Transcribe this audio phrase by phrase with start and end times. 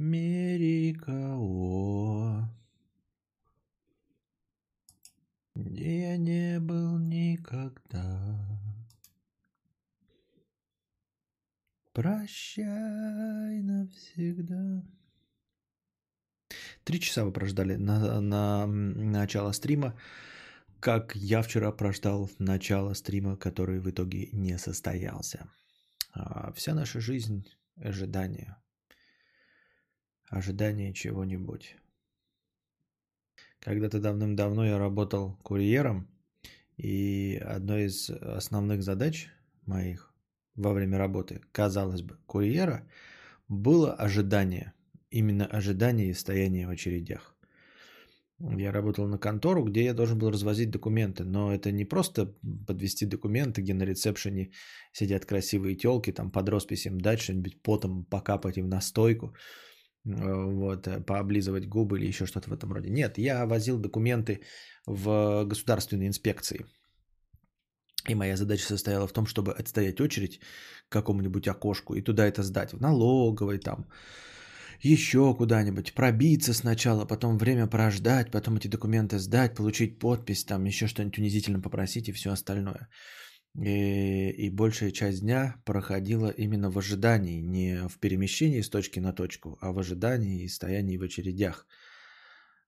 [0.00, 2.48] Америка, о,
[5.54, 8.48] где я не был никогда.
[11.92, 14.82] Прощай навсегда.
[16.84, 20.00] Три часа вы прождали на, на начало стрима,
[20.80, 25.50] как я вчера прождал начало стрима, который в итоге не состоялся.
[26.14, 27.46] А, вся наша жизнь–
[27.76, 28.56] ожидание.
[30.30, 31.76] Ожидание чего-нибудь.
[33.58, 36.06] Когда-то давным-давно я работал курьером,
[36.76, 39.28] и одной из основных задач
[39.66, 40.14] моих
[40.54, 42.86] во время работы, казалось бы, курьера
[43.48, 44.72] было ожидание.
[45.10, 47.34] Именно ожидание и стояние в очередях.
[48.38, 52.34] Я работал на контору, где я должен был развозить документы, но это не просто
[52.66, 54.52] подвести документы, где на ресепшене
[54.92, 59.34] сидят красивые телки, там под росписью дать что-нибудь потом покапать им на стойку,
[60.04, 62.90] вот, э, пооблизывать губы или еще что-то в этом роде.
[62.90, 64.40] Нет, я возил документы
[64.86, 66.64] в государственные инспекции.
[68.08, 70.40] И моя задача состояла в том, чтобы отстоять очередь
[70.88, 73.86] к какому-нибудь окошку и туда это сдать, в налоговой там,
[74.80, 80.86] еще куда-нибудь, пробиться сначала, потом время прождать, потом эти документы сдать, получить подпись, там еще
[80.86, 82.88] что-нибудь унизительно попросить и все остальное.
[83.58, 89.12] И, и большая часть дня проходила именно в ожидании, не в перемещении с точки на
[89.12, 91.66] точку, а в ожидании и стоянии в очередях.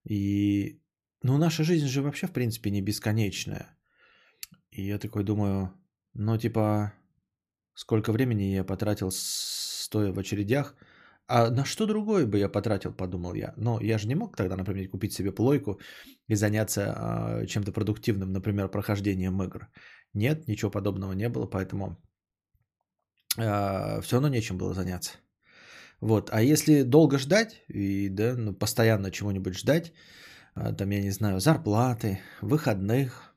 [0.04, 0.80] И,
[1.22, 3.78] ну, наша жизнь же вообще, в принципе, не бесконечная.
[4.70, 5.72] И я такой думаю,
[6.14, 6.92] ну, типа,
[7.74, 10.74] сколько времени я потратил стоя в очередях–
[11.28, 13.54] а на что другое бы я потратил, подумал я.
[13.56, 15.80] Но я же не мог тогда, например, купить себе плойку
[16.28, 19.68] и заняться э, чем-то продуктивным, например, прохождением игр.
[20.14, 21.96] Нет, ничего подобного не было, поэтому
[23.38, 25.12] э, все равно нечем было заняться.
[26.00, 26.30] Вот.
[26.32, 29.92] А если долго ждать и да, ну, постоянно чего-нибудь ждать,
[30.56, 33.34] э, там, я не знаю, зарплаты, выходных,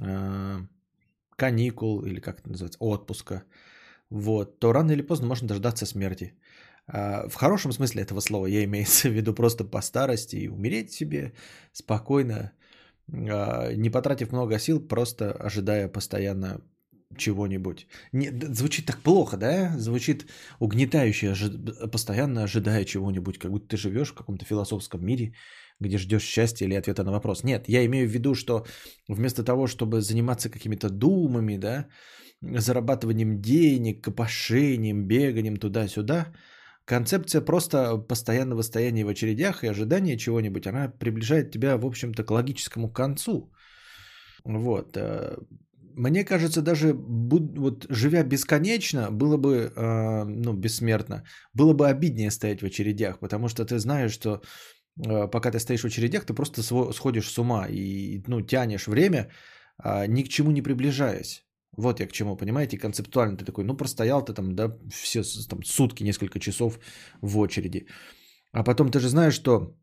[0.00, 0.60] э,
[1.36, 3.44] каникул или как это называется, отпуска,
[4.10, 6.34] вот, то рано или поздно можно дождаться смерти.
[6.88, 10.92] А, в хорошем смысле этого слова я имею в виду просто по старости и умереть
[10.92, 11.32] себе
[11.72, 12.50] спокойно, а,
[13.08, 16.60] не потратив много сил, просто ожидая постоянно
[17.16, 17.86] чего-нибудь.
[18.12, 19.78] Не, звучит так плохо, да?
[19.78, 20.26] Звучит
[20.60, 25.32] угнетающе, ожи- постоянно ожидая чего-нибудь, как будто ты живешь в каком-то философском мире,
[25.80, 27.44] где ждешь счастья или ответа на вопрос.
[27.44, 28.66] Нет, я имею в виду, что
[29.08, 31.86] вместо того, чтобы заниматься какими-то думами, да,
[32.40, 36.26] зарабатыванием денег, копошением, беганием туда-сюда,
[36.88, 42.30] Концепция просто постоянного стояния в очередях и ожидания чего-нибудь, она приближает тебя, в общем-то, к
[42.30, 43.52] логическому концу.
[44.44, 44.96] Вот.
[44.96, 45.36] Э,
[45.94, 52.62] мне кажется, даже вот, живя бесконечно, было бы, э, ну, бессмертно, было бы обиднее стоять
[52.62, 54.40] в очередях, потому что ты знаешь, что
[55.06, 56.62] э, пока ты стоишь в очередях, ты просто
[56.92, 59.28] сходишь с ума и, ну, тянешь время,
[59.76, 61.44] а, ни к чему не приближаясь.
[61.76, 65.62] Вот я к чему, понимаете, концептуально ты такой, ну простоял ты там, да, все там
[65.64, 66.78] сутки, несколько часов
[67.22, 67.86] в очереди.
[68.52, 69.74] А потом ты же знаешь, что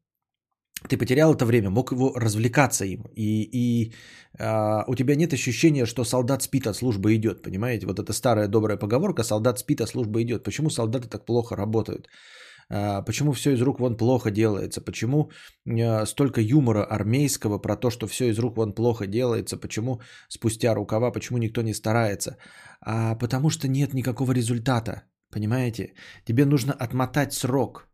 [0.90, 3.06] ты потерял это время, мог его развлекаться им.
[3.16, 3.94] И, и
[4.40, 7.42] а, у тебя нет ощущения, что солдат спит, а служба идет.
[7.42, 7.86] Понимаете?
[7.86, 10.44] Вот эта старая добрая поговорка солдат спит, а служба идет.
[10.44, 12.10] Почему солдаты так плохо работают?
[12.70, 15.30] А, почему все из рук вон плохо делается, почему
[15.68, 20.74] а, столько юмора армейского про то, что все из рук вон плохо делается, почему спустя
[20.74, 22.38] рукава, почему никто не старается.
[22.82, 25.94] А потому что нет никакого результата, понимаете?
[26.26, 27.88] Тебе нужно отмотать срок,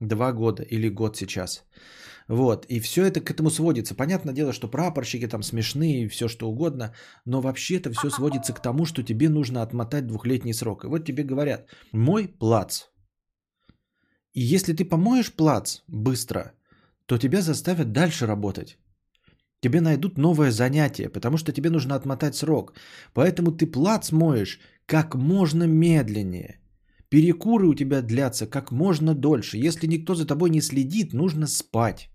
[0.00, 1.64] два года или год сейчас.
[2.28, 3.94] Вот, и все это к этому сводится.
[3.94, 6.94] Понятное дело, что прапорщики там смешные и все что угодно,
[7.24, 10.84] но вообще это все сводится к тому, что тебе нужно отмотать двухлетний срок.
[10.84, 12.82] И вот тебе говорят, мой плац,
[14.38, 16.52] и если ты помоешь плац быстро,
[17.06, 18.78] то тебя заставят дальше работать.
[19.60, 22.74] Тебе найдут новое занятие, потому что тебе нужно отмотать срок.
[23.14, 26.60] Поэтому ты плац моешь как можно медленнее.
[27.08, 29.66] Перекуры у тебя длятся как можно дольше.
[29.68, 32.10] Если никто за тобой не следит, нужно спать.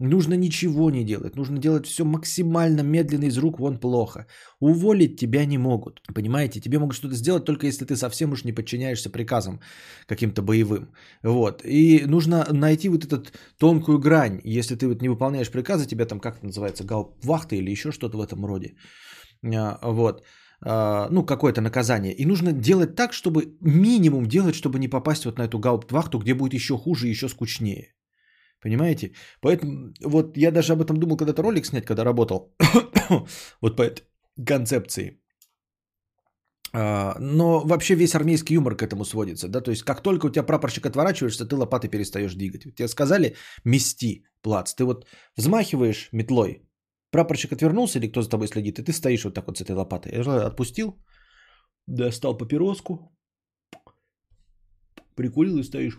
[0.00, 4.26] Нужно ничего не делать, нужно делать все максимально медленно из рук вон плохо.
[4.60, 6.60] Уволить тебя не могут, понимаете?
[6.60, 9.60] Тебе могут что-то сделать только если ты совсем уж не подчиняешься приказам
[10.06, 10.92] каким-то боевым.
[11.24, 11.62] Вот.
[11.64, 13.24] И нужно найти вот эту
[13.58, 14.40] тонкую грань.
[14.44, 18.18] Если ты вот не выполняешь приказы, тебя там как это называется, галп-вахта или еще что-то
[18.18, 18.76] в этом роде.
[19.42, 20.22] А, вот
[20.60, 22.12] а, ну, какое-то наказание.
[22.12, 26.34] И нужно делать так, чтобы минимум делать, чтобы не попасть вот на эту гауптвахту, где
[26.34, 27.97] будет еще хуже и еще скучнее.
[28.62, 29.12] Понимаете?
[29.40, 32.54] Поэтому вот я даже об этом думал когда-то ролик снять, когда работал.
[33.60, 34.04] вот по этой
[34.46, 35.20] концепции.
[36.72, 40.30] А, но вообще весь армейский юмор к этому сводится, да, то есть как только у
[40.30, 42.74] тебя прапорщик отворачиваешься, ты лопатой перестаешь двигать.
[42.74, 45.06] Тебе сказали мести плац, ты вот
[45.36, 46.68] взмахиваешь метлой,
[47.10, 49.74] прапорщик отвернулся или кто за тобой следит, и ты стоишь вот так вот с этой
[49.74, 50.12] лопатой.
[50.12, 50.98] Я отпустил,
[51.86, 53.16] достал папироску,
[55.14, 55.98] прикурил и стоишь.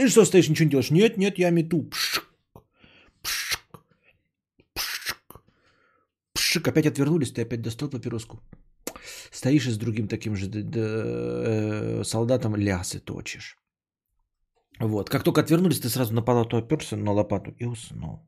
[0.00, 0.90] Ты что стоишь, ничего не делаешь?
[0.90, 1.82] Нет, нет, я мету.
[1.82, 2.24] Пшик,
[3.22, 3.84] пшик,
[4.74, 5.42] пшик,
[6.32, 6.68] пшик.
[6.68, 8.40] Опять отвернулись, ты опять достал папироску.
[9.30, 13.58] Стоишь и с другим таким же э, солдатом лясы точишь.
[14.80, 15.10] Вот.
[15.10, 18.20] Как только отвернулись, ты сразу на палату оперся, на лопату и уснул.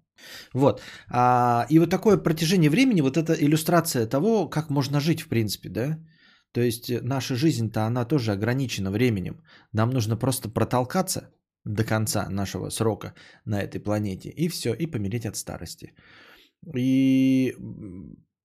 [0.52, 0.82] Вот.
[1.08, 5.70] А, и вот такое протяжение времени, вот это иллюстрация того, как можно жить в принципе,
[5.70, 5.98] да?
[6.52, 9.42] То есть наша жизнь-то, она тоже ограничена временем.
[9.72, 11.30] Нам нужно просто протолкаться
[11.64, 13.14] до конца нашего срока
[13.44, 14.30] на этой планете.
[14.30, 15.94] И все, и помереть от старости.
[16.76, 17.54] И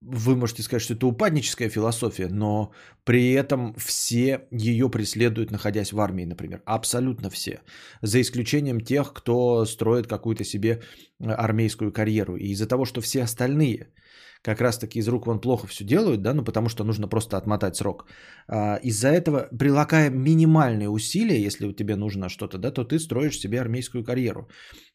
[0.01, 2.71] вы можете сказать, что это упадническая философия, но
[3.03, 6.61] при этом все ее преследуют, находясь в армии, например.
[6.65, 7.61] Абсолютно все.
[8.01, 10.81] За исключением тех, кто строит какую-то себе
[11.19, 12.35] армейскую карьеру.
[12.37, 13.87] И из-за того, что все остальные–
[14.41, 17.75] как раз-таки из рук вон плохо все делают, да, ну потому что нужно просто отмотать
[17.75, 18.05] срок.
[18.47, 23.61] А, из-за этого, прилагая минимальные усилия, если тебе нужно что-то, да, то ты строишь себе
[23.61, 24.49] армейскую карьеру.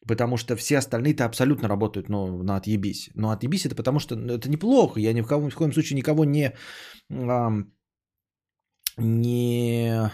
[0.07, 3.09] Потому что все остальные-то абсолютно работают, ну, на отъебись.
[3.15, 4.99] Но отъебись это потому что ну, это неплохо.
[4.99, 6.53] Я ни в, ни в коем случае никого не,
[8.97, 10.11] не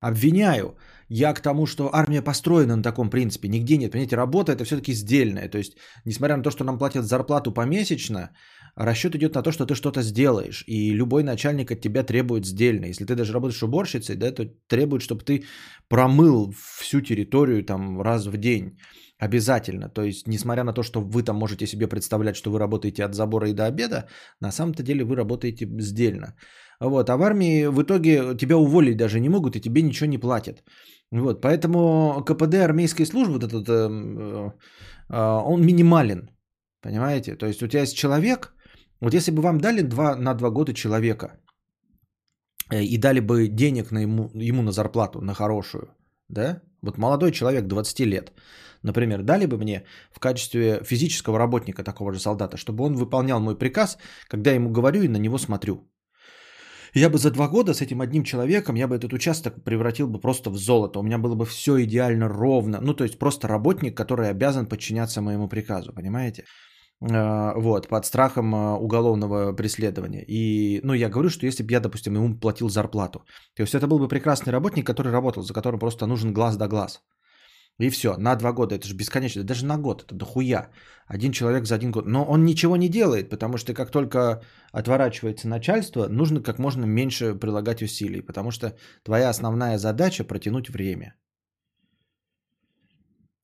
[0.00, 0.76] обвиняю.
[1.08, 3.48] Я к тому, что армия построена на таком принципе.
[3.48, 3.92] Нигде нет.
[3.92, 5.48] Понимаете, работа это все-таки сдельная.
[5.48, 8.30] То есть, несмотря на то, что нам платят зарплату помесячно,
[8.76, 10.64] расчет идет на то, что ты что-то сделаешь.
[10.66, 12.86] И любой начальник от тебя требует сдельно.
[12.86, 15.44] Если ты даже работаешь уборщицей, да, то требует, чтобы ты
[15.88, 18.78] промыл всю территорию там раз в день.
[19.20, 19.88] Обязательно.
[19.90, 23.14] То есть, несмотря на то, что вы там можете себе представлять, что вы работаете от
[23.14, 24.08] забора и до обеда,
[24.40, 26.34] на самом-то деле вы работаете сдельно.
[26.80, 27.10] Вот.
[27.10, 30.62] А в армии в итоге тебя уволить даже не могут и тебе ничего не платят.
[31.12, 31.42] Вот.
[31.42, 34.52] Поэтому КПД армейской службы, вот этот, э,
[35.10, 36.30] э, он минимален.
[36.82, 37.36] Понимаете?
[37.36, 38.54] То есть у тебя есть человек,
[39.00, 41.40] вот если бы вам дали два, на два года человека
[42.70, 45.88] э, и дали бы денег на ему, ему на зарплату, на хорошую,
[46.28, 48.32] да, вот молодой человек, 20 лет,
[48.82, 53.58] например, дали бы мне в качестве физического работника такого же солдата, чтобы он выполнял мой
[53.58, 53.98] приказ,
[54.28, 55.90] когда я ему говорю и на него смотрю.
[56.94, 60.20] Я бы за два года с этим одним человеком, я бы этот участок превратил бы
[60.20, 60.98] просто в золото.
[60.98, 62.80] У меня было бы все идеально ровно.
[62.80, 66.44] Ну, то есть просто работник, который обязан подчиняться моему приказу, понимаете?
[67.02, 70.22] А, вот, под страхом а, уголовного преследования.
[70.28, 73.24] И, ну, я говорю, что если бы я, допустим, ему платил зарплату,
[73.56, 76.68] то есть это был бы прекрасный работник, который работал, за которым просто нужен глаз да
[76.68, 77.00] глаз.
[77.78, 80.68] И все, на два года, это же бесконечно, даже на год, это дохуя.
[81.06, 82.06] Один человек за один год.
[82.06, 87.34] Но он ничего не делает, потому что как только отворачивается начальство, нужно как можно меньше
[87.34, 91.14] прилагать усилий, потому что твоя основная задача протянуть время.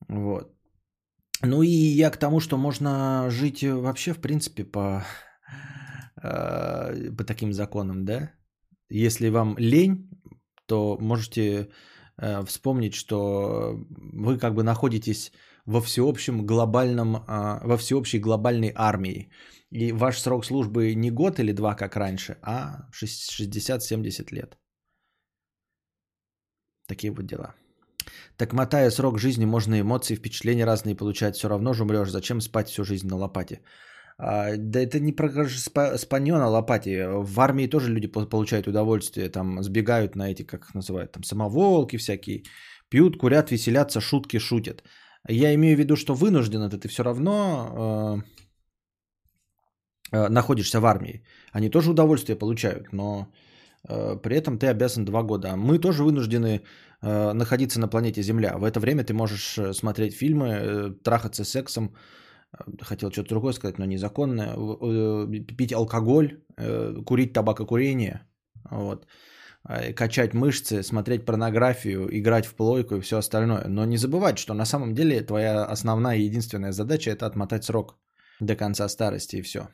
[0.08, 0.55] Вот.
[1.42, 5.04] Ну и я к тому, что можно жить вообще, в принципе, по,
[6.22, 8.30] э, по таким законам, да?
[8.88, 10.08] Если вам лень,
[10.66, 11.68] то можете
[12.18, 13.74] э, вспомнить, что
[14.12, 15.32] вы как бы находитесь
[15.66, 19.30] во всеобщем глобальном, э, во всеобщей глобальной армии.
[19.70, 24.56] И ваш срок службы не год или два, как раньше, а 60-70 лет.
[26.86, 27.54] Такие вот дела.
[28.36, 31.36] Так мотая срок жизни, можно эмоции, впечатления разные получать.
[31.36, 32.10] Все равно же умрешь.
[32.10, 33.60] Зачем спать всю жизнь на лопате?
[34.18, 35.48] А, да это не про
[35.98, 37.08] спанье на лопате.
[37.08, 39.28] В армии тоже люди получают удовольствие.
[39.28, 42.42] Там сбегают на эти, как их называют, там самоволки всякие.
[42.88, 44.82] Пьют, курят, веселятся, шутки шутят.
[45.28, 48.22] Я имею в виду, что вынужден это ты все равно
[50.12, 51.24] э, э, находишься в армии.
[51.52, 53.32] Они тоже удовольствие получают, но
[53.88, 55.56] э, при этом ты обязан два года.
[55.56, 56.62] Мы тоже вынуждены
[57.02, 58.56] Э, находиться на планете Земля.
[58.56, 61.94] В это время ты можешь э, смотреть фильмы, э, трахаться сексом,
[62.80, 64.54] хотел что-то другое сказать, но незаконно,
[65.58, 66.40] пить алкоголь,
[67.04, 68.20] курить табакокурение,
[68.70, 69.06] вот,
[69.94, 73.68] качать мышцы, смотреть порнографию, играть в плойку и все остальное.
[73.68, 77.98] Но не забывать, что на самом деле твоя основная и единственная задача это отмотать срок
[78.40, 79.68] до конца старости и все.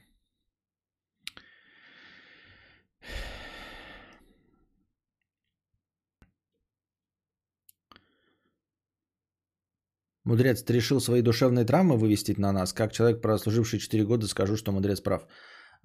[10.24, 12.72] Мудрец, ты решил свои душевные травмы вывести на нас?
[12.72, 15.26] Как человек, прослуживший 4 года, скажу, что мудрец прав.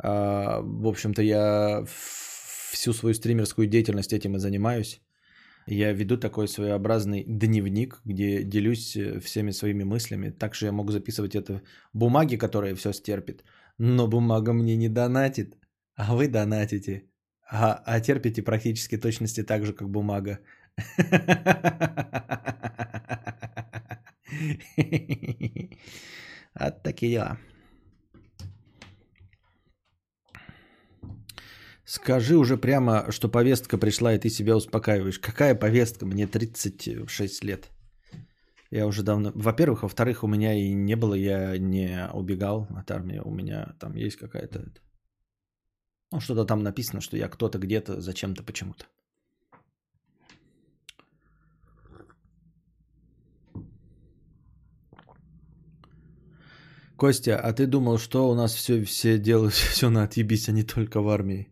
[0.03, 1.85] А, в общем-то, я
[2.71, 5.01] всю свою стримерскую деятельность этим и занимаюсь.
[5.67, 10.29] Я веду такой своеобразный дневник, где делюсь э, всеми своими мыслями.
[10.29, 11.61] Также я могу записывать это
[11.93, 13.43] в бумаге, которая все стерпит.
[13.79, 15.57] но бумага мне не донатит,
[15.95, 17.03] а вы донатите,
[17.49, 20.39] а, а терпите практически точности так же, как бумага.
[26.59, 27.37] Вот такие дела.
[31.85, 35.19] Скажи уже прямо, что повестка пришла, и ты себя успокаиваешь.
[35.19, 36.05] Какая повестка?
[36.05, 37.69] Мне 36 лет.
[38.71, 39.31] Я уже давно...
[39.33, 43.21] Во-первых, во-вторых, у меня и не было, я не убегал от армии.
[43.23, 44.65] У меня там есть какая-то...
[46.11, 48.85] Ну, что-то там написано, что я кто-то где-то, зачем-то, почему-то.
[56.97, 60.63] Костя, а ты думал, что у нас все, все делают все на отъебись, а не
[60.63, 61.47] только в армии?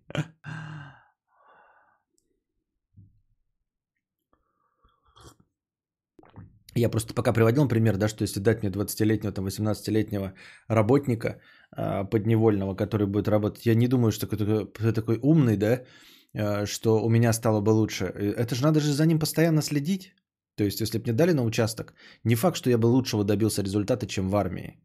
[6.78, 10.34] Я просто пока приводил пример, да, что если дать мне 20-летнего, там, 18-летнего
[10.68, 11.40] работника
[11.78, 15.84] э, подневольного, который будет работать, я не думаю, что такой, ты такой умный, да,
[16.34, 18.06] э, что у меня стало бы лучше.
[18.06, 20.14] Это же надо же за ним постоянно следить.
[20.56, 21.94] То есть, если бы мне дали на участок,
[22.26, 24.85] не факт, что я бы лучшего добился результата, чем в армии.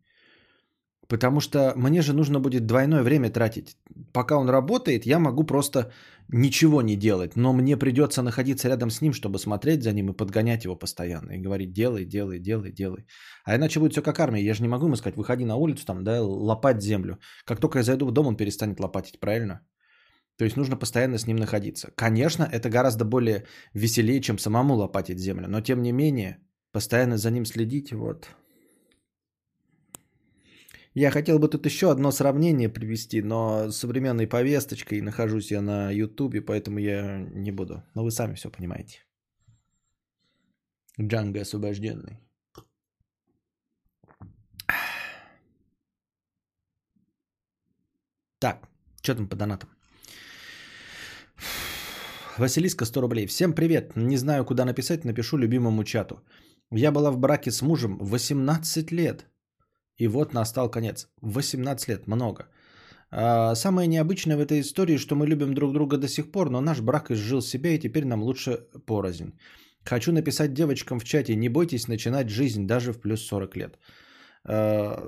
[1.10, 3.76] Потому что мне же нужно будет двойное время тратить.
[4.12, 5.90] Пока он работает, я могу просто
[6.28, 7.36] ничего не делать.
[7.36, 11.32] Но мне придется находиться рядом с ним, чтобы смотреть за ним и подгонять его постоянно.
[11.32, 13.06] И говорить, делай, делай, делай, делай.
[13.44, 14.44] А иначе будет все как армия.
[14.44, 17.18] Я же не могу ему сказать, выходи на улицу, там, да, лопать землю.
[17.44, 19.60] Как только я зайду в дом, он перестанет лопатить, правильно?
[20.38, 21.90] То есть нужно постоянно с ним находиться.
[21.96, 25.48] Конечно, это гораздо более веселее, чем самому лопатить землю.
[25.48, 26.38] Но тем не менее,
[26.72, 28.28] постоянно за ним следить, вот,
[30.94, 35.90] я хотел бы тут еще одно сравнение привести, но с современной повесточкой нахожусь я на
[35.90, 37.82] Ютубе, поэтому я не буду.
[37.94, 38.98] Но вы сами все понимаете.
[41.00, 42.18] Джанго освобожденный.
[48.40, 48.68] Так,
[49.02, 49.68] что там по донатам?
[52.38, 53.26] Василиска 100 рублей.
[53.26, 53.96] Всем привет.
[53.96, 56.22] Не знаю, куда написать, напишу любимому чату.
[56.70, 59.26] Я была в браке с мужем 18 лет.
[60.00, 61.08] И вот настал конец.
[61.22, 62.48] 18 лет, много.
[63.10, 66.60] А, самое необычное в этой истории, что мы любим друг друга до сих пор, но
[66.60, 69.32] наш брак изжил себя, и теперь нам лучше порознь.
[69.84, 73.78] Хочу написать девочкам в чате, не бойтесь начинать жизнь даже в плюс 40 лет.
[74.44, 75.06] А,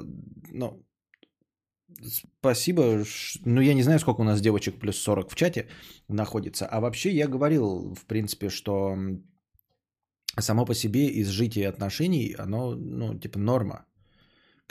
[0.53, 0.85] ну,
[2.41, 3.05] спасибо.
[3.47, 5.69] Ну, я не знаю, сколько у нас девочек плюс 40 в чате
[6.09, 6.67] находится.
[6.67, 8.99] А вообще я говорил, в принципе, что
[10.39, 13.87] само по себе изжитие отношений, оно, ну, типа норма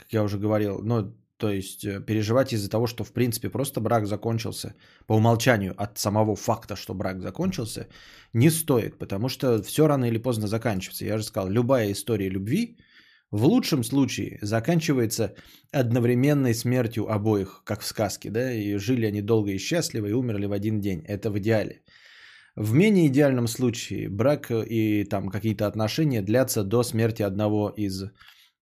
[0.02, 0.80] как я уже говорил.
[0.82, 4.74] Ну, то есть э, переживать из-за того, что в принципе просто брак закончился
[5.06, 7.86] по умолчанию от самого факта, что брак закончился,
[8.32, 11.04] не стоит, потому что все рано или поздно заканчивается.
[11.04, 12.76] Я же сказал, любая история любви
[13.30, 15.34] в лучшем случае заканчивается
[15.72, 20.46] одновременной смертью обоих, как в сказке, да, и жили они долго и счастливо и умерли
[20.46, 21.04] в один день.
[21.08, 21.82] Это в идеале.
[22.56, 28.08] В менее идеальном случае брак и там какие-то отношения длятся до смерти одного из Э,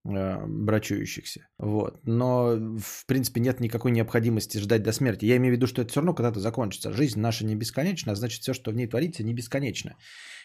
[0.03, 1.47] брачующихся.
[1.59, 1.99] Вот.
[2.05, 5.25] Но, в принципе, нет никакой необходимости ждать до смерти.
[5.25, 6.91] Я имею в виду, что это все равно когда-то закончится.
[6.91, 9.95] Жизнь наша не бесконечна, а значит, все, что в ней творится, не бесконечно.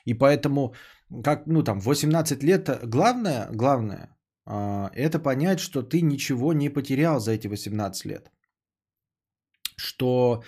[0.05, 0.75] И поэтому,
[1.25, 7.21] как, ну, там, 18 лет, главное, главное, а, это понять, что ты ничего не потерял
[7.21, 8.31] за эти 18 лет.
[9.77, 10.43] Что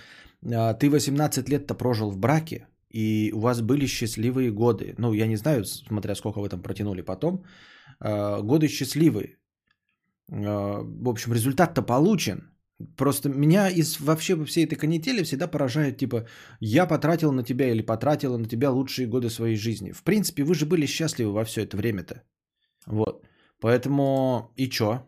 [0.45, 4.95] а, ты 18 лет-то прожил в браке, и у вас были счастливые годы.
[4.99, 9.39] Ну, я не знаю, смотря сколько вы там протянули потом, Э, годы счастливые.
[10.31, 12.41] Э, в общем, результат-то получен.
[12.97, 16.27] Просто меня из вообще всей этой канители всегда поражает, типа,
[16.61, 19.93] я потратил на тебя или потратила на тебя лучшие годы своей жизни.
[19.93, 22.23] В принципе, вы же были счастливы во все это время-то.
[22.87, 23.27] Вот.
[23.61, 25.07] Поэтому и чё?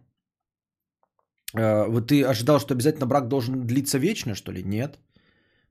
[1.54, 4.64] Э, вот ты ожидал, что обязательно брак должен длиться вечно, что ли?
[4.64, 4.98] Нет.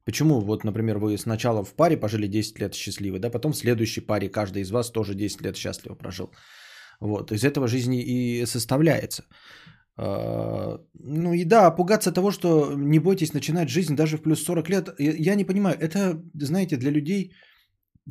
[0.06, 0.39] Почему?
[0.39, 4.30] Вот, например, вы сначала в паре пожили 10 лет счастливы, да, потом в следующей паре
[4.30, 6.32] каждый из вас тоже 10 лет счастливо прожил.
[7.00, 9.24] Вот, из этого жизни и составляется.
[9.98, 14.70] А, ну и да, пугаться того, что не бойтесь начинать жизнь даже в плюс 40
[14.70, 17.34] лет, я не понимаю, это, знаете, для людей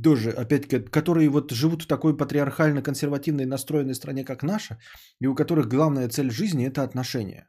[0.03, 4.79] тоже, опять которые вот живут в такой патриархально-консервативной настроенной стране, как наша,
[5.21, 7.49] и у которых главная цель жизни– это отношения.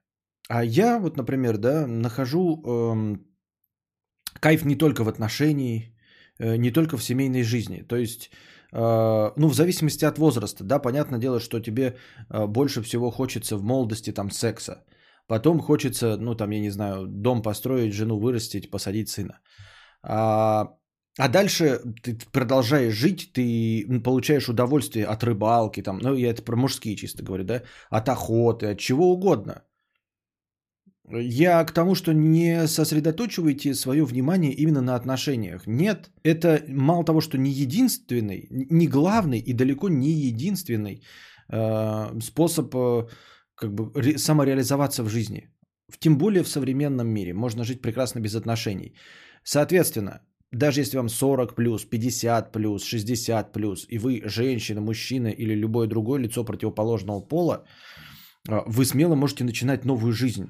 [0.50, 3.26] А я вот, например, да, нахожу эм,
[4.40, 5.96] кайф не только в отношении,
[6.40, 7.84] э, не только в семейной жизни.
[7.88, 8.32] То есть
[8.72, 11.96] ну, в зависимости от возраста, да, понятное дело, что тебе
[12.30, 14.84] а, больше всего хочется в молодости там секса.
[15.28, 19.40] Потом хочется, ну, там, я не знаю, дом построить, жену вырастить, посадить сына.
[20.04, 20.70] А,
[21.18, 26.56] а дальше ты продолжаешь жить, ты получаешь удовольствие от рыбалки, там, ну, я это про
[26.56, 29.64] мужские чисто говорю, да, от охоты, от чего угодно.
[31.12, 35.66] Я к тому, что не сосредоточивайте свое внимание именно на отношениях.
[35.66, 41.02] Нет, это мало того, что не единственный, не главный и далеко не единственный
[41.52, 43.08] э, способ э,
[43.56, 45.50] как бы ре, самореализоваться в жизни.
[46.00, 47.34] Тем более в современном мире.
[47.34, 48.94] Можно жить прекрасно без отношений.
[49.44, 55.56] Соответственно, даже если вам 40 плюс, 50 плюс, 60 плюс, и вы женщина, мужчина или
[55.56, 57.66] любое другое лицо противоположного пола,
[58.48, 60.50] э, вы смело можете начинать новую жизнь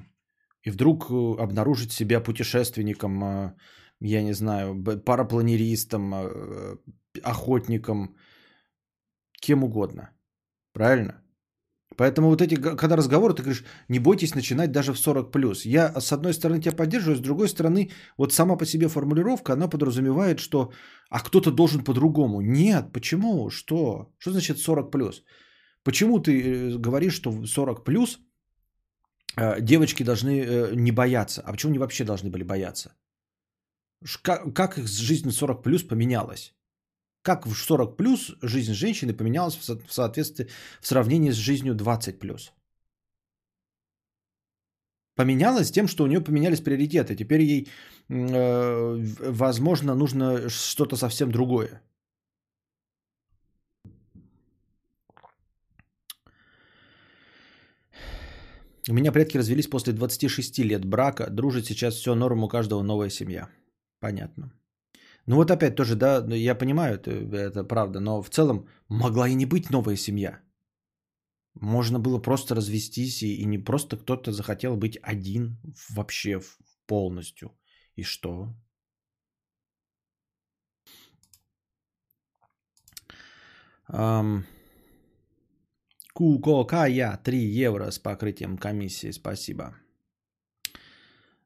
[0.62, 3.52] и вдруг э, обнаружить себя путешественником, э,
[4.00, 4.74] я не знаю,
[5.04, 6.76] парапланеристом, э,
[7.22, 8.16] охотником,
[9.40, 10.10] кем угодно.
[10.72, 11.22] Правильно?
[11.96, 15.64] Поэтому вот эти, когда разговоры, ты говоришь, не бойтесь начинать даже в 40 плюс.
[15.64, 19.68] Я с одной стороны тебя поддерживаю, с другой стороны, вот сама по себе формулировка, она
[19.68, 20.72] подразумевает, что
[21.10, 22.40] а кто-то должен по-другому.
[22.40, 23.50] Нет, почему?
[23.50, 24.12] Что?
[24.18, 25.24] Что значит 40 плюс?
[25.82, 28.18] Почему ты говоришь, что 40 плюс–
[29.60, 31.42] девочки должны э, не бояться.
[31.42, 32.92] А почему они вообще должны были бояться?
[34.22, 36.54] Как, как их жизнь в 40 плюс поменялась?
[37.22, 40.48] Как в 40 плюс жизнь женщины поменялась в соответствии,
[40.80, 42.52] в сравнении с жизнью 20 плюс?
[45.16, 47.14] Поменялась тем, что у нее поменялись приоритеты.
[47.14, 47.68] Теперь ей,
[48.08, 51.82] э, возможно, нужно что-то совсем другое.
[58.88, 61.30] У меня предки развелись после 26 лет брака.
[61.30, 63.48] Дружит сейчас все норм, у каждого новая семья.
[64.00, 64.52] Понятно.
[65.26, 69.28] Ну вот опять тоже, да, ну я понимаю, это, это правда, но в целом могла
[69.28, 70.40] и не быть новая семья.
[71.54, 75.58] Можно было просто развестись, и, и не просто кто-то захотел быть один
[75.90, 76.40] вообще
[76.86, 77.52] полностью.
[77.96, 78.48] И что?
[83.88, 84.44] Um,
[86.14, 89.12] Кукокая 3 евро с покрытием комиссии.
[89.12, 89.74] Спасибо.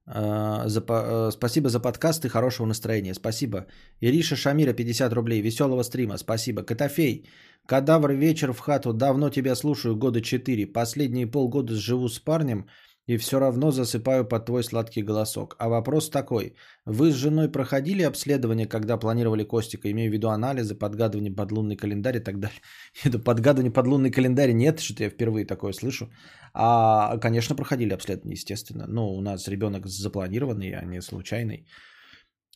[0.06, 3.14] А, за, э, спасибо за подкаст и хорошего настроения.
[3.14, 3.66] Спасибо.
[4.00, 5.40] Ириша Шамира 50 рублей.
[5.42, 6.18] Веселого стрима.
[6.18, 6.62] Спасибо.
[6.62, 7.26] Котофей.
[7.67, 8.93] Кадавр вечер в хату.
[8.93, 9.97] Давно тебя слушаю.
[9.97, 10.67] Года 4.
[10.73, 12.67] Последние полгода живу с парнем
[13.06, 15.56] и все равно засыпаю под твой сладкий голосок.
[15.58, 16.54] А вопрос такой.
[16.86, 19.90] Вы с женой проходили обследование, когда планировали Костика?
[19.90, 22.60] Имею в виду анализы, подгадывание под лунный календарь и так далее.
[23.04, 26.10] Это подгадывание под лунный календарь нет, что-то я впервые такое слышу.
[26.54, 28.86] А, конечно, проходили обследование, естественно.
[28.88, 31.67] Но у нас ребенок запланированный, а не случайный.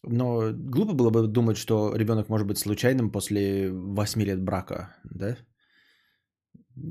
[0.03, 5.37] Но глупо было бы думать, что ребенок может быть случайным после 8 лет брака, да?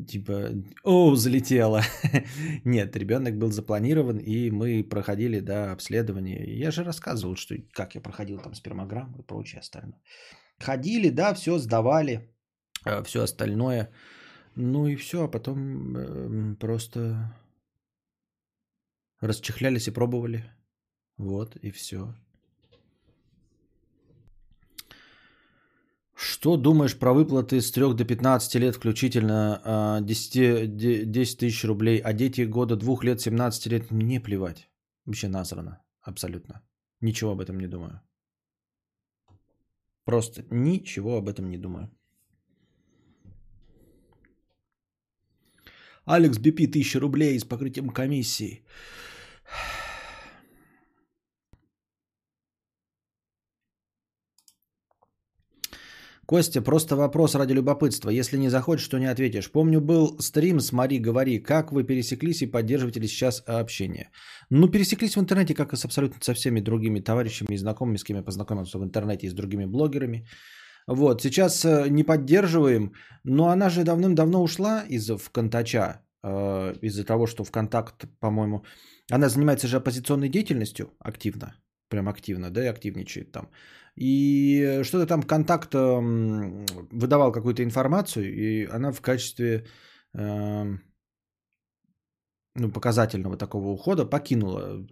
[0.08, 0.52] Типа,
[0.84, 1.82] о, залетело.
[2.65, 6.60] Нет, ребенок был запланирован, и мы проходили, да, обследование.
[6.60, 10.02] Я же рассказывал, что как я проходил там спермограмму и прочее остальное.
[10.60, 12.30] Ходили, да, все сдавали,
[12.86, 13.91] а, все остальное.
[14.56, 17.36] Ну и все, а потом э, просто
[19.21, 20.43] расчехлялись и пробовали.
[21.17, 22.13] Вот, и все.
[26.19, 32.13] Что думаешь про выплаты с 3 до 15 лет включительно 10, 10 тысяч рублей, а
[32.13, 34.67] дети года 2 лет 17 лет мне плевать.
[35.06, 35.84] Вообще насрано.
[36.01, 36.63] Абсолютно.
[37.01, 38.01] Ничего об этом не думаю.
[40.06, 41.91] Просто ничего об этом не думаю.
[46.06, 48.65] Алекс Бипи 1000 рублей с покрытием комиссии.
[56.28, 58.10] Костя, просто вопрос ради любопытства.
[58.10, 59.50] Если не захочешь, то не ответишь.
[59.50, 61.40] Помню, был стрим с Мари Говори.
[61.40, 64.10] Как вы пересеклись и поддерживаете ли сейчас общение?
[64.50, 68.04] Ну, пересеклись в интернете, как и с абсолютно со всеми другими товарищами и знакомыми, с
[68.04, 70.28] кем я познакомился в интернете и с другими блогерами.
[70.88, 72.92] Вот, сейчас э, не поддерживаем,
[73.24, 78.66] но она же давным-давно ушла из ВКонтача, э, из-за того, что ВКонтакт, по-моему,
[79.12, 81.56] она занимается же оппозиционной деятельностью активно,
[81.90, 83.50] прям активно, да, и активничает там.
[83.98, 89.66] И что-то там контакт выдавал какую-то информацию, и она в качестве
[90.14, 90.78] э,
[92.56, 94.86] ну, показательного такого ухода покинула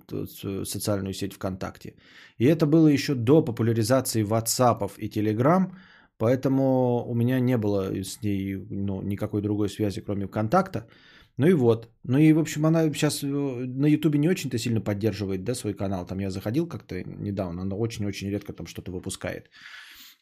[0.63, 1.96] социальную сеть ВКонтакте.
[2.39, 5.72] И это было еще до популяризации WhatsApp и Telegram,
[6.18, 10.88] поэтому у меня не было с ней ну, никакой другой связи, кроме ВКонтакта.
[11.38, 11.89] Ну и вот.
[12.04, 15.74] Ну и, в общем, она сейчас э, на Ютубе не очень-то сильно поддерживает, да, свой
[15.74, 16.06] канал.
[16.06, 19.50] Там я заходил как-то недавно, она очень-очень редко там что-то выпускает.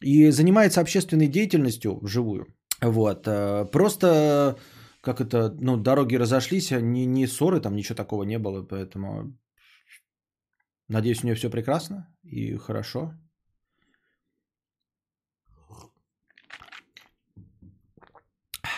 [0.01, 2.47] И занимается общественной деятельностью вживую.
[2.81, 3.27] Вот.
[3.27, 4.57] Э, просто,
[5.01, 9.37] как это, ну, дороги разошлись, а ни, ни ссоры, там ничего такого не было, поэтому
[10.87, 13.13] надеюсь, у нее все прекрасно и хорошо.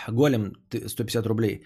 [0.08, 1.64] Голем, 150 рублей.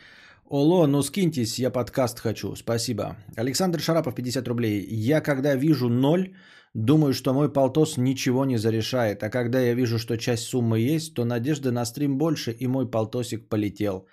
[0.49, 2.55] Оло, ну скиньтесь, я подкаст хочу.
[2.55, 3.15] Спасибо.
[3.37, 4.83] Александр Шарапов, 50 рублей.
[4.89, 6.33] Я когда вижу ноль,
[6.73, 9.21] думаю, что мой полтос ничего не зарешает.
[9.21, 12.89] А когда я вижу, что часть суммы есть, то надежды на стрим больше, и мой
[12.89, 14.07] полтосик полетел.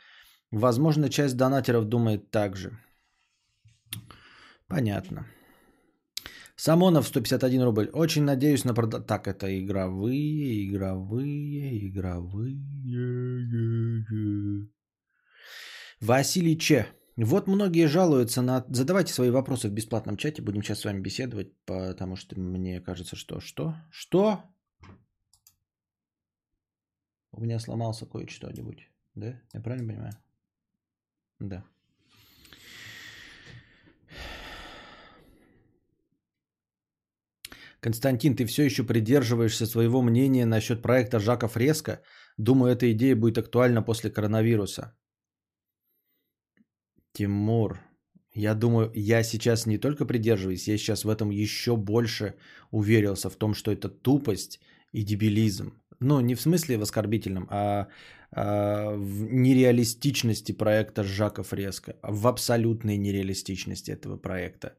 [0.50, 2.78] Возможно, часть донатеров думает так же.
[4.68, 5.26] Понятно.
[6.56, 7.88] Самонов 151 рубль.
[7.94, 9.06] Очень надеюсь на прод...
[9.06, 12.58] Так, это игровые, игровые, игровые.
[16.00, 16.86] Василий Че.
[17.16, 18.64] Вот многие жалуются на...
[18.68, 20.42] Задавайте свои вопросы в бесплатном чате.
[20.42, 23.40] Будем сейчас с вами беседовать, потому что мне кажется, что...
[23.40, 23.74] Что?
[23.90, 24.42] Что?
[27.32, 28.90] У меня сломался кое-что-нибудь.
[29.14, 29.40] Да?
[29.54, 30.12] Я правильно понимаю?
[31.38, 31.64] Да.
[37.80, 42.02] Константин, ты все еще придерживаешься своего мнения насчет проекта Жака Фреско?
[42.36, 44.96] Думаю, эта идея будет актуальна после коронавируса.
[47.16, 47.80] Тимур,
[48.34, 52.34] я думаю, я сейчас не только придерживаюсь, я сейчас в этом еще больше
[52.70, 54.60] уверился в том, что это тупость
[54.92, 55.72] и дебилизм.
[56.00, 57.86] Ну, не в смысле в оскорбительном, а,
[58.32, 64.74] а в нереалистичности проекта Жака Фреско, в абсолютной нереалистичности этого проекта.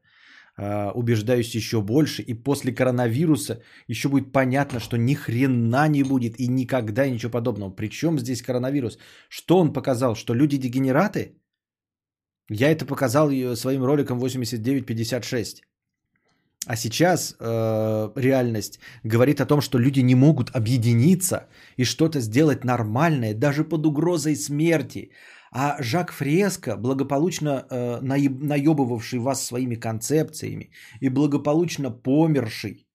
[0.56, 6.38] А, убеждаюсь еще больше, и после коронавируса еще будет понятно, что ни хрена не будет
[6.38, 7.70] и никогда ничего подобного.
[7.70, 8.96] Причем здесь коронавирус?
[9.28, 10.14] Что он показал?
[10.14, 11.34] Что люди дегенераты?
[12.50, 15.62] Я это показал своим роликом 8956.
[16.66, 22.64] А сейчас э, реальность говорит о том, что люди не могут объединиться и что-то сделать
[22.64, 25.10] нормальное, даже под угрозой смерти.
[25.50, 32.86] А Жак Фреско, благополучно э, наебывавший вас своими концепциями и благополучно померший,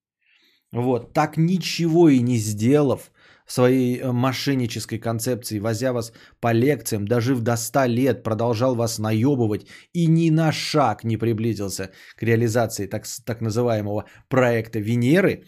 [0.72, 3.10] вот, так ничего и не сделав
[3.46, 9.66] своей э, мошеннической концепции, возя вас по лекциям, дожив до 100 лет, продолжал вас наебывать
[9.92, 15.44] и ни на шаг не приблизился к реализации так, так называемого проекта Венеры,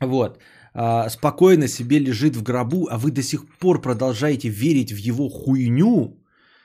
[0.00, 0.38] вот,
[0.74, 5.28] а, спокойно себе лежит в гробу, а вы до сих пор продолжаете верить в его
[5.28, 6.22] хуйню,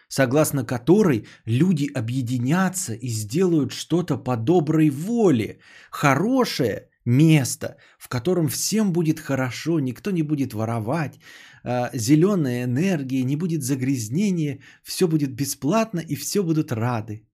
[0.10, 8.92] согласно которой люди объединятся и сделают что-то по доброй воле, хорошее место, в котором всем
[8.94, 11.20] будет хорошо, никто не будет воровать,
[11.64, 17.28] а, зеленая энергия, не будет загрязнения, все будет бесплатно и все будут рады.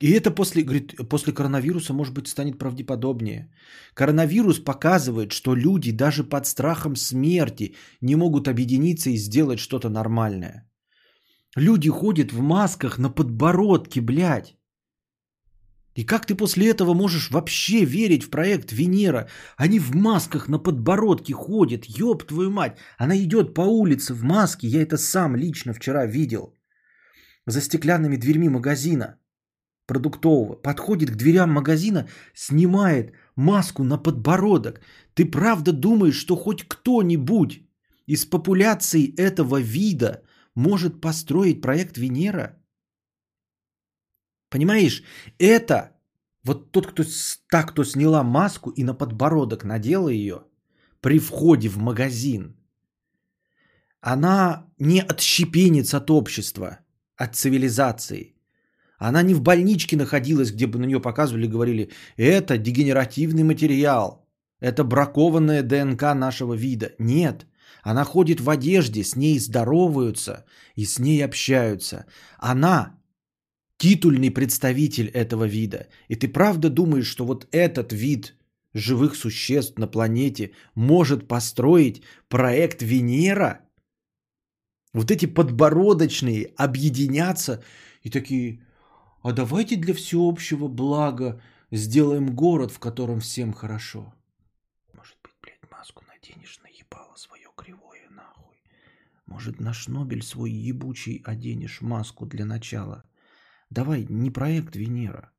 [0.00, 3.50] И это после, говорит, после коронавируса, может быть, станет правдеподобнее.
[3.94, 10.70] Коронавирус показывает, что люди даже под страхом смерти не могут объединиться и сделать что-то нормальное.
[11.56, 14.57] Люди ходят в масках на подбородке, блядь.
[15.98, 19.28] И как ты после этого можешь вообще верить в проект Венера?
[19.56, 22.78] Они в масках на подбородке ходят, ёб твою мать.
[22.98, 26.54] Она идет по улице в маске, я это сам лично вчера видел.
[27.46, 29.18] За стеклянными дверьми магазина
[29.86, 30.54] продуктового.
[30.54, 34.80] Подходит к дверям магазина, снимает маску на подбородок.
[35.14, 37.62] Ты правда думаешь, что хоть кто-нибудь
[38.06, 40.22] из популяции этого вида
[40.54, 42.57] может построить проект Венера?
[44.48, 45.02] Понимаешь,
[45.38, 45.92] это
[46.42, 47.04] вот тот, кто
[47.50, 50.44] так, кто сняла маску и на подбородок надела ее
[51.00, 52.56] при входе в магазин,
[54.00, 56.78] она не отщепенец от общества,
[57.16, 58.34] от цивилизации.
[58.98, 64.26] Она не в больничке находилась, где бы на нее показывали и говорили, это дегенеративный материал,
[64.60, 66.94] это бракованная ДНК нашего вида.
[66.98, 67.46] Нет,
[67.82, 72.06] она ходит в одежде, с ней здороваются и с ней общаются.
[72.38, 72.97] Она
[73.78, 75.88] титульный представитель этого вида.
[76.08, 78.36] И ты правда думаешь, что вот этот вид
[78.74, 83.60] живых существ на планете может построить проект Венера?
[84.92, 87.62] Вот эти подбородочные объединятся
[88.02, 88.66] и такие,
[89.22, 94.12] а давайте для всеобщего блага сделаем город, в котором всем хорошо.
[94.92, 98.56] Может быть, блядь, маску наденешь, наебало свое кривое нахуй.
[99.26, 103.04] Может, на шнобель свой ебучий оденешь маску для начала.
[103.70, 105.32] Давай не проект Венера.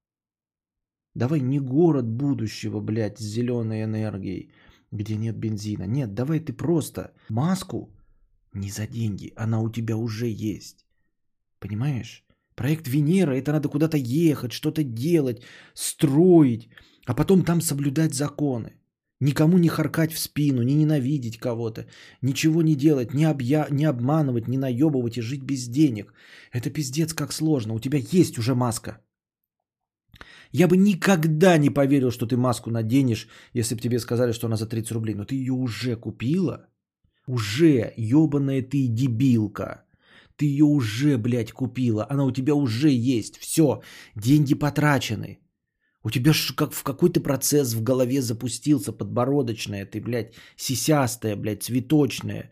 [1.15, 4.51] Давай не город будущего, блядь, с зеленой энергией,
[4.91, 5.87] где нет бензина.
[5.87, 7.89] Нет, давай ты просто маску
[8.53, 10.85] не за деньги, она у тебя уже есть.
[11.59, 12.25] Понимаешь?
[12.55, 16.69] Проект Венера, это надо куда-то ехать, что-то делать, строить,
[17.05, 18.78] а потом там соблюдать законы.
[19.21, 21.85] Никому не харкать в спину, не ненавидеть кого-то,
[22.21, 23.67] ничего не делать, не, объя...
[23.69, 26.13] не обманывать, не наебывать и жить без денег.
[26.53, 27.73] Это пиздец как сложно.
[27.73, 29.01] У тебя есть уже маска.
[30.51, 34.55] Я бы никогда не поверил, что ты маску наденешь, если бы тебе сказали, что она
[34.55, 35.15] за 30 рублей.
[35.15, 36.67] Но ты ее уже купила.
[37.27, 39.83] Уже, ебаная ты дебилка.
[40.37, 42.07] Ты ее уже, блядь, купила.
[42.09, 43.37] Она у тебя уже есть.
[43.37, 43.81] Все.
[44.15, 45.39] Деньги потрачены.
[46.09, 51.61] У тебя ж как в какой-то процесс в голове запустился, подбородочная, ты, блядь, сисястая, блядь,
[51.61, 52.49] цветочная,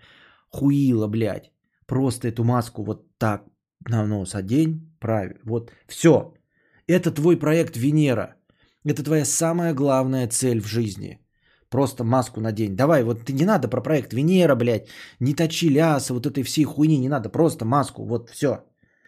[0.50, 1.52] хуила, блядь.
[1.88, 3.46] Просто эту маску вот так
[3.90, 6.34] на нос одень, правильно, вот, все.
[6.88, 8.36] Это твой проект Венера.
[8.86, 11.20] Это твоя самая главная цель в жизни.
[11.70, 12.76] Просто маску надень.
[12.76, 14.88] Давай, вот ты не надо про проект Венера, блядь,
[15.20, 18.66] не точи ляса, вот этой всей хуйни не надо, просто маску, вот все.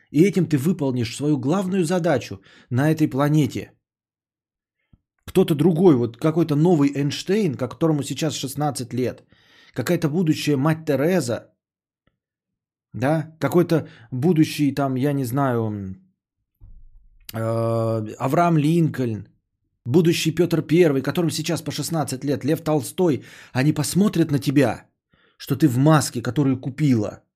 [0.09, 3.73] И этим ты выполнишь свою главную задачу на этой планете–
[5.29, 9.23] кто-то другой, вот какой-то новый Эйнштейн, которому сейчас 16 лет,
[9.73, 11.53] какая-то будущая мать Тереза,
[12.93, 15.95] да, какой-то будущий там, я не знаю,
[17.33, 19.27] э, Авраам Линкольн,
[19.85, 24.87] будущий Петр Первый, которому сейчас по 16 лет, Лев Толстой, они посмотрят на тебя,
[25.37, 27.21] что ты в маске, которую купила–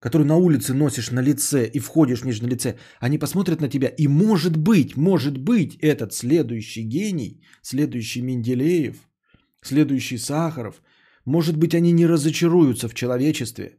[0.00, 3.88] который на улице носишь на лице и входишь в на лице, они посмотрят на тебя,
[3.88, 8.96] и может быть, может быть, этот следующий гений, следующий Менделеев,
[9.62, 10.82] следующий Сахаров,
[11.24, 13.78] может быть, они не разочаруются в человечестве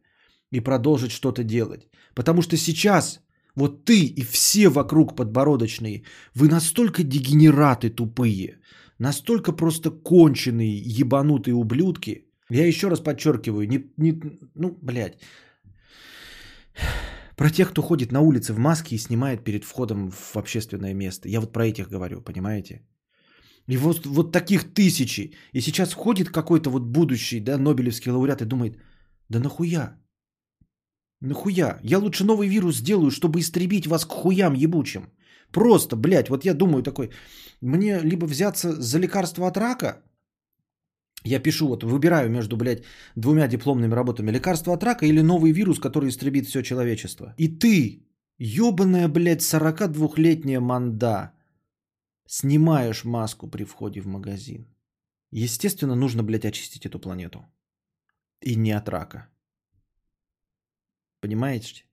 [0.51, 1.87] и продолжат что-то делать.
[2.13, 3.19] Потому что сейчас
[3.57, 6.03] вот ты и все вокруг подбородочные,
[6.35, 8.59] вы настолько дегенераты тупые,
[8.99, 12.25] настолько просто конченые, ебанутые ублюдки.
[12.49, 14.21] Я еще раз подчеркиваю, не, не,
[14.55, 15.17] ну, блядь,
[17.35, 21.29] про тех, кто ходит на улице в маске и снимает перед входом в общественное место.
[21.29, 22.81] Я вот про этих говорю, понимаете?
[23.69, 25.33] И вот, вот таких тысячи.
[25.53, 28.77] И сейчас ходит какой-то вот будущий, да, Нобелевский лауреат и думает,
[29.29, 29.97] да нахуя?
[31.21, 31.79] Нахуя?
[31.83, 35.11] Я лучше новый вирус сделаю, чтобы истребить вас к хуям ебучим.
[35.51, 37.11] Просто, блядь, вот я думаю такой,
[37.61, 40.03] мне либо взяться за лекарство от рака,
[41.23, 42.83] я пишу, вот выбираю между, блядь,
[43.15, 44.31] двумя дипломными работами.
[44.31, 47.33] Лекарство от рака или новый вирус, который истребит все человечество.
[47.37, 51.31] И ты, ебаная, блядь, 42-летняя манда,
[52.27, 54.67] снимаешь маску при входе в магазин.
[55.31, 57.45] Естественно, нужно, блядь, очистить эту планету.
[58.41, 59.27] И не от рака.
[61.19, 61.86] Понимаете?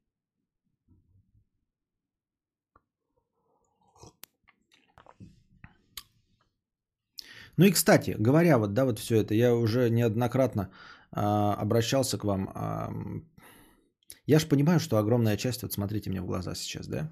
[7.56, 10.70] Ну и, кстати, говоря вот, да, вот все это, я уже неоднократно
[11.12, 12.50] а, обращался к вам.
[12.54, 12.92] А,
[14.26, 17.10] я же понимаю, что огромная часть, вот смотрите мне в глаза сейчас, да?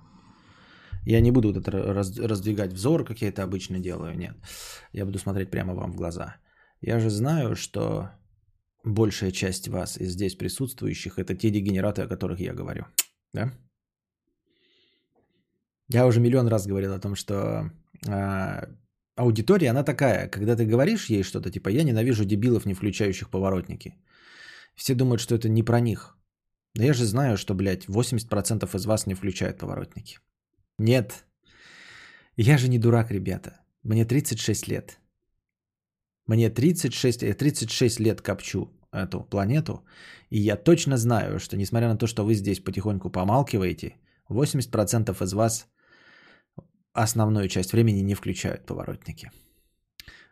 [1.05, 4.37] Я не буду вот это раз, раздвигать взор, как я это обычно делаю, нет.
[4.93, 6.37] Я буду смотреть прямо вам в глаза.
[6.81, 8.11] Я же знаю, что
[8.85, 12.87] большая часть вас из здесь присутствующих это те дегенераты, о которых я говорю,
[13.33, 13.53] да?
[15.89, 17.71] Я уже миллион раз говорил о том, что
[18.09, 18.69] а,
[19.17, 23.95] аудитория, она такая, когда ты говоришь ей что-то, типа, я ненавижу дебилов, не включающих поворотники.
[24.75, 26.17] Все думают, что это не про них.
[26.75, 30.19] Да я же знаю, что, блядь, 80% из вас не включают поворотники.
[30.79, 31.25] Нет.
[32.37, 33.61] Я же не дурак, ребята.
[33.83, 34.99] Мне 36 лет.
[36.27, 39.85] Мне 36, я 36 лет копчу эту планету,
[40.31, 43.97] и я точно знаю, что несмотря на то, что вы здесь потихоньку помалкиваете,
[44.29, 45.67] 80% из вас
[46.93, 49.31] основную часть времени не включают поворотники.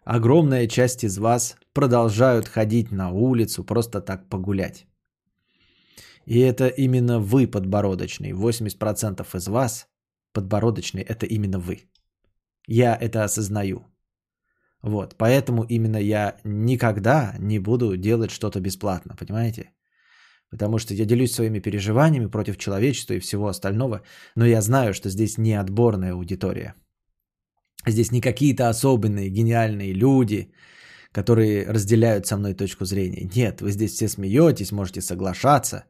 [0.05, 4.87] Огромная часть из вас продолжают ходить на улицу просто так погулять.
[6.27, 8.33] И это именно вы подбородочный.
[8.33, 9.89] 80% из вас
[10.33, 11.89] подбородочный– это именно вы.
[12.67, 13.87] Я это осознаю.
[14.83, 19.71] Вот, поэтому именно я никогда не буду делать что-то бесплатно, понимаете?
[20.51, 24.03] Потому что я делюсь своими переживаниями против человечества и всего остального,
[24.35, 26.75] но я знаю, что здесь не отборная аудитория.
[27.87, 30.53] Здесь не какие-то особенные гениальные люди,
[31.13, 33.31] которые разделяют со мной точку зрения.
[33.35, 35.85] Нет, вы здесь все смеетесь, можете соглашаться,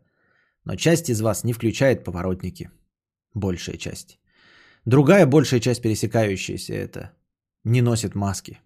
[0.65, 2.71] но часть из вас не включает поворотники.
[3.35, 4.19] Большая часть.
[4.85, 7.13] Другая большая часть пересекающаяся это
[7.65, 8.59] не носит маски.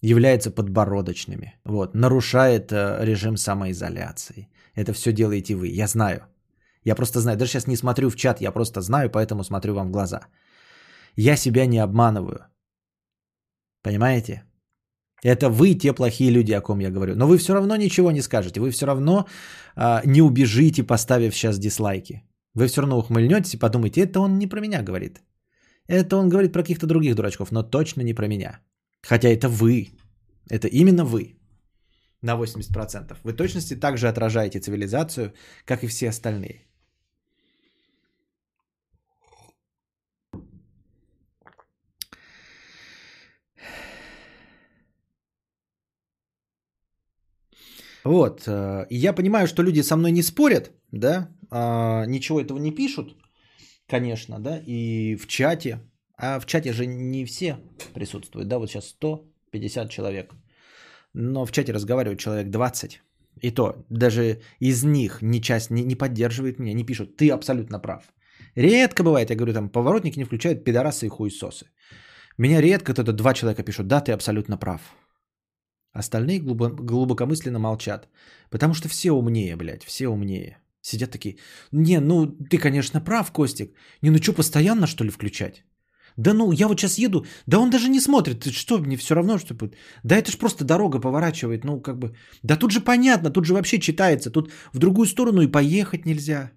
[0.00, 1.54] Является подбородочными.
[1.64, 4.48] Вот, нарушает э, режим самоизоляции.
[4.76, 5.68] Это все делаете вы.
[5.68, 6.20] Я знаю.
[6.84, 7.36] Я просто знаю.
[7.36, 10.20] Даже сейчас не смотрю в чат, я просто знаю, поэтому смотрю вам в глаза.
[11.16, 12.46] Я себя не обманываю.
[13.82, 14.42] Понимаете?
[15.24, 17.16] Это вы те плохие люди, о ком я говорю.
[17.16, 18.60] Но вы все равно ничего не скажете.
[18.60, 19.26] Вы все равно
[19.74, 22.22] а, не убежите, поставив сейчас дизлайки.
[22.54, 25.22] Вы все равно ухмыльнетесь и подумаете, это он не про меня говорит.
[25.88, 28.60] Это он говорит про каких-то других дурачков, но точно не про меня.
[29.02, 29.88] Хотя это вы.
[30.50, 31.36] Это именно вы
[32.26, 33.16] на 80%.
[33.24, 35.32] Вы точности также отражаете цивилизацию,
[35.64, 36.66] как и все остальные.
[48.04, 48.42] Вот.
[48.46, 52.74] э, И я понимаю, что люди со мной не спорят, да, а, ничего этого не
[52.74, 53.16] пишут,
[53.88, 55.80] конечно, да, и в чате.
[56.18, 57.56] А в чате же не все
[57.94, 60.34] присутствуют, да, вот сейчас 150 человек.
[61.18, 63.02] Но в чате разговаривает человек 20.
[63.42, 67.78] И то, даже из них ни часть не, не поддерживает меня, не пишут, ты абсолютно
[67.80, 68.02] прав.
[68.54, 71.66] Редко бывает, я говорю, там, поворотники не включают пидорасы и хуесосы.
[72.38, 74.80] Меня редко кто-то два человека пишут, да, ты абсолютно прав.
[75.92, 78.08] Остальные глубо- глубокомысленно молчат.
[78.50, 80.58] Потому что все умнее, блядь, все умнее.
[80.82, 81.36] Сидят такие,
[81.72, 83.74] не, ну ты, конечно, прав, Костик.
[84.02, 85.64] Не, ну что, постоянно, что ли, включать?
[86.16, 89.38] Да ну, я вот сейчас еду, да он даже не смотрит, что, мне все равно,
[89.38, 89.76] что будет.
[90.02, 92.14] Да это ж просто дорога поворачивает, ну как бы.
[92.42, 96.50] Да тут же понятно, тут же вообще читается, тут в другую сторону и поехать нельзя.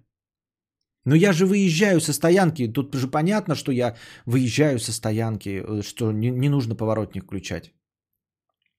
[1.04, 3.96] Но я же выезжаю со стоянки, тут же понятно, что я
[4.26, 7.72] выезжаю со стоянки, э, что не, не нужно поворотник включать.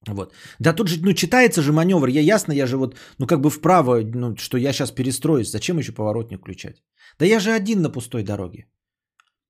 [0.08, 0.34] Вот.
[0.60, 3.50] Да тут же, ну, читается же маневр, я ясно, я же вот, ну, как бы
[3.50, 6.84] вправо, ну, что я сейчас перестроюсь, зачем еще поворотник включать?
[7.20, 8.66] Да я же один на пустой дороге.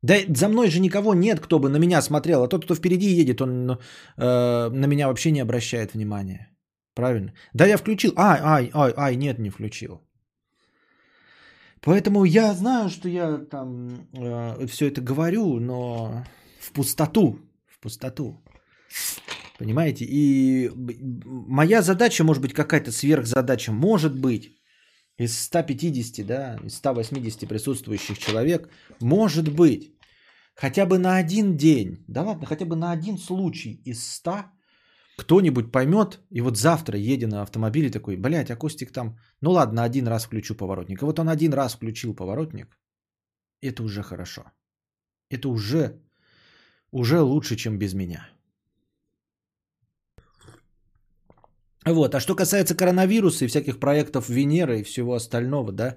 [0.02, 3.22] Да за мной же никого нет, кто бы на меня смотрел, а тот, кто впереди
[3.22, 3.78] едет, он ну,
[4.18, 6.50] э, на меня вообще не обращает внимания.
[6.96, 7.34] Правильно?
[7.54, 10.02] Да я включил, ай, ай, ай, ай, нет, не включил.
[11.82, 16.24] Поэтому я знаю, что я там э, все это говорю, но
[16.60, 18.42] в пустоту, в пустоту.
[19.60, 20.06] Понимаете?
[20.06, 20.72] И
[21.48, 24.61] моя задача, может быть, какая-то сверхзадача, может быть,
[25.22, 29.94] из 150, да, из 180 присутствующих человек, может быть,
[30.56, 34.46] хотя бы на один день, да ладно, хотя бы на один случай из 100
[35.18, 39.84] кто-нибудь поймет, и вот завтра едя на автомобиле такой, блядь, а Костик там, ну ладно,
[39.84, 41.02] один раз включу поворотник.
[41.02, 42.78] И вот он один раз включил поворотник,
[43.62, 44.42] это уже хорошо.
[45.30, 46.02] Это уже,
[46.92, 48.28] уже лучше, чем без меня.
[51.86, 55.96] Вот, а что касается коронавируса и всяких проектов Венеры и всего остального, да,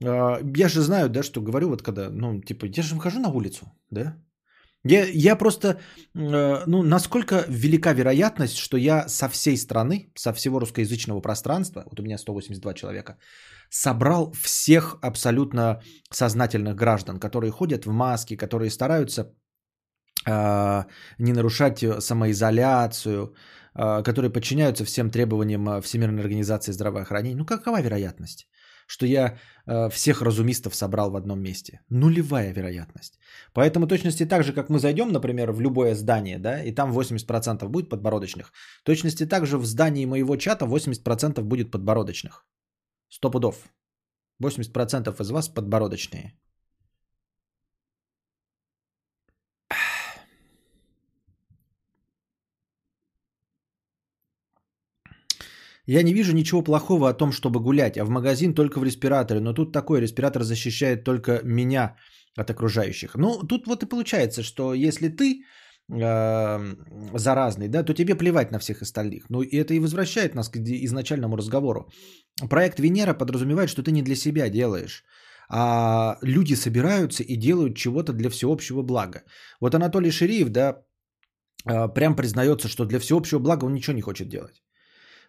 [0.00, 3.30] э, я же знаю, да, что говорю, вот когда, ну, типа, я же выхожу на
[3.30, 4.16] улицу, да,
[4.84, 5.68] я, я просто,
[6.14, 12.00] э, ну, насколько велика вероятность, что я со всей страны, со всего русскоязычного пространства, вот
[12.00, 13.16] у меня 182 человека,
[13.70, 19.34] собрал всех абсолютно сознательных граждан, которые ходят в маске, которые стараются
[20.26, 20.84] э,
[21.18, 27.36] не нарушать самоизоляцию, э, которые подчиняются всем требованиям э, Всемирной организации здравоохранения.
[27.36, 28.48] Ну, какова вероятность?
[28.86, 31.80] что я э, всех разумистов собрал в одном месте.
[31.90, 33.18] Нулевая вероятность.
[33.54, 37.68] Поэтому точности так же, как мы зайдем, например, в любое здание, да, и там 80%
[37.68, 38.52] будет подбородочных,
[38.84, 42.44] точности так же в здании моего чата 80% будет подбородочных.
[43.08, 43.56] Сто пудов.
[44.42, 46.32] 80% из вас подбородочные.
[55.86, 59.40] Я не вижу ничего плохого о том, чтобы гулять, а в магазин только в респираторе.
[59.40, 61.96] Но тут такой респиратор защищает только меня
[62.36, 63.14] от окружающих.
[63.16, 65.44] Ну, тут вот и получается, что если ты
[65.92, 66.74] э,
[67.18, 69.28] заразный, да, то тебе плевать на всех остальных.
[69.28, 71.90] Ну, и это и возвращает нас к изначальному разговору.
[72.48, 75.04] Проект Венера подразумевает, что ты не для себя делаешь,
[75.50, 79.22] а люди собираются и делают чего-то для всеобщего блага.
[79.60, 80.84] Вот Анатолий Шириев, да,
[81.66, 84.62] э, прям признается, что для всеобщего блага он ничего не хочет делать.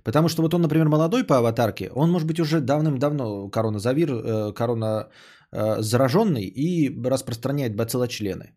[0.03, 4.53] Потому что вот он, например, молодой по аватарке, он может быть уже давным-давно коронавир, э,
[4.53, 5.07] корона
[5.51, 8.55] э, зараженный и распространяет бациллочлены.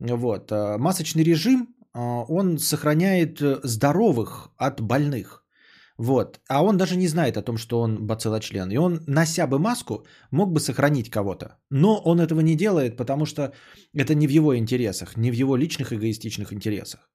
[0.00, 0.52] Вот.
[0.52, 5.44] э, Масочный режим, он сохраняет здоровых от больных.
[5.98, 6.40] Вот.
[6.48, 8.70] А он даже не знает о том, что он бациллочлен.
[8.70, 11.58] И он, нося бы маску, мог бы сохранить кого-то.
[11.70, 13.52] Но он этого не делает, потому что
[13.94, 17.11] это не в его интересах, не в его личных эгоистичных интересах.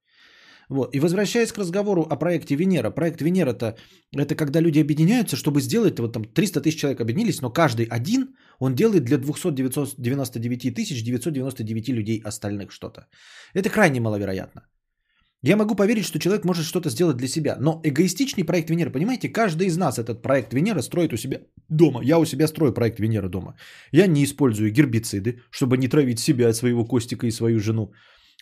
[0.68, 0.94] Вот.
[0.94, 2.90] И возвращаясь к разговору о проекте Венера.
[2.90, 3.76] Проект Венера-то
[4.12, 8.34] это когда люди объединяются, чтобы сделать, вот там 300 тысяч человек объединились, но каждый один,
[8.58, 13.06] он делает для 299 тысяч 999 людей остальных что-то.
[13.54, 14.62] Это крайне маловероятно.
[15.44, 19.28] Я могу поверить, что человек может что-то сделать для себя, но эгоистичный проект Венера, понимаете,
[19.28, 22.02] каждый из нас этот проект Венера строит у себя дома.
[22.02, 23.56] Я у себя строю проект Венера дома.
[23.92, 27.92] Я не использую гербициды, чтобы не травить себя, своего Костика и свою жену.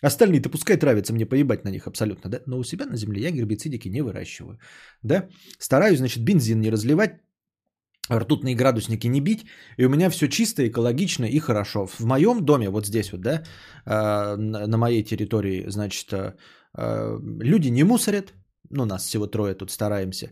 [0.03, 2.39] Остальные-то пускай травятся, мне поебать на них абсолютно, да?
[2.45, 4.59] Но у себя на земле я гербицидики не выращиваю,
[5.03, 5.27] да?
[5.59, 7.19] Стараюсь, значит, бензин не разливать,
[8.11, 9.45] ртутные градусники не бить,
[9.77, 11.87] и у меня все чисто, экологично и хорошо.
[11.87, 13.43] В моем доме, вот здесь вот, да,
[13.85, 16.13] на моей территории, значит,
[16.75, 18.33] люди не мусорят,
[18.69, 20.31] ну, нас всего трое тут стараемся,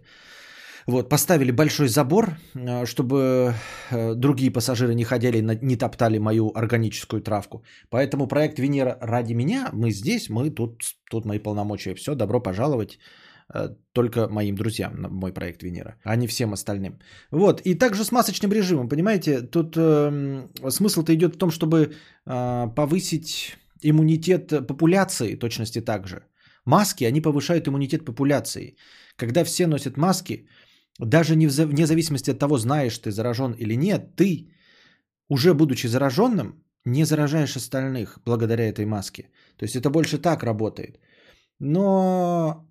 [0.88, 2.38] вот, поставили большой забор,
[2.86, 3.54] чтобы
[4.16, 7.64] другие пассажиры не ходили, не топтали мою органическую травку.
[7.90, 11.96] Поэтому проект Венера ради меня, мы здесь, мы тут, тут мои полномочия.
[11.96, 13.00] Все, добро пожаловать
[13.54, 17.00] э, только моим друзьям, на мой проект Венера, а не всем остальным.
[17.32, 21.94] Вот, и также с масочным режимом, понимаете, тут э, смысл-то идет в том, чтобы
[22.26, 26.24] э, повысить иммунитет популяции, точности так же.
[26.66, 28.76] Маски, они повышают иммунитет популяции.
[29.18, 30.48] Когда все носят маски,
[31.00, 34.50] даже не вне зависимости от того, знаешь ты заражен или нет, ты,
[35.30, 39.30] уже будучи зараженным, не заражаешь остальных благодаря этой маске.
[39.58, 41.00] То есть это больше так работает.
[41.60, 42.66] Но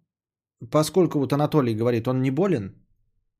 [0.70, 2.75] поскольку вот Анатолий говорит, он не болен,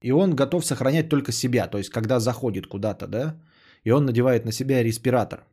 [0.03, 3.41] и он готов сохранять только себя, то есть когда заходит куда-то, да,
[3.85, 5.45] и он надевает на себя респиратор.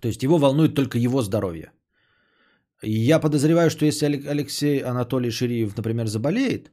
[0.00, 1.72] То есть его волнует только его здоровье.
[2.82, 6.70] И я подозреваю, что если Алексей Анатолий Шириев, например, заболеет,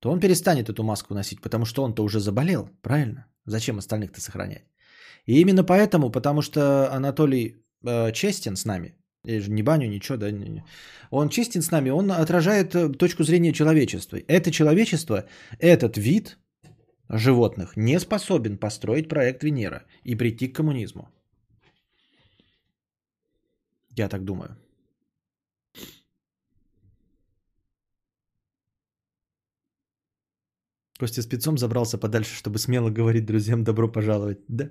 [0.00, 3.26] то он перестанет эту маску носить, потому что он-то уже заболел, правильно?
[3.44, 4.64] Зачем остальных-то сохранять?
[5.26, 8.94] И именно поэтому, потому что Анатолий э, честен с нами,
[9.24, 10.30] не баню, ничего, да.
[11.10, 14.18] Он честен с нами, он отражает э, точку зрения человечества.
[14.26, 15.24] Это человечество,
[15.58, 16.38] этот вид
[17.10, 21.10] животных не способен построить проект Венера и прийти к коммунизму.
[23.96, 24.56] Я так думаю.
[31.00, 34.40] Костя спецом забрался подальше, чтобы смело говорить друзьям добро пожаловать.
[34.48, 34.70] Да?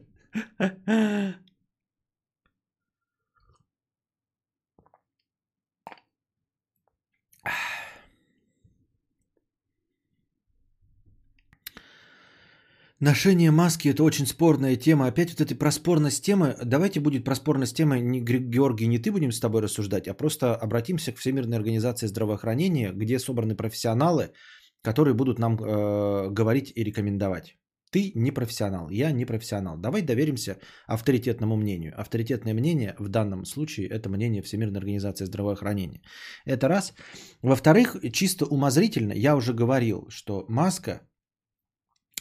[12.99, 15.07] Ношение маски– это очень спорная тема.
[15.07, 16.55] Опять вот эта проспорность темы.
[16.63, 21.11] Давайте будет проспорность темы, не, Георгий, не ты будем с тобой рассуждать, а просто обратимся
[21.11, 24.33] к Всемирной организации здравоохранения, где собраны профессионалы,
[24.81, 27.55] которые будут нам э, говорить и рекомендовать.
[27.91, 29.77] Ты не профессионал, я не профессионал.
[29.77, 30.57] Давай доверимся
[30.87, 31.93] авторитетному мнению.
[31.97, 36.01] Авторитетное мнение в данном случае это мнение Всемирной организации здравоохранения.
[36.45, 36.93] Это раз.
[37.41, 41.01] Во-вторых, чисто умозрительно, я уже говорил, что маска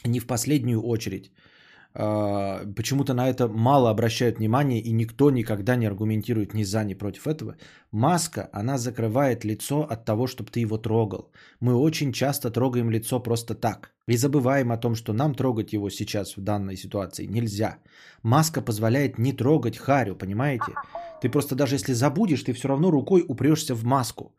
[0.03, 1.31] не в последнюю очередь.
[1.95, 6.93] А, почему-то на это мало обращают внимание и никто никогда не аргументирует ни за, ни
[6.93, 7.55] против этого.
[7.91, 11.31] Маска, она закрывает лицо от того, чтобы ты его трогал.
[11.59, 13.91] Мы очень часто трогаем лицо просто так.
[14.07, 17.77] И забываем о том, что нам трогать его сейчас в данной ситуации нельзя.
[18.23, 20.73] Маска позволяет не трогать харю, понимаете?
[21.21, 24.35] Ты просто даже если забудешь, ты все равно рукой упрешься в маску.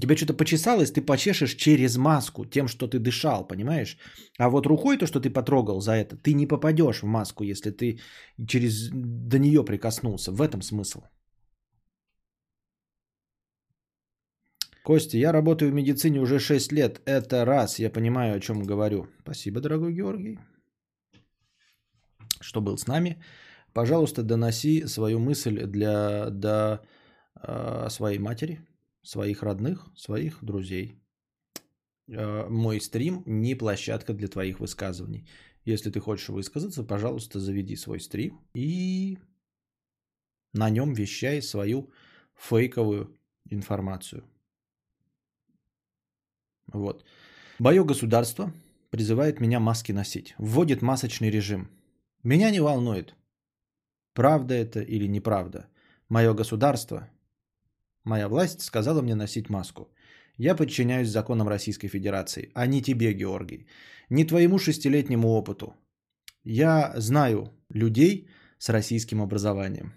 [0.00, 3.96] Тебе что-то почесалось, ты почешешь через маску тем, что ты дышал, понимаешь?
[4.38, 7.70] А вот рукой то, что ты потрогал за это, ты не попадешь в маску, если
[7.70, 7.98] ты
[8.46, 10.32] через до нее прикоснулся.
[10.32, 11.00] В этом смысл.
[14.84, 17.00] Костя, я работаю в медицине уже 6 лет.
[17.06, 19.06] Это раз, я понимаю, о чем говорю.
[19.22, 20.38] Спасибо, дорогой Георгий,
[22.40, 23.16] что был с нами.
[23.72, 26.80] Пожалуйста, доноси свою мысль для, до
[27.42, 28.60] э, своей матери,
[29.06, 31.00] своих родных, своих друзей.
[32.08, 35.28] Э, мой стрим не площадка для твоих высказываний.
[35.64, 39.18] Если ты хочешь высказаться, пожалуйста, заведи свой стрим и
[40.52, 41.90] на нем вещай свою
[42.34, 43.16] фейковую
[43.50, 44.24] информацию.
[46.72, 47.04] Вот.
[47.58, 48.52] Мое государство
[48.90, 50.34] призывает меня маски носить.
[50.38, 51.70] Вводит масочный режим.
[52.24, 53.14] Меня не волнует,
[54.14, 55.68] правда это или неправда.
[56.08, 57.08] Мое государство
[58.06, 59.88] Моя власть сказала мне носить маску.
[60.38, 63.66] Я подчиняюсь законам Российской Федерации, а не тебе, Георгий.
[64.10, 65.74] Не твоему шестилетнему опыту.
[66.44, 68.28] Я знаю людей
[68.58, 69.92] с российским образованием.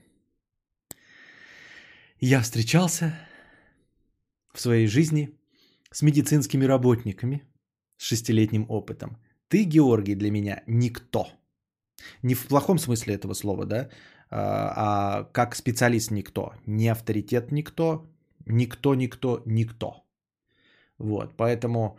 [2.20, 3.14] Я встречался
[4.54, 5.30] в своей жизни
[5.92, 7.44] с медицинскими работниками
[7.98, 9.18] с шестилетним опытом.
[9.50, 11.28] Ты, Георгий, для меня никто.
[12.24, 13.90] Не в плохом смысле этого слова, да,
[14.30, 18.06] а, а как специалист никто, не авторитет никто,
[18.46, 20.04] никто, никто, никто.
[20.98, 21.98] Вот, поэтому,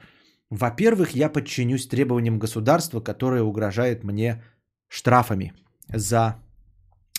[0.50, 4.42] во-первых, я подчинюсь требованиям государства, которое угрожает мне
[4.88, 5.54] штрафами
[5.88, 6.36] за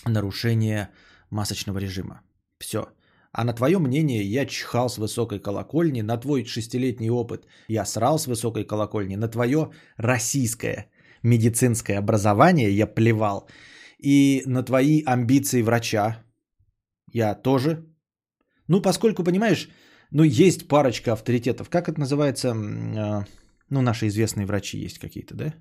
[0.06, 0.88] нарушение
[1.30, 2.22] масочного режима.
[2.58, 2.88] Все.
[3.32, 8.18] А на твое мнение я чихал с высокой колокольни, на твой шестилетний опыт я срал
[8.18, 10.90] с высокой колокольни, на твое российское
[11.22, 13.48] медицинское образование я плевал.
[14.02, 16.24] И на твои амбиции врача
[17.12, 17.86] я тоже.
[18.68, 19.68] Ну, поскольку, понимаешь,
[20.10, 21.68] ну, есть парочка авторитетов.
[21.70, 22.50] Как это называется?
[22.50, 23.24] А,
[23.70, 25.54] ну, наши известные врачи есть какие-то, да?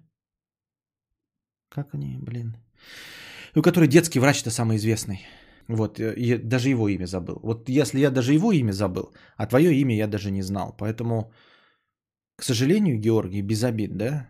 [1.70, 2.58] Как они, блин?
[3.56, 5.20] Ну, который детский врач-то самый известный.
[5.68, 7.40] Вот, я даже его имя забыл.
[7.44, 10.76] Вот если я даже его имя забыл, а твое имя я даже не знал.
[10.78, 11.32] Поэтому,
[12.36, 14.28] к сожалению, Георгий, без обид, да?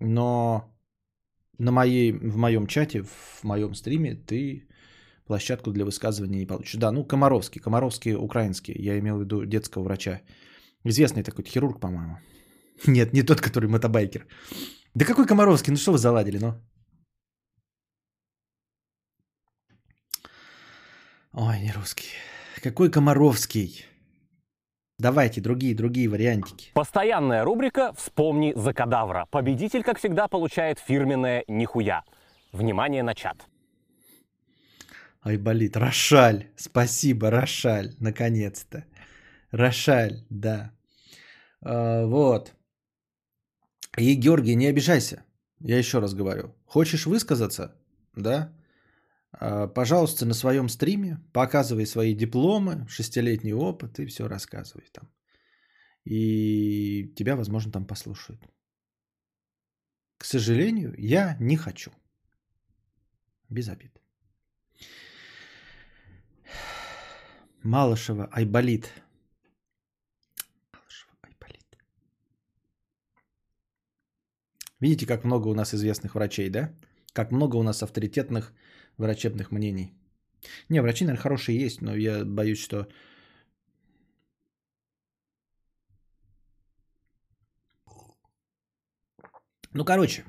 [0.00, 0.77] Но
[1.58, 4.68] на моей, в моем чате, в моем стриме ты
[5.26, 6.80] площадку для высказывания не получишь.
[6.80, 10.20] Да, ну Комаровский, Комаровский украинский, я имел в виду детского врача.
[10.84, 12.18] Известный такой хирург, по-моему.
[12.86, 14.26] Нет, не тот, который мотобайкер.
[14.94, 15.72] Да какой Комаровский?
[15.72, 16.54] Ну что вы заладили, ну?
[21.32, 22.08] Ой, не русский.
[22.62, 23.84] Какой Комаровский?
[24.98, 26.72] Давайте другие, другие вариантики.
[26.74, 29.26] Постоянная рубрика «Вспомни за кадавра».
[29.30, 32.02] Победитель, как всегда, получает фирменное «Нихуя».
[32.52, 33.46] Внимание на чат.
[35.22, 35.76] Айболит.
[35.76, 36.48] Рошаль.
[36.56, 37.94] Спасибо, Рошаль.
[38.00, 38.84] Наконец-то.
[39.52, 40.72] Рошаль, да.
[41.62, 42.54] А, вот.
[43.96, 45.22] И, Георгий, не обижайся.
[45.60, 46.54] Я еще раз говорю.
[46.66, 47.76] Хочешь высказаться?
[48.16, 48.52] Да?
[49.32, 55.08] А, пожалуйста, на своем стриме показывай свои дипломы, шестилетний опыт и все рассказывай там.
[56.04, 58.40] И тебя, возможно, там послушают.
[60.18, 61.92] К сожалению, я не хочу.
[63.50, 64.00] Без обид.
[67.62, 68.90] Малышева Айболит.
[70.72, 71.78] Малышева Айболит.
[74.80, 76.74] Видите, как много у нас известных врачей, да?
[77.12, 78.54] Как много у нас авторитетных
[78.98, 79.94] врачебных мнений.
[80.68, 82.86] Не, врачи, наверное, хорошие есть, но я боюсь, что...
[89.72, 90.24] Ну, короче,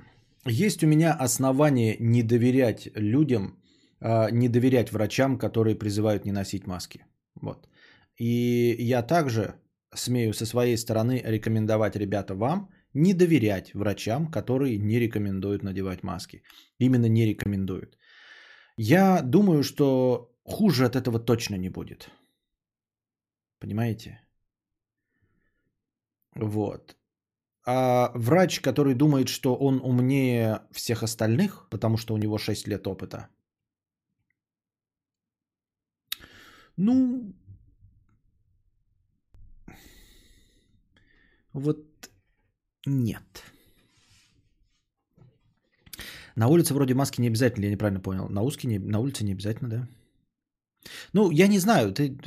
[0.46, 3.60] есть у меня основания не доверять людям,
[4.02, 7.06] а, не доверять врачам, которые призывают не носить маски.
[7.42, 7.70] Вот.
[8.18, 9.56] И я также
[9.94, 16.44] смею со своей стороны рекомендовать, ребята, вам не доверять врачам, которые не рекомендуют надевать маски.
[16.80, 17.98] Именно не рекомендуют.
[18.82, 22.10] Я думаю, что хуже от этого точно не будет.
[23.60, 24.22] Понимаете?
[26.36, 26.96] Вот.
[27.66, 32.88] А врач, который думает, что он умнее всех остальных, потому что у него 6 лет
[32.88, 33.28] опыта.
[36.78, 37.34] Ну,
[41.54, 42.10] вот
[42.86, 43.44] нет.
[46.40, 48.30] На улице вроде маски не обязательно, я неправильно понял.
[48.30, 49.88] На, узкий не, на улице не обязательно, да?
[51.14, 52.18] Ну, я не знаю, ты,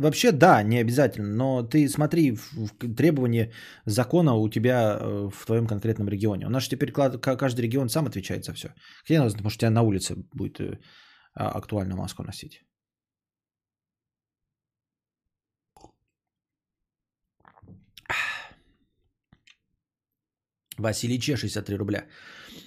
[0.00, 3.52] вообще да, не обязательно, но ты смотри, в требования
[3.86, 6.46] закона у тебя э, в твоем конкретном регионе.
[6.46, 8.68] У нас же теперь каждый регион сам отвечает за все.
[9.04, 10.78] Хотя, может, у тебя на улице будет э,
[11.34, 12.64] а, актуально маску носить.
[20.76, 22.04] Василий Че, 63 рубля.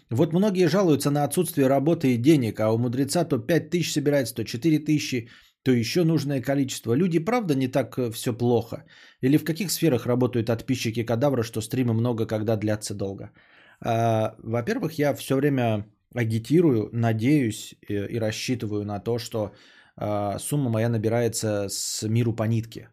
[0.10, 4.36] Вот многие жалуются на отсутствие работы и денег, а у мудреца то 5 тысяч собирается,
[4.36, 5.30] то 4 тысячи,
[5.64, 6.96] то еще нужное количество.
[6.96, 8.86] Люди, правда, не так э, все плохо?
[9.22, 13.32] Или в каких сферах работают подписчики кадавра, что стримы много, когда длятся долго?
[13.80, 19.52] А, во-первых, я все время агитирую, надеюсь и, э, и рассчитываю на то, что
[19.96, 22.90] а, сумма моя набирается с миру по нитке.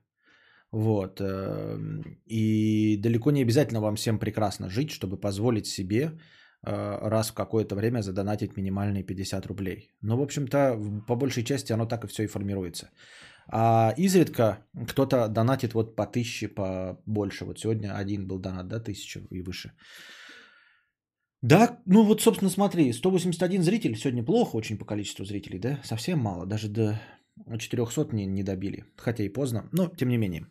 [0.72, 1.20] Вот.
[1.20, 6.12] Эм, и далеко не обязательно вам всем прекрасно жить, чтобы позволить себе
[6.62, 9.90] раз в какое-то время задонатить минимальные 50 рублей.
[10.02, 12.90] Но, в общем-то, по большей части оно так и все и формируется.
[13.52, 14.58] А изредка
[14.88, 17.44] кто-то донатит вот по тысяче, по больше.
[17.44, 19.72] Вот сегодня один был донат, да, тысяча и выше.
[21.42, 25.80] Да, ну вот, собственно, смотри, 181 зритель сегодня плохо очень по количеству зрителей, да?
[25.84, 27.00] Совсем мало, даже до
[27.58, 28.84] 400 не, не добили.
[28.96, 30.46] Хотя и поздно, но тем не менее.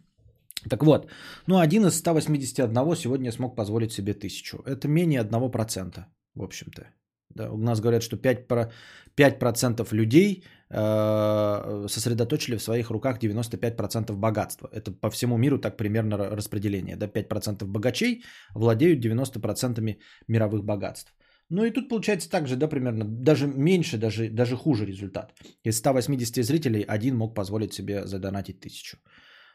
[0.70, 1.10] Так вот,
[1.47, 4.57] ну один из 181 сегодня смог позволить себе тысячу.
[4.66, 6.03] Это менее 1%,
[6.36, 6.88] в общем-то.
[7.36, 8.72] Да, у нас говорят, что 5%,
[9.16, 14.70] 5% людей э, сосредоточили в своих руках 95% богатства.
[14.74, 16.95] Это по всему миру так примерно распределение.
[16.95, 18.24] Да, 5% богачей
[18.55, 19.97] владеют 90%
[20.28, 21.14] мировых богатств.
[21.49, 25.34] Ну и тут получается так же, да, примерно, даже меньше, даже, даже хуже результат.
[25.64, 28.97] Из 180 зрителей один мог позволить себе задонатить тысячу.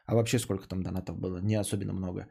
[0.06, 1.38] А вообще сколько там донатов было?
[1.38, 2.26] Не особенно много.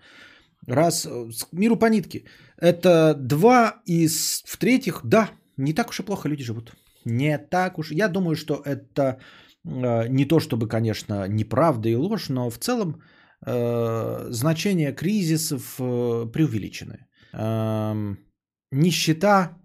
[0.68, 2.24] Раз, э, миру по нитке.
[2.58, 4.44] Это два из...
[4.46, 6.74] В-третьих, да, не так уж и плохо люди живут.
[7.06, 7.92] Не так уж.
[7.92, 9.20] Я думаю, что это
[9.66, 13.02] э, не то чтобы, конечно, неправда и ложь, но в целом
[13.46, 17.08] э, значение кризисов э, преувеличены.
[17.34, 18.16] Э,
[18.72, 19.58] нищета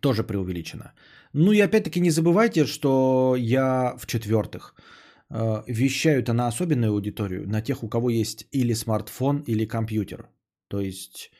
[0.00, 0.92] тоже преувеличена.
[1.34, 4.98] Ну и опять-таки не забывайте, что я в-четвертых– Э,
[5.30, 10.28] вещают на особенную аудиторию, на тех, у кого есть или смартфон, или компьютер.
[10.68, 11.30] То есть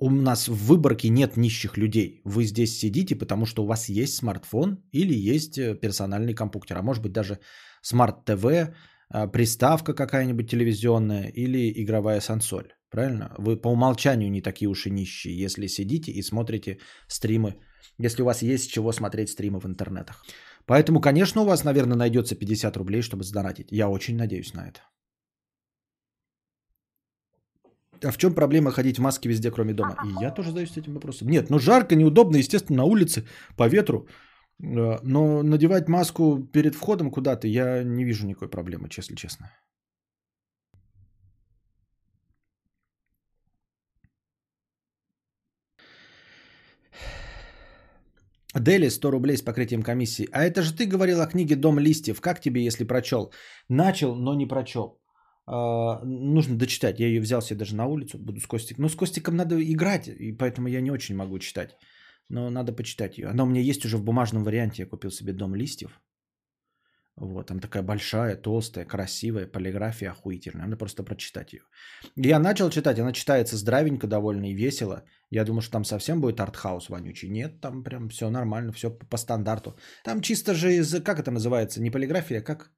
[0.00, 2.22] у нас в выборке нет нищих людей.
[2.24, 6.82] Вы здесь сидите, потому что у вас есть смартфон или есть э, персональный компьютер, а
[6.82, 7.38] может быть даже
[7.82, 12.72] смарт-ТВ, э, приставка какая-нибудь телевизионная или игровая консоль.
[12.90, 13.34] Правильно?
[13.38, 17.56] Вы по умолчанию не такие уж и нищие, если сидите и смотрите стримы,
[17.98, 20.24] если у вас есть чего смотреть стримы в интернетах.
[20.70, 23.72] Поэтому, конечно, у вас, наверное, найдется 50 рублей, чтобы сдонатить.
[23.72, 24.80] Я очень надеюсь на это.
[28.04, 29.96] А в чем проблема ходить в маске везде, кроме дома?
[30.04, 31.28] И я тоже задаюсь этим вопросом.
[31.28, 34.06] Нет, ну жарко, неудобно, естественно, на улице, по ветру.
[34.62, 39.50] Э, но надевать маску перед входом куда-то я не вижу никакой проблемы, если честно.
[48.54, 50.28] Дели 100 рублей с покрытием комиссии.
[50.32, 52.20] А это же ты говорил о книге «Дом листьев».
[52.20, 53.32] Как тебе, если прочел?
[53.68, 55.00] Начал, но не прочел.
[55.46, 57.00] А, нужно дочитать.
[57.00, 58.18] Я ее взял себе даже на улицу.
[58.18, 58.82] Буду с Костиком.
[58.82, 61.76] Но с Костиком надо играть, и поэтому я не очень могу читать.
[62.28, 63.28] Но надо почитать ее.
[63.28, 64.82] Она у меня есть уже в бумажном варианте.
[64.82, 66.00] Я купил себе «Дом листьев».
[67.20, 70.64] Вот, там такая большая, толстая, красивая полиграфия охуительная.
[70.64, 71.62] Надо просто прочитать ее.
[72.16, 75.04] Я начал читать, она читается здравенько, довольно и весело.
[75.28, 77.28] Я думал, что там совсем будет артхаус вонючий.
[77.28, 79.76] Нет, там прям все нормально, все по стандарту.
[80.02, 82.70] Там чисто же из, как это называется, не полиграфия, а как?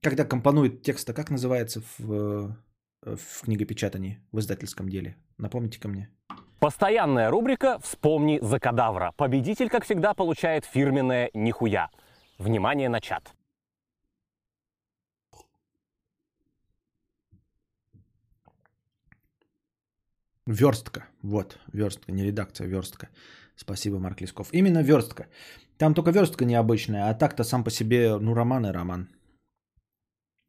[0.00, 2.56] Когда компонует текста, как называется в,
[3.02, 5.16] в книгопечатании, в издательском деле?
[5.38, 6.08] Напомните ко мне.
[6.60, 9.12] Постоянная рубрика «Вспомни за кадавра».
[9.16, 11.90] Победитель, как всегда, получает фирменное «Нихуя».
[12.38, 13.35] Внимание на чат.
[20.46, 21.00] Верстка.
[21.22, 23.08] Вот, верстка, не редакция, верстка.
[23.56, 24.48] Спасибо, Марк Лесков.
[24.52, 25.26] Именно верстка.
[25.78, 29.08] Там только верстка необычная, а так-то сам по себе, ну, роман и роман.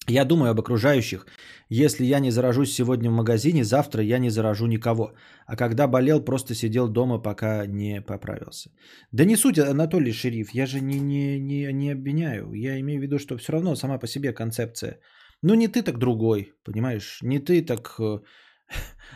[0.09, 1.25] Я думаю об окружающих.
[1.67, 5.13] Если я не заражусь сегодня в магазине, завтра я не заражу никого.
[5.45, 8.69] А когда болел, просто сидел дома, пока не поправился.
[9.11, 12.53] Да не суть, Анатолий Шериф, я же не, не, не, не обвиняю.
[12.53, 14.99] Я имею в виду, что все равно сама по себе концепция.
[15.41, 17.19] Ну не ты, так другой, понимаешь?
[17.21, 18.19] Не ты, так э,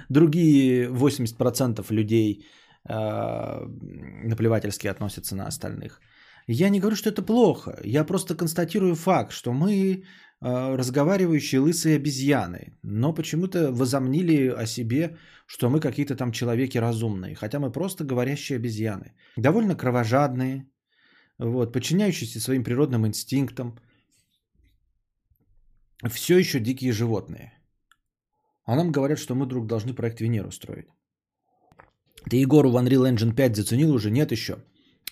[0.10, 2.46] другие 80% людей
[2.90, 3.66] э,
[4.30, 6.02] наплевательски относятся на остальных.
[6.48, 7.80] Я не говорю, что это плохо.
[7.84, 10.04] Я просто констатирую факт, что мы
[10.42, 17.36] э, разговаривающие лысые обезьяны, но почему-то возомнили о себе, что мы какие-то там человеки разумные,
[17.36, 19.14] хотя мы просто говорящие обезьяны.
[19.38, 20.66] Довольно кровожадные,
[21.38, 23.78] вот, подчиняющиеся своим природным инстинктам,
[26.10, 27.61] все еще дикие животные.
[28.66, 30.88] А нам говорят, что мы вдруг должны проект Венеру строить.
[32.30, 34.12] Ты Егору в Unreal Engine 5 заценил уже?
[34.12, 34.54] Нет еще.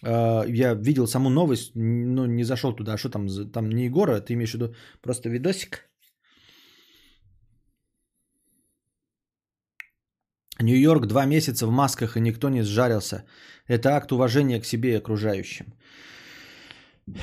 [0.04, 2.94] А, я видел саму новость, но не зашел туда.
[2.94, 3.28] А что там?
[3.52, 5.90] Там не Егора, ты имеешь в виду просто видосик?
[10.62, 13.24] Нью-Йорк два месяца в масках и никто не сжарился.
[13.68, 15.66] Это акт уважения к себе и окружающим.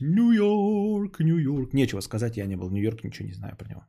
[0.00, 1.72] Нью-Йорк, Нью-Йорк.
[1.74, 3.86] Нечего сказать, я не был в Нью-Йорке, ничего не знаю про него.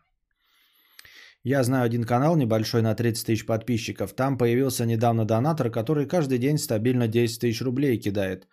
[1.45, 4.13] Я знаю один канал небольшой на 30 тысяч подписчиков.
[4.13, 8.47] Там появился недавно донатор, который каждый день стабильно 10 тысяч рублей кидает.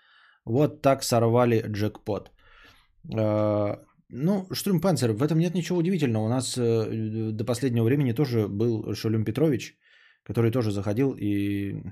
[0.44, 2.30] Вот так сорвали джекпот.
[3.16, 3.76] Э,
[4.10, 6.26] ну, Штурмпанцер, в этом нет ничего удивительного.
[6.26, 9.74] У нас э, до последнего времени тоже был Шулюм Петрович,
[10.22, 11.82] который тоже заходил и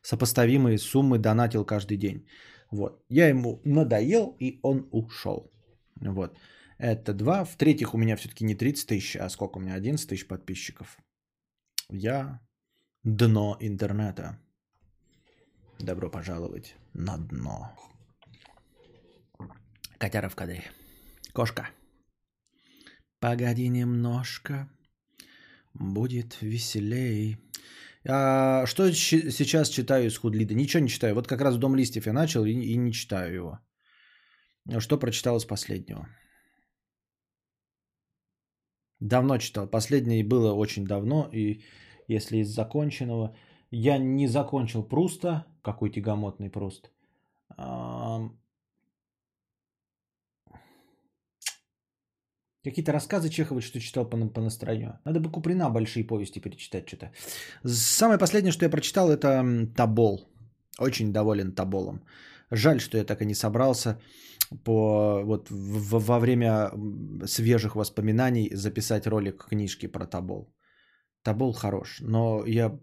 [0.00, 2.26] сопоставимые суммы донатил каждый день.
[2.70, 3.04] Вот.
[3.10, 5.52] Я ему надоел, и он ушел.
[6.00, 6.38] Вот.
[6.78, 7.44] Это два.
[7.44, 9.74] В-третьих, у меня все-таки не 30 тысяч, а сколько у меня?
[9.74, 10.98] 11 тысяч подписчиков.
[11.88, 12.40] Я
[13.02, 14.38] дно интернета.
[15.78, 17.76] Добро пожаловать на дно.
[19.98, 20.64] Котяра в кадре.
[21.32, 21.70] Кошка.
[23.20, 24.68] Погоди немножко,
[25.74, 27.36] будет веселей.
[28.04, 30.54] А, что сейчас читаю из Худлида?
[30.54, 31.14] Ничего не читаю.
[31.14, 33.60] Вот как раз «Дом листьев» я начал и, и не читаю его.
[34.80, 36.08] Что прочитал из последнего?
[39.02, 39.66] Давно читал.
[39.66, 41.28] Последнее было очень давно.
[41.32, 41.62] И
[42.08, 43.34] если из законченного...
[43.70, 45.44] Я не закончил Пруста.
[45.62, 46.90] Какой тягомотный Пруст.
[52.64, 55.00] Какие-то рассказы Чехова, что читал по, по настроению.
[55.04, 57.10] Надо бы Куприна большие повести перечитать что-то.
[57.64, 60.28] Самое последнее, что я прочитал, это Табол.
[60.78, 62.04] Очень доволен Таболом.
[62.50, 64.00] Жаль, что я так и не собрался
[64.64, 66.70] по, вот, в, во время
[67.26, 70.54] свежих воспоминаний записать ролик книжки про Табол.
[71.22, 72.78] Табол хорош, но я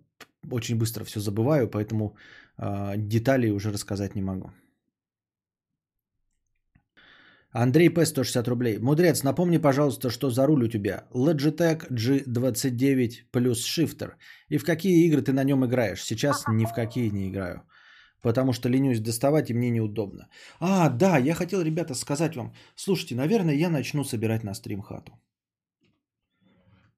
[0.51, 2.15] очень быстро все забываю, поэтому
[2.57, 4.51] э, деталей уже рассказать не могу.
[7.51, 8.05] Андрей П.
[8.05, 8.77] 160 рублей.
[8.77, 11.07] Мудрец, напомни, пожалуйста, что за руль у тебя?
[11.13, 14.11] Logitech G29 плюс Shifter.
[14.49, 16.03] И в какие игры ты на нем играешь?
[16.03, 17.63] Сейчас ни в какие не играю
[18.21, 20.27] потому что ленюсь доставать и мне неудобно.
[20.59, 22.53] А, да, я хотел, ребята, сказать вам.
[22.75, 25.13] Слушайте, наверное, я начну собирать на стрим хату.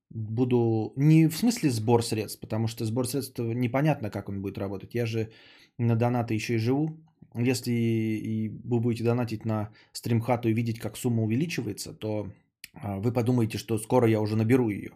[0.09, 4.93] Буду не в смысле сбор средств, потому что сбор средств непонятно, как он будет работать.
[4.93, 5.31] Я же
[5.77, 6.97] на донаты еще и живу.
[7.33, 12.29] Если вы будете донатить на стрим хату и видеть, как сумма увеличивается, то
[12.73, 14.91] а, вы подумаете, что скоро я уже наберу ее.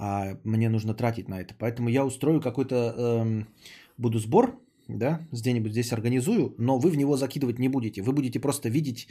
[0.00, 1.54] а мне нужно тратить на это.
[1.58, 3.48] Поэтому я устрою какой-то, эм,
[3.96, 4.56] буду сбор,
[4.88, 8.02] да, где-нибудь здесь организую, но вы в него закидывать не будете.
[8.02, 9.08] Вы будете просто видеть,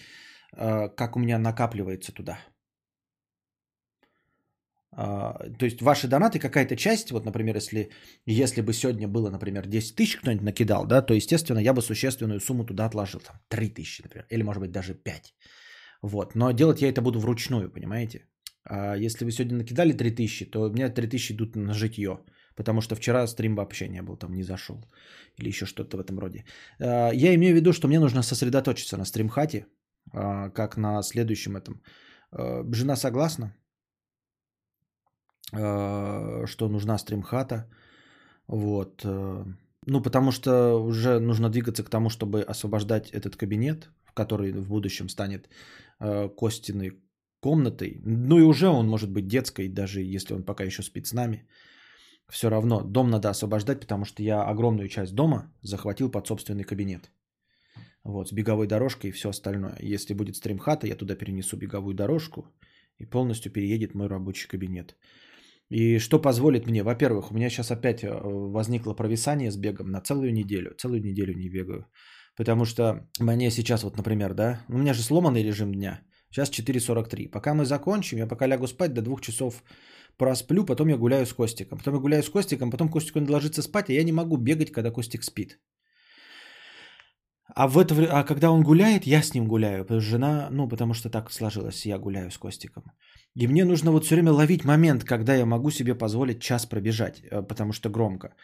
[0.57, 2.39] э, как у меня накапливается туда.
[4.97, 7.91] Uh, то есть ваши донаты, какая-то часть, вот, например, если,
[8.25, 12.39] если бы сегодня было, например, 10 тысяч кто-нибудь накидал, да, то, естественно, я бы существенную
[12.39, 15.35] сумму туда отложил, там, 3 тысячи, например, или, может быть, даже 5.
[16.01, 18.27] Вот, но делать я это буду вручную, понимаете?
[18.63, 22.19] А если вы сегодня накидали 3 тысячи, то у меня 3 тысячи идут на житье,
[22.57, 24.77] потому что вчера стрим вообще не был, там, не зашел,
[25.39, 26.43] или еще что-то в этом роде.
[26.79, 29.67] Uh, я имею в виду, что мне нужно сосредоточиться на стримхате,
[30.13, 31.81] uh, как на следующем этом.
[32.73, 33.55] Жена согласна?
[35.51, 37.69] Что нужна стримхата.
[38.47, 39.01] Вот.
[39.05, 39.45] Э,
[39.85, 45.09] ну, потому что уже нужно двигаться к тому, чтобы освобождать этот кабинет, который в будущем
[45.09, 45.49] станет
[45.99, 46.91] э, Костиной
[47.41, 48.01] комнатой.
[48.03, 51.47] Ну и уже он может быть детской, даже если он пока еще спит с нами.
[52.29, 57.11] Все равно дом надо освобождать, потому что я огромную часть дома захватил под собственный кабинет.
[58.03, 59.77] Вот, с беговой дорожкой и все остальное.
[59.81, 62.45] Если будет стримхата, я туда перенесу беговую дорожку
[62.97, 64.95] и полностью переедет мой рабочий кабинет.
[65.69, 66.83] И что позволит мне?
[66.83, 70.73] Во-первых, у меня сейчас опять э, возникло провисание с бегом на целую неделю.
[70.77, 71.85] Целую неделю не бегаю.
[72.37, 76.01] Потому что мне сейчас, вот, например, да, у меня же сломанный режим дня.
[76.29, 77.29] Сейчас 4.43.
[77.29, 79.63] Пока мы закончим, я пока лягу спать до двух часов
[80.17, 81.77] просплю, потом я гуляю с Костиком.
[81.77, 84.71] Потом я гуляю с Костиком, потом Костик он ложится спать, а я не могу бегать,
[84.71, 85.59] когда Костик спит.
[87.55, 89.83] А, в это, а когда он гуляет, я с ним гуляю.
[89.83, 92.83] Потому что жена, ну, потому что так сложилось, я гуляю с Костиком.
[93.35, 97.21] И мне нужно вот все время ловить момент, когда я могу себе позволить час пробежать,
[97.31, 98.35] э, потому что громко.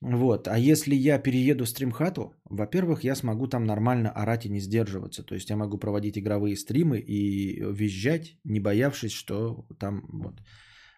[0.00, 0.48] Вот.
[0.48, 5.22] А если я перееду в стримхату, во-первых, я смогу там нормально орать и не сдерживаться.
[5.22, 10.40] То есть я могу проводить игровые стримы и визжать, не боявшись, что там вот.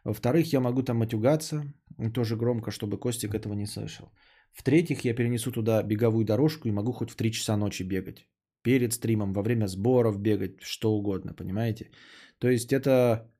[0.05, 1.64] Во-вторых, я могу там матюгаться,
[2.14, 4.12] тоже громко, чтобы Костик этого не слышал.
[4.53, 8.26] В-третьих, я перенесу туда беговую дорожку и могу хоть в 3 часа ночи бегать.
[8.62, 11.90] Перед стримом, во время сборов бегать, что угодно, понимаете?
[12.38, 13.30] То есть это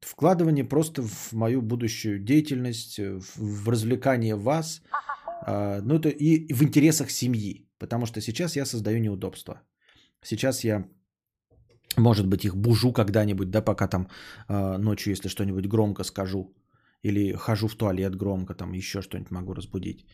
[0.00, 4.82] вкладывание просто в мою будущую деятельность, в развлекание вас,
[5.46, 9.62] а, ну это и в интересах семьи, потому что сейчас я создаю неудобства.
[10.22, 10.84] Сейчас я,
[11.96, 14.08] может быть, их бужу когда-нибудь, да, пока там
[14.48, 16.54] а, ночью, если что-нибудь громко скажу,
[17.02, 20.06] или хожу в туалет громко, там еще что-нибудь могу разбудить.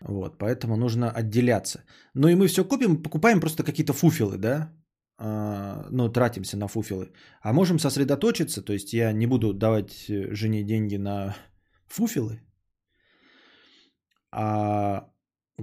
[0.00, 1.84] Вот, поэтому нужно отделяться.
[2.14, 4.72] Ну и мы все купим, покупаем просто какие-то фуфелы, да,
[5.18, 7.12] а, ну, тратимся на фуфелы.
[7.42, 11.36] А можем сосредоточиться, то есть я не буду давать э, жене деньги на
[11.86, 12.40] фуфелы,
[14.32, 15.10] а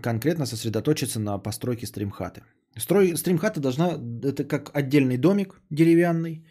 [0.01, 2.43] конкретно сосредоточиться на постройке стримхаты.
[2.79, 6.45] Строй, стримхата должна, это как отдельный домик деревянный,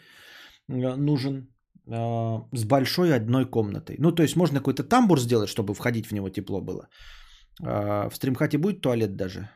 [0.69, 1.49] э, нужен
[1.87, 1.93] э,
[2.53, 3.97] с большой одной комнатой.
[3.99, 6.89] Ну, то есть можно какой-то тамбур сделать, чтобы входить в него тепло было.
[7.63, 9.49] Э, в стримхате будет туалет даже?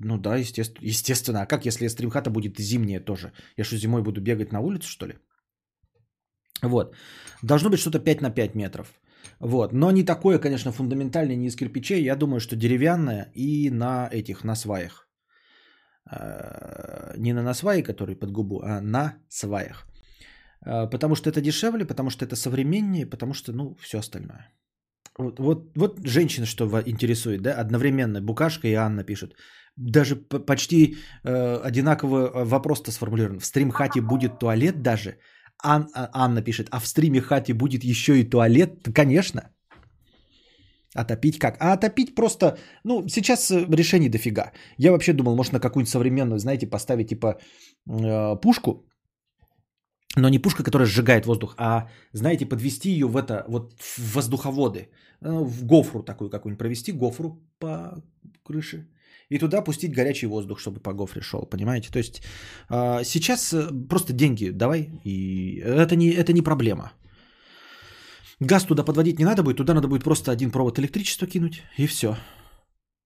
[0.00, 0.88] Ну да, естественно.
[0.88, 1.42] естественно.
[1.42, 3.32] А как, если стримхата будет зимняя тоже?
[3.56, 5.14] Я что, зимой буду бегать на улицу, что ли?
[6.62, 6.94] Вот.
[7.42, 9.00] Должно быть что-то 5 на 5 метров.
[9.40, 9.72] Вот.
[9.72, 12.02] Но не такое, конечно, фундаментальное, не из кирпичей.
[12.02, 15.07] Я думаю, что деревянное и на этих, на сваях.
[16.10, 19.86] Э, не на насвае, который под губу, а на сваях.
[20.66, 24.52] Э, потому что это дешевле, потому что это современнее, потому что, ну, все остальное.
[25.18, 27.60] Вот, вот, вот женщина что интересует, да?
[27.60, 29.34] Одновременно Букашка и Анна пишут
[29.78, 33.38] даже почти э, одинаково э, вопрос-то сформулирован.
[33.38, 35.18] В стрим-хате будет туалет даже?
[35.62, 38.88] Ан, а, Анна пишет, а в стриме хате будет еще и туалет?
[38.94, 39.40] Конечно.
[40.94, 41.56] Отопить как?
[41.60, 44.52] А отопить просто, ну, сейчас э, решений дофига.
[44.78, 47.38] Я вообще думал, может на какую-нибудь современную, знаете, поставить типа
[47.86, 48.88] э, пушку,
[50.16, 54.78] но не пушка, которая сжигает воздух, а, знаете, подвести ее в это, вот в воздуховоды,
[54.78, 58.02] э, в гофру такую какую-нибудь провести, гофру по
[58.42, 58.88] крыше,
[59.28, 61.90] и туда пустить горячий воздух, чтобы по гофре шел, понимаете?
[61.90, 62.22] То есть
[62.68, 66.92] а, сейчас э, просто деньги давай, и это не, это не проблема.
[68.40, 71.86] Газ туда подводить не надо будет, туда надо будет просто один провод электричества кинуть, и
[71.86, 72.16] все.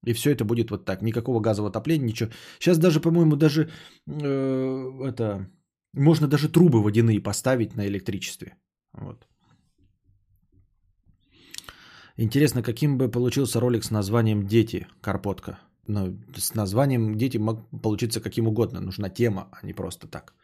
[0.04, 1.02] И все это будет вот так.
[1.02, 2.30] Никакого газового отопления, ничего.
[2.58, 3.70] Сейчас даже, по-моему, даже
[4.06, 5.48] э, это
[5.94, 8.56] можно даже трубы водяные поставить на электричестве.
[8.92, 9.26] Вот.
[12.16, 15.58] Интересно, каким бы получился ролик с названием «Дети» Карпотка?
[15.86, 18.80] Ну, с названием дети могут получиться каким угодно.
[18.80, 20.34] Нужна тема, а не просто так.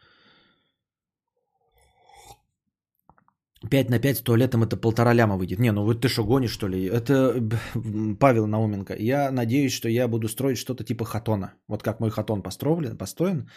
[3.69, 5.59] 5 на 5 с туалетом это полтора ляма выйдет.
[5.59, 6.85] Не, ну вот ты что, гонишь, что ли?
[6.85, 7.33] Это
[8.19, 8.95] Павел Науменко.
[8.99, 11.53] Я надеюсь, что я буду строить что-то типа хатона.
[11.67, 13.49] Вот как мой хатон построен, построен.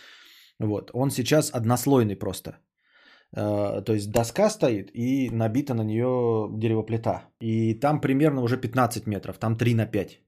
[0.59, 0.91] Вот.
[0.95, 2.59] Он сейчас однослойный просто.
[3.37, 7.23] Э, то есть доска стоит и набита на нее деревоплита.
[7.41, 10.21] И там примерно уже 15 метров, там 3 на 5.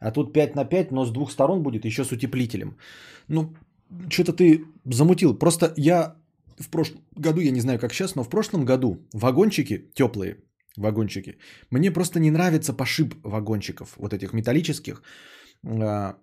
[0.00, 2.78] А тут 5 на 5, но с двух сторон будет еще с утеплителем.
[3.28, 3.54] Ну,
[4.08, 5.38] что-то ты замутил.
[5.38, 6.16] Просто я
[6.60, 10.36] в прошлом году, я не знаю как сейчас, но в прошлом году вагончики теплые,
[10.76, 11.38] вагончики,
[11.70, 15.02] мне просто не нравится пошиб вагончиков, вот этих металлических.
[15.64, 16.16] А,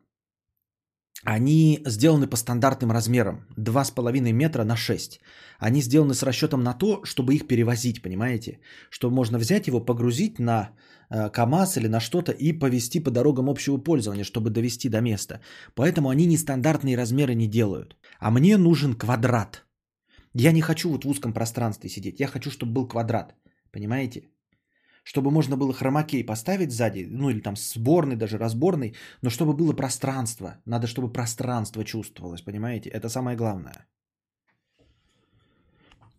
[1.23, 3.47] они сделаны по стандартным размерам.
[3.57, 5.19] 2,5 метра на 6.
[5.59, 8.59] Они сделаны с расчетом на то, чтобы их перевозить, понимаете?
[8.91, 10.69] Что можно взять его, погрузить на
[11.09, 15.41] э, КАМАЗ или на что-то и повезти по дорогам общего пользования, чтобы довести до места.
[15.75, 17.97] Поэтому они нестандартные размеры не делают.
[18.19, 19.66] А мне нужен квадрат.
[20.39, 22.19] Я не хочу вот в узком пространстве сидеть.
[22.19, 23.35] Я хочу, чтобы был квадрат.
[23.71, 24.21] Понимаете?
[25.03, 29.75] чтобы можно было хромакей поставить сзади, ну или там сборный, даже разборный, но чтобы было
[29.75, 30.49] пространство.
[30.65, 32.89] Надо, чтобы пространство чувствовалось, понимаете?
[32.89, 33.87] Это самое главное.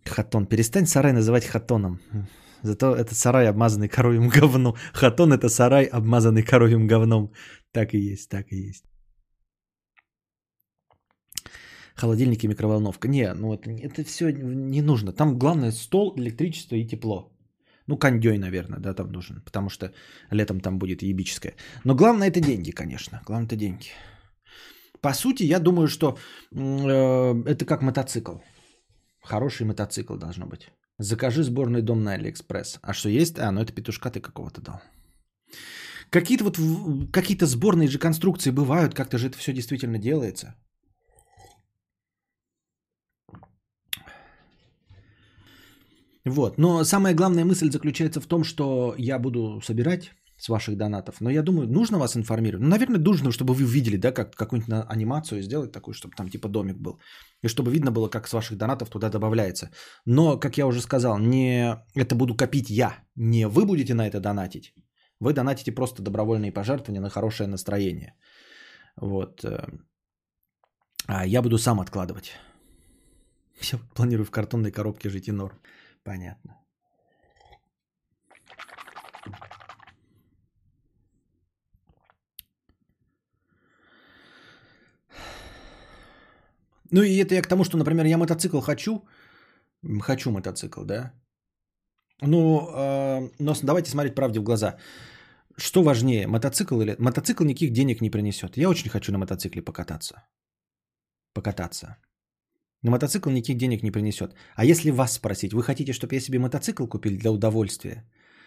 [0.07, 0.47] Хатон.
[0.47, 2.01] Перестань сарай называть хатоном.
[2.63, 4.75] Зато это сарай, обмазанный коровьим говном.
[4.95, 7.31] Хатон это сарай, обмазанный коровьим говном.
[7.73, 8.88] Так и есть, так и есть.
[11.99, 13.09] Холодильник и микроволновка.
[13.09, 15.13] Не, ну это, это все не нужно.
[15.13, 17.33] Там главное стол, электричество и тепло.
[17.89, 19.93] Ну, кондей, наверное, да, там нужен, потому что
[20.31, 21.55] летом там будет ебическое.
[21.85, 23.21] Но главное это деньги, конечно.
[23.27, 23.89] Главное это деньги.
[25.01, 26.19] По сути, я думаю, что
[26.53, 28.37] э, это как мотоцикл.
[29.23, 30.71] Хороший мотоцикл должно быть.
[30.99, 32.79] Закажи сборный дом на Алиэкспресс.
[32.83, 33.39] А что есть?
[33.39, 34.81] А, ну это петушка ты какого-то дал.
[36.11, 36.59] Какие-то вот
[37.13, 40.55] какие-то сборные же конструкции бывают, как-то же это все действительно делается.
[46.29, 46.59] Вот.
[46.59, 51.21] Но самая главная мысль заключается в том, что я буду собирать с ваших донатов.
[51.21, 52.63] Но я думаю, нужно вас информировать.
[52.63, 56.49] Ну, наверное, нужно, чтобы вы увидели, да, как какую-нибудь анимацию сделать такую, чтобы там типа
[56.49, 57.01] домик был.
[57.43, 59.71] И чтобы видно было, как с ваших донатов туда добавляется.
[60.07, 62.95] Но, как я уже сказал, не это буду копить я.
[63.17, 64.75] Не вы будете на это донатить.
[65.21, 68.15] Вы донатите просто добровольные пожертвования на хорошее настроение.
[68.97, 69.45] Вот.
[69.45, 69.67] Э,
[71.07, 72.33] а я буду сам откладывать.
[73.73, 75.59] Я планирую в картонной коробке жить и норм.
[76.09, 76.57] Понятно.
[86.91, 89.05] Ну и это я к тому, что, например, я мотоцикл хочу,
[90.01, 91.13] хочу мотоцикл, да.
[92.23, 94.79] Ну, э, но давайте смотреть правде в глаза.
[95.59, 96.97] Что важнее, мотоцикл или...
[96.99, 98.57] Мотоцикл никаких денег не принесет.
[98.57, 100.27] Я очень хочу на мотоцикле покататься.
[101.35, 101.99] Покататься.
[102.83, 104.35] Но мотоцикл никаких денег не принесет.
[104.55, 108.05] А если вас спросить, вы хотите, чтобы я себе мотоцикл купил для удовольствия?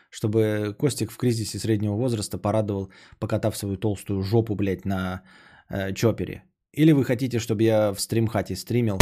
[0.09, 5.21] Чтобы Костик в кризисе среднего возраста порадовал, покатав свою толстую жопу, блядь, на
[5.69, 6.43] э, чопере?
[6.73, 8.97] Или вы хотите, чтобы я в стримхате стримил?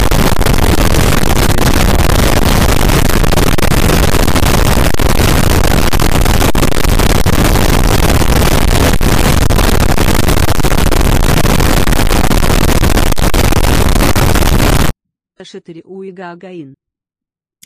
[15.43, 16.75] Шатыри Уига Агаин.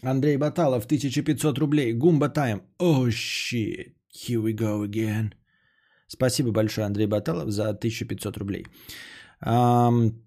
[0.01, 1.93] Андрей Баталов, 1500 рублей.
[1.93, 2.63] Гумба Тайм.
[2.77, 3.93] О, shit.
[4.11, 5.33] Here we go again.
[6.07, 8.67] Спасибо большое, Андрей Баталов, за 1500 рублей.
[9.43, 10.21] Um,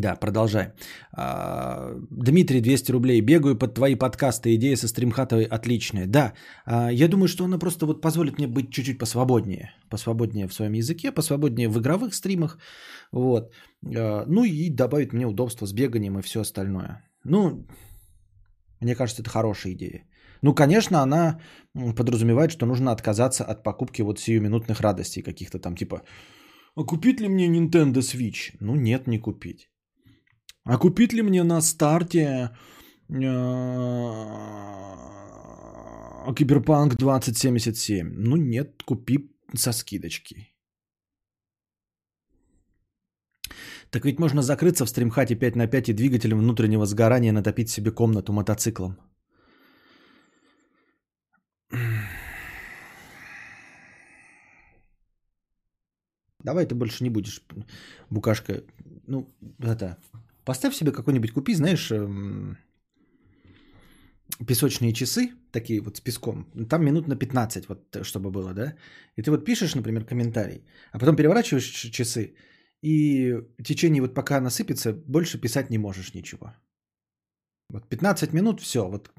[0.00, 0.72] да, продолжай.
[1.16, 3.20] Uh, Дмитрий, 200 рублей.
[3.20, 4.54] Бегаю под твои подкасты.
[4.54, 6.06] Идея со стримхатовой отличная.
[6.06, 6.32] Да,
[6.66, 9.72] uh, я думаю, что она просто вот позволит мне быть чуть-чуть посвободнее.
[9.90, 12.58] Посвободнее в своем языке, посвободнее в игровых стримах.
[13.12, 13.52] Вот.
[13.96, 17.02] А, ну и добавить мне удобство с беганием и все остальное.
[17.24, 17.66] Ну,
[18.80, 20.04] мне кажется, это хорошая идея.
[20.42, 21.40] Ну, конечно, она
[21.96, 26.02] подразумевает, что нужно отказаться от покупки вот сиюминутных радостей каких-то там, типа,
[26.76, 28.56] а купить ли мне Nintendo Switch?
[28.60, 29.70] Ну, нет, не купить.
[30.64, 32.50] А купить ли мне на старте
[36.36, 38.08] Киберпанк 2077?
[38.16, 40.54] Ну, нет, купи со скидочки.
[43.90, 47.90] Так ведь можно закрыться в стримхате 5 на 5 и двигателем внутреннего сгорания натопить себе
[47.90, 48.96] комнату мотоциклом.
[56.42, 57.42] Давай ты больше не будешь,
[58.10, 58.62] букашка.
[59.06, 59.98] Ну, это,
[60.44, 62.56] поставь себе какой-нибудь, купи, знаешь, эм,
[64.46, 66.46] песочные часы, такие вот с песком.
[66.68, 68.74] Там минут на 15, вот, чтобы было, да?
[69.16, 72.34] И ты вот пишешь, например, комментарий, а потом переворачиваешь часы,
[72.82, 76.54] и в течение вот пока насыпется, больше писать не можешь ничего.
[77.70, 79.10] Вот 15 минут, все, вот,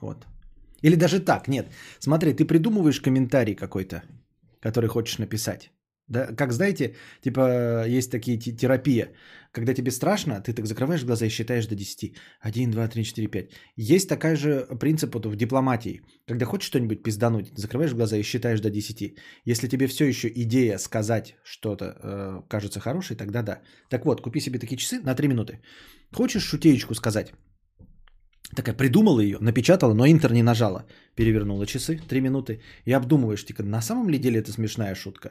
[0.00, 0.26] вот.
[0.82, 1.66] Или даже так, нет.
[2.00, 4.02] Смотри, ты придумываешь комментарий какой-то,
[4.60, 5.70] который хочешь написать.
[6.08, 9.08] Да, как знаете, типа есть такие те- терапия,
[9.56, 12.14] когда тебе страшно, ты так закрываешь глаза и считаешь до 10.
[12.40, 13.50] 1, 2, 3, 4, 5.
[13.76, 16.02] Есть такой же принцип вот в дипломатии.
[16.28, 19.14] Когда хочешь что-нибудь пиздануть, закрываешь глаза и считаешь до 10.
[19.46, 23.62] Если тебе все еще идея сказать что-то э, кажется хорошей, тогда да.
[23.88, 25.60] Так вот, купи себе такие часы на 3 минуты.
[26.12, 27.32] Хочешь шутеечку сказать?
[28.54, 30.84] Такая придумала ее, напечатала, но интер не нажала.
[31.16, 32.60] Перевернула часы, 3 минуты.
[32.84, 35.30] И обдумываешь, типа, на самом ли деле это смешная шутка?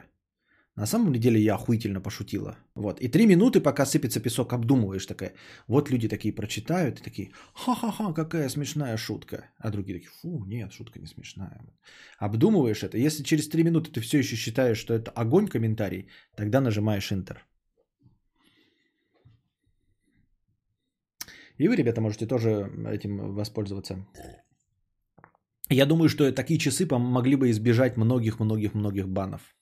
[0.76, 2.58] На самом деле я охуительно пошутила.
[2.76, 3.00] Вот.
[3.00, 5.34] И три минуты, пока сыпется песок, обдумываешь такая.
[5.68, 9.46] Вот люди такие прочитают и такие, ха-ха-ха, какая смешная шутка.
[9.58, 11.66] А другие такие, фу, нет, шутка не смешная.
[12.20, 12.98] Обдумываешь это.
[12.98, 17.38] Если через три минуты ты все еще считаешь, что это огонь комментарий, тогда нажимаешь Enter.
[21.58, 24.06] И вы, ребята, можете тоже этим воспользоваться.
[25.70, 29.55] Я думаю, что такие часы помогли бы избежать многих-многих-многих банов.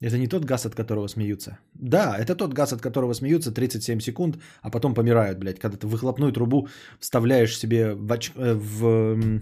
[0.00, 1.58] Это не тот газ, от которого смеются.
[1.74, 5.58] Да, это тот газ, от которого смеются 37 секунд, а потом помирают, блядь.
[5.58, 6.68] Когда ты выхлопную трубу
[7.00, 8.30] вставляешь себе в, оч...
[8.36, 9.40] э, в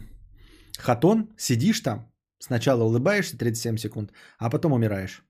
[0.79, 5.25] хатон, сидишь там, сначала улыбаешься 37 секунд, а потом умираешь.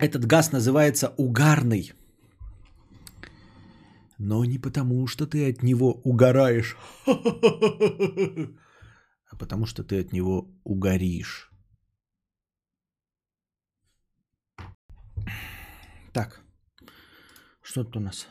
[0.00, 1.92] Этот газ называется угарный.
[4.18, 6.76] Но не потому, что ты от него угораешь.
[9.28, 11.50] а потому что ты от него угоришь.
[16.12, 16.40] Так,
[17.60, 18.26] что тут у нас?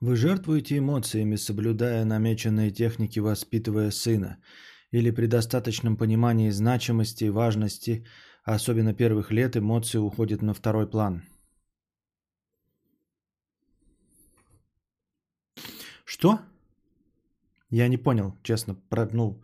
[0.00, 4.38] Вы жертвуете эмоциями, соблюдая намеченные техники, воспитывая сына,
[4.90, 8.06] или при достаточном понимании значимости и важности–
[8.44, 11.22] особенно первых лет эмоции уходят на второй план.
[16.04, 16.38] Что?
[17.70, 18.76] Я не понял, честно.
[19.12, 19.42] Ну,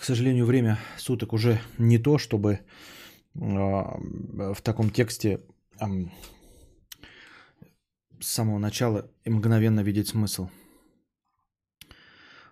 [0.00, 2.58] к сожалению, время суток уже не то, чтобы э,
[3.34, 5.40] в таком тексте
[5.80, 5.84] э,
[8.18, 10.48] с самого начала мгновенно видеть смысл.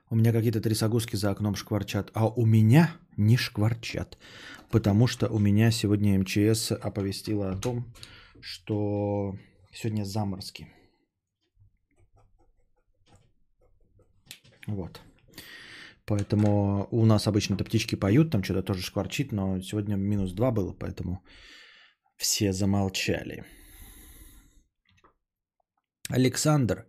[0.08, 4.18] У меня какие-то трясогузки за окном шкварчат, а у меня не шкварчат,
[4.70, 7.92] потому что у меня сегодня МЧС оповестила о том,
[8.40, 9.36] что
[9.72, 10.68] сегодня заморозки.
[14.68, 15.00] Вот.
[16.04, 20.72] Поэтому у нас обычно-то птички поют, там что-то тоже шкварчит, но сегодня минус 2 было,
[20.72, 21.24] поэтому
[22.16, 23.44] все замолчали.
[26.08, 26.86] Александр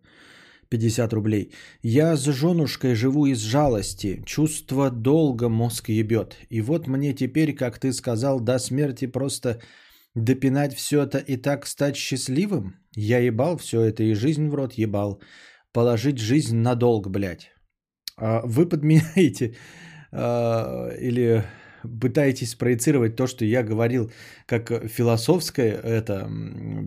[0.69, 1.51] 50 рублей.
[1.83, 4.23] Я с женушкой живу из жалости.
[4.25, 6.37] Чувство долга мозг ебет.
[6.49, 9.59] И вот мне теперь, как ты сказал, до смерти просто
[10.15, 12.75] допинать все это и так стать счастливым?
[12.95, 15.21] Я ебал все это и жизнь в рот ебал.
[15.73, 17.51] Положить жизнь на долг, блядь.
[18.17, 19.55] А вы подменяете
[20.11, 21.43] а, или
[22.01, 24.11] пытаетесь проецировать то, что я говорил,
[24.45, 26.29] как философское это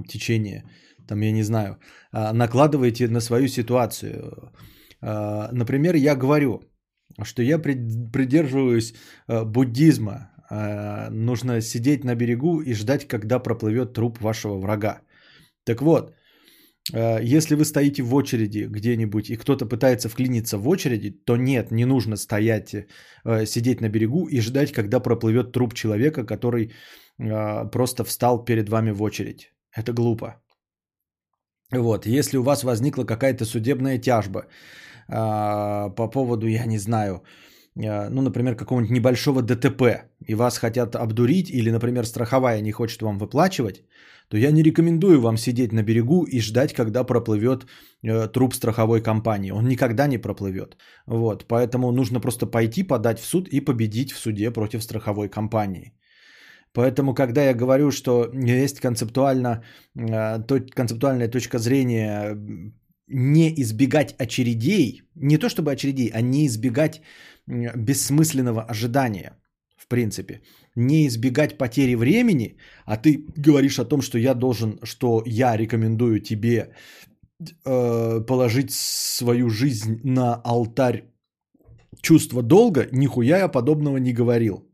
[0.09, 0.65] течение–
[1.11, 1.77] там, я не знаю,
[2.13, 4.53] а, накладываете на свою ситуацию.
[5.03, 6.61] А, например, я говорю,
[7.25, 8.95] что я придерживаюсь
[9.27, 10.31] а, буддизма.
[11.11, 15.01] Нужно сидеть на берегу и ждать, когда проплывет труп вашего врага.
[15.65, 16.15] Так вот,
[17.23, 21.87] если вы стоите в очереди где-нибудь и кто-то пытается вклиниться в очереди, то нет, не
[21.87, 22.75] нужно стоять,
[23.47, 26.73] сидеть на берегу и ждать, когда проплывет труп человека, который
[27.73, 29.53] просто встал перед вами в очередь.
[29.77, 30.35] Это глупо.
[31.73, 34.47] Вот, если у вас возникла какая-то судебная тяжба
[35.09, 37.23] э, по поводу, я не знаю,
[37.77, 39.83] э, ну, например, какого-нибудь небольшого ДТП,
[40.27, 43.85] и вас хотят обдурить, или, например, страховая не хочет вам выплачивать,
[44.29, 47.67] то я не рекомендую вам сидеть на берегу и ждать, когда проплывет
[48.03, 49.53] э, труп страховой компании.
[49.53, 50.77] Он никогда не проплывет.
[51.07, 55.93] Вот, поэтому нужно просто пойти подать в суд и победить в суде против страховой компании.
[56.73, 59.65] Поэтому, когда я говорю, что есть концептуально,
[59.97, 60.39] э,
[60.75, 62.37] концептуальная точка зрения
[63.09, 67.03] не избегать очередей, не то чтобы очередей, а не избегать
[67.47, 69.37] бессмысленного ожидания,
[69.77, 70.43] в принципе.
[70.77, 76.21] Не избегать потери времени, а ты говоришь о том, что я должен, что я рекомендую
[76.21, 76.73] тебе
[77.65, 81.11] э, положить свою жизнь на алтарь
[82.01, 84.70] чувства долга, нихуя я подобного не говорил.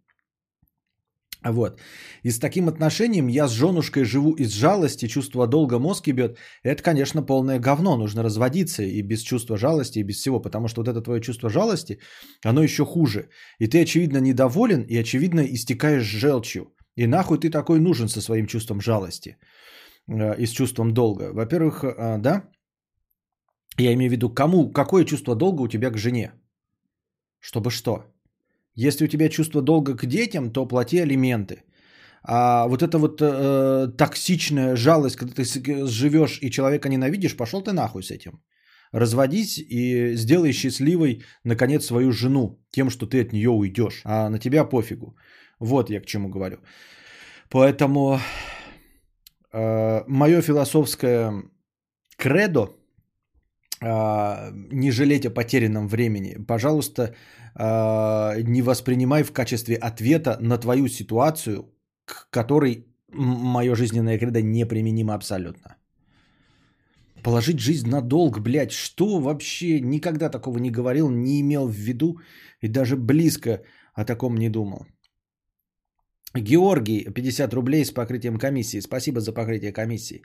[1.53, 1.81] Вот.
[2.25, 6.39] И с таким отношением я с женушкой живу из жалости, чувство долга мозг ебет.
[6.65, 7.97] Это, конечно, полное говно.
[7.97, 10.41] Нужно разводиться и без чувства жалости, и без всего.
[10.41, 11.99] Потому что вот это твое чувство жалости,
[12.45, 13.29] оно еще хуже.
[13.61, 16.75] И ты, очевидно, недоволен и, очевидно, истекаешь желчью.
[16.97, 19.37] И нахуй ты такой нужен со своим чувством жалости
[20.09, 21.33] э, и с чувством долга.
[21.33, 22.49] Во-первых, э, да,
[23.79, 26.33] я имею в виду, кому, какое чувство долга у тебя к жене?
[27.41, 28.16] Чтобы что?
[28.77, 31.65] Если у тебя чувство долга к детям, то плати алименты.
[32.23, 35.45] А вот эта вот э, токсичная жалость, когда ты
[35.87, 38.43] живешь и человека ненавидишь, пошел ты нахуй с этим.
[38.93, 44.39] Разводись и сделай счастливой, наконец, свою жену тем, что ты от нее уйдешь, а на
[44.39, 45.17] тебя пофигу.
[45.61, 46.59] Вот я к чему говорю.
[47.49, 48.19] Поэтому
[49.53, 51.33] э, мое философское
[52.17, 52.69] кредо
[53.83, 56.37] не жалеть о потерянном времени.
[56.47, 57.15] Пожалуйста,
[57.55, 61.75] э, не воспринимай в качестве ответа на твою ситуацию,
[62.05, 65.77] к которой мое жизненное кредо неприменимо абсолютно.
[67.23, 72.21] Положить жизнь на долг, блядь, что вообще никогда такого не говорил, не имел в виду
[72.63, 73.63] и даже близко
[73.95, 74.87] о таком не думал.
[76.35, 78.81] Георгий, 50 рублей с покрытием комиссии.
[78.81, 80.23] Спасибо за покрытие комиссии.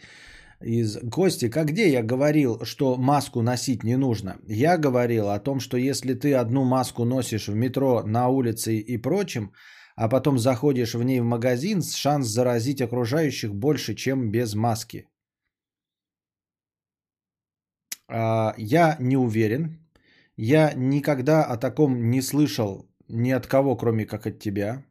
[0.63, 4.37] Из Кости, как где я говорил, что маску носить не нужно?
[4.47, 8.97] Я говорил о том, что если ты одну маску носишь в метро, на улице и
[8.97, 9.51] прочем,
[9.95, 15.07] а потом заходишь в ней в магазин, шанс заразить окружающих больше, чем без маски.
[18.07, 19.79] А, Я не уверен.
[20.37, 24.83] Я никогда о таком не слышал ни от кого, кроме как от тебя.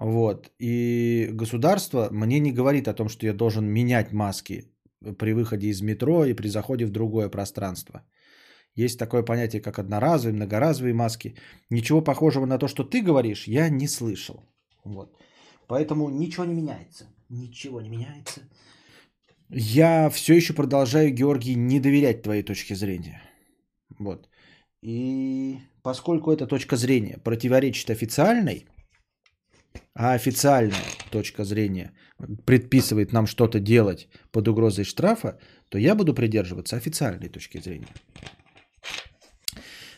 [0.00, 0.50] Вот.
[0.60, 4.64] И государство мне не говорит о том, что я должен менять маски
[5.18, 8.02] при выходе из метро и при заходе в другое пространство.
[8.76, 11.34] Есть такое понятие, как одноразовые, многоразовые маски.
[11.70, 14.42] Ничего похожего на то, что ты говоришь, я не слышал.
[14.84, 15.16] Вот.
[15.66, 17.04] Поэтому ничего не меняется.
[17.28, 18.40] Ничего не меняется.
[19.50, 23.22] Я все еще продолжаю, Георгий, не доверять твоей точке зрения.
[23.98, 24.28] Вот.
[24.80, 28.66] И поскольку эта точка зрения противоречит официальной,
[29.94, 31.92] а официальная точка зрения
[32.44, 35.38] предписывает нам что-то делать под угрозой штрафа,
[35.68, 37.94] то я буду придерживаться официальной точки зрения.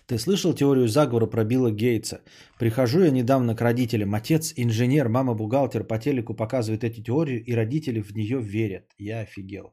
[0.06, 2.20] Ты слышал теорию заговора про Билла Гейтса?
[2.58, 4.14] Прихожу я недавно к родителям.
[4.14, 8.84] Отец инженер, мама бухгалтер по телеку показывает эту теорию, и родители в нее верят.
[8.98, 9.72] Я офигел.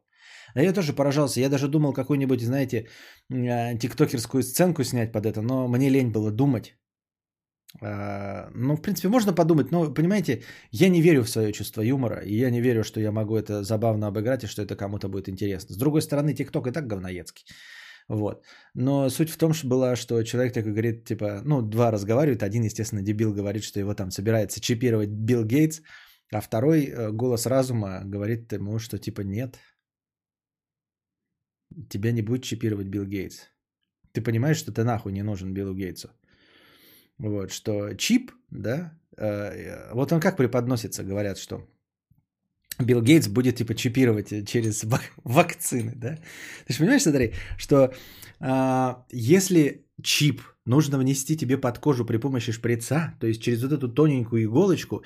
[0.54, 1.40] А я тоже поражался.
[1.40, 2.88] Я даже думал какую-нибудь, знаете,
[3.32, 6.76] э, тиктокерскую сценку снять под это, но мне лень было думать.
[7.82, 12.22] А, Ну, в принципе, можно подумать, но, понимаете, я не верю в свое чувство юмора,
[12.26, 15.30] и я не верю, что я могу это забавно обыграть, и что это кому-то будет
[15.30, 15.76] интересно.
[15.76, 17.46] С другой стороны, ТикТок и так говноедский.
[18.10, 18.46] Вот.
[18.74, 22.64] Но суть в том, что была, что человек такой говорит, типа, ну, два разговаривают, один,
[22.64, 25.82] естественно, дебил говорит, что его там собирается чипировать Билл Гейтс,
[26.32, 29.60] а второй э, голос разума говорит ему, что типа нет,
[31.90, 33.50] тебя не будет чипировать Билл Гейтс.
[34.14, 36.10] Ты понимаешь, что ты нахуй не нужен Биллу Гейтсу.
[37.18, 41.68] Вот, что чип, да, э, вот он как преподносится, говорят, что
[42.80, 46.20] Билл Гейтс будет типа чипировать через вак- вакцины, да?
[46.66, 47.94] Ты же понимаешь, смотри, что
[48.40, 53.72] а, если чип нужно внести тебе под кожу при помощи шприца, то есть через вот
[53.72, 55.04] эту тоненькую иголочку,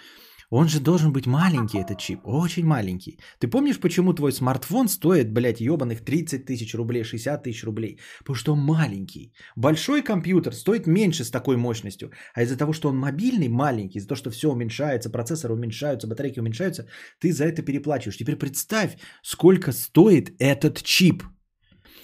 [0.51, 3.17] он же должен быть маленький, этот чип, очень маленький.
[3.39, 7.99] Ты помнишь, почему твой смартфон стоит, блядь, ебаных 30 тысяч рублей, 60 тысяч рублей?
[8.19, 9.33] Потому что он маленький.
[9.55, 14.09] Большой компьютер стоит меньше с такой мощностью, а из-за того, что он мобильный, маленький, из-за
[14.09, 16.85] того, что все уменьшается, процессоры уменьшаются, батарейки уменьшаются,
[17.19, 18.17] ты за это переплачиваешь.
[18.17, 21.23] Теперь представь, сколько стоит этот чип.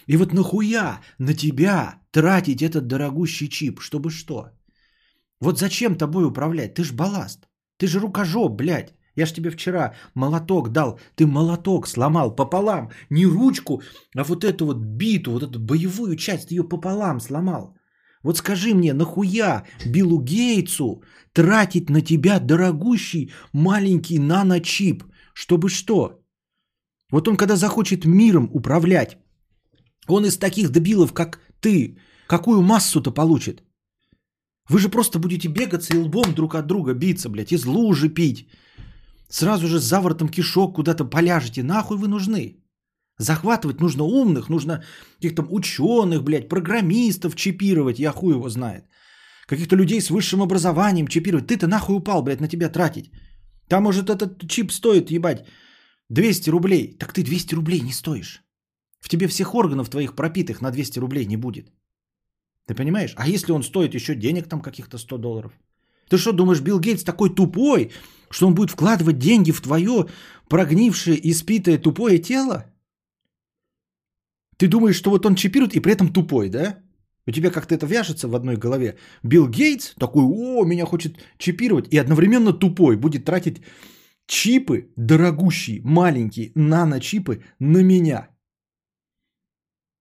[0.07, 4.51] И вот нахуя на тебя тратить этот дорогущий чип, чтобы что?
[5.41, 6.75] Вот зачем тобой управлять?
[6.75, 7.46] Ты ж балласт.
[7.77, 8.93] Ты же рукожоп, блядь.
[9.15, 10.99] Я ж тебе вчера молоток дал.
[11.15, 12.89] Ты молоток сломал пополам.
[13.09, 13.81] Не ручку,
[14.15, 17.75] а вот эту вот биту, вот эту боевую часть, ты ее пополам сломал.
[18.23, 25.03] Вот скажи мне, нахуя Биллу Гейтсу тратить на тебя дорогущий маленький наночип?
[25.33, 26.19] Чтобы что?
[27.11, 29.17] Вот он когда захочет миром управлять,
[30.07, 31.97] он из таких дебилов, как ты,
[32.27, 33.63] какую массу-то получит?
[34.69, 38.47] Вы же просто будете бегаться и лбом друг от друга биться, блядь, из лужи пить.
[39.29, 41.63] Сразу же с заворотом кишок куда-то поляжете.
[41.63, 42.57] Нахуй вы нужны?
[43.19, 44.83] Захватывать нужно умных, нужно
[45.15, 48.83] каких-то ученых, блядь, программистов чипировать, я хуй его знает.
[49.47, 51.47] Каких-то людей с высшим образованием чипировать.
[51.47, 53.11] Ты-то нахуй упал, блядь, на тебя тратить.
[53.69, 55.45] Там, может, этот чип стоит, ебать,
[56.09, 56.97] 200 рублей.
[56.99, 58.43] Так ты 200 рублей не стоишь.
[58.99, 61.71] В тебе всех органов твоих пропитых на 200 рублей не будет.
[62.67, 63.13] Ты понимаешь?
[63.15, 65.51] А если он стоит еще денег там каких-то 100 долларов?
[66.09, 67.91] Ты что, думаешь, Билл Гейтс такой тупой,
[68.29, 70.07] что он будет вкладывать деньги в твое
[70.49, 72.65] прогнившее, испитое, тупое тело?
[74.57, 76.79] Ты думаешь, что вот он чипирует и при этом тупой, да?
[77.25, 78.97] У тебя как-то это вяжется в одной голове.
[79.23, 83.61] Билл Гейтс такой, о, меня хочет чипировать, и одновременно тупой будет тратить
[84.27, 88.29] чипы дорогущие, маленькие наночипы на меня.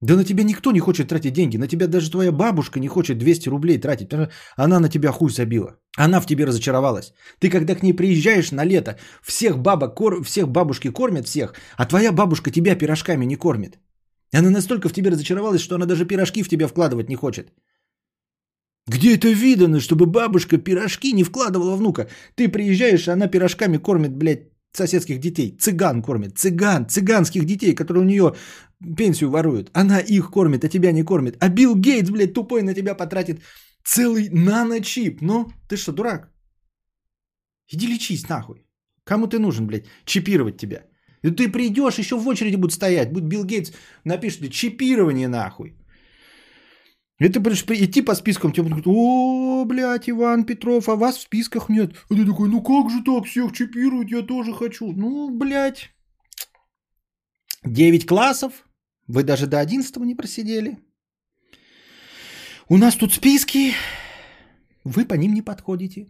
[0.02, 1.56] Да на тебя никто не хочет тратить деньги.
[1.56, 4.08] На тебя даже твоя бабушка не хочет 200 рублей тратить.
[4.08, 5.78] потому что Она на тебя хуй забила.
[5.96, 7.12] Она в тебе разочаровалась.
[7.40, 10.22] Ты когда к ней приезжаешь на лето, всех бабок, кор...
[10.22, 13.78] всех бабушки кормят всех, а твоя бабушка тебя пирожками не кормит.
[14.32, 17.52] Она настолько в тебе разочаровалась, что она даже пирожки в тебя вкладывать не хочет.
[18.86, 22.08] Где это видано, чтобы бабушка пирожки не вкладывала внука?
[22.34, 25.56] Ты приезжаешь, а она пирожками кормит, блядь, соседских детей.
[25.58, 26.38] Цыган кормит.
[26.38, 28.34] Цыган, цыганских детей, которые у нее
[28.96, 29.70] пенсию воруют.
[29.72, 31.36] Она их кормит, а тебя не кормит.
[31.40, 33.40] А Билл Гейтс, блядь, тупой на тебя потратит
[33.84, 35.20] целый наночип.
[35.22, 36.30] Ну, ты что, дурак?
[37.68, 38.66] Иди лечись нахуй.
[39.04, 40.84] Кому ты нужен, блядь, чипировать тебя?
[41.22, 43.12] И ты придешь, еще в очереди будут стоять.
[43.12, 43.72] Будет Билл Гейтс
[44.04, 45.76] напишет чипирование нахуй.
[47.18, 51.16] И ты будешь идти по спискам, тебе будут говорить, о, блядь, Иван Петров, а вас
[51.16, 51.94] в списках нет.
[52.10, 54.92] А ты такой, ну как же так, всех чипируют, я тоже хочу.
[54.92, 55.90] Ну, блядь,
[57.64, 58.65] 9 классов,
[59.08, 60.78] вы даже до 11 не просидели.
[62.68, 63.72] У нас тут списки,
[64.84, 66.08] вы по ним не подходите,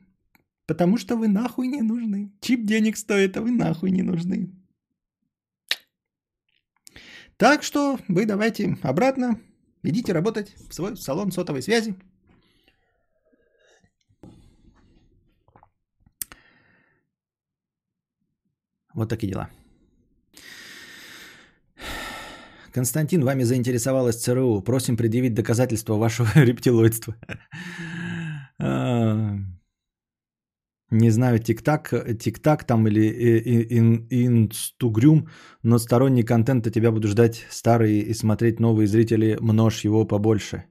[0.67, 2.33] потому что вы нахуй не нужны.
[2.41, 4.51] Чип денег стоит, а вы нахуй не нужны.
[7.37, 9.39] Так что вы давайте обратно
[9.83, 11.95] идите работать в свой салон сотовой связи.
[18.95, 19.51] Вот такие дела.
[22.77, 24.61] Константин, вами заинтересовалась ЦРУ.
[24.61, 27.17] Просим предъявить доказательства вашего рептилоидства.
[28.59, 29.39] А,
[30.91, 31.89] Не знаю, тик-так,
[32.19, 33.09] тик-так там или
[34.11, 35.29] инстугрюм,
[35.63, 40.65] но сторонний контент от тебя буду ждать старый и смотреть новые зрители, множь его побольше.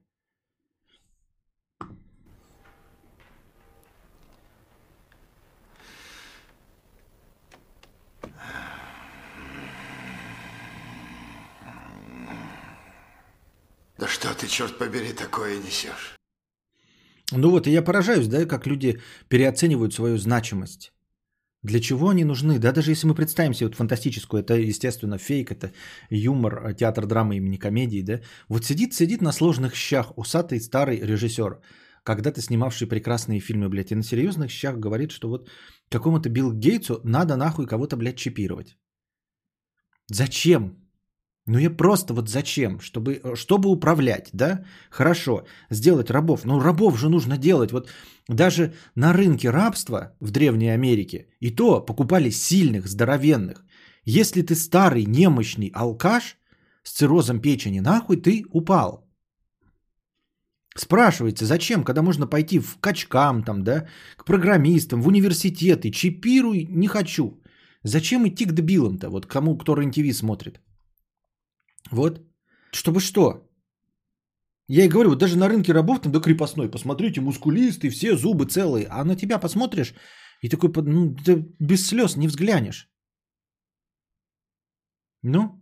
[13.97, 16.15] Да что ты, черт побери, такое несешь?
[17.31, 20.91] Ну вот, и я поражаюсь, да, как люди переоценивают свою значимость.
[21.63, 22.59] Для чего они нужны?
[22.59, 25.72] Да, даже если мы представим себе вот фантастическую, это, естественно, фейк, это
[26.11, 28.22] юмор, э, театр драмы имени комедии, да.
[28.49, 31.59] Вот сидит, сидит на сложных щах усатый старый режиссер,
[32.03, 35.49] когда-то снимавший прекрасные фильмы, блядь, и на серьезных щах говорит, что вот
[35.89, 38.77] какому-то Билл Гейтсу надо нахуй кого-то, блядь, чипировать.
[40.07, 40.85] Зачем?
[41.47, 42.80] Ну я просто вот зачем?
[42.80, 44.65] Чтобы, э, чтобы управлять, да?
[44.89, 46.45] Хорошо, сделать рабов.
[46.45, 47.72] Ну рабов же нужно делать.
[47.72, 47.89] Вот
[48.27, 53.63] даже на рынке рабства в Древней Америке и то покупали сильных, здоровенных.
[54.05, 56.38] Если ты старый, немощный алкаш
[56.84, 59.05] с циррозом печени, нахуй ты упал.
[60.77, 66.88] Спрашивается, зачем, когда можно пойти в качкам, там, да, к программистам, в университеты, чипируй, не
[66.88, 67.39] хочу.
[67.84, 70.59] Зачем идти к дебилам-то, вот кому, кто рен смотрит?
[71.91, 72.22] Вот.
[72.72, 73.49] Чтобы что?
[74.68, 78.45] Я и говорю, вот даже на рынке рабов там до крепостной, посмотрите, мускулистый, все зубы
[78.45, 79.94] целые, а на тебя посмотришь
[80.41, 82.90] и такой, ну, ты без слез не взглянешь.
[85.24, 85.62] Ну?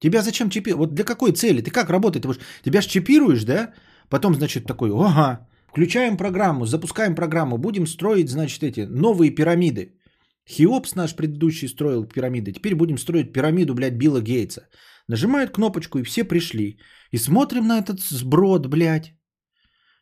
[0.00, 0.88] Тебя зачем чипировать?
[0.88, 1.62] Вот для какой цели?
[1.62, 2.22] Ты как работает?
[2.22, 3.72] Ты Тебя ж чипируешь, да?
[4.08, 9.98] Потом, значит, такой, ага, включаем программу, запускаем программу, будем строить, значит, эти новые пирамиды.
[10.46, 14.68] Хеопс наш предыдущий строил пирамиды, теперь будем строить пирамиду, блядь, Билла Гейтса.
[15.08, 16.78] Нажимает кнопочку, и все пришли.
[17.10, 19.14] И смотрим на этот сброд, блядь.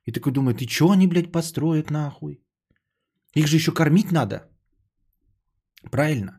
[0.06, 2.42] И такой думает, и чё они, блядь, построят нахуй?
[3.34, 4.48] Их же еще кормить надо.
[5.90, 6.32] Правильно?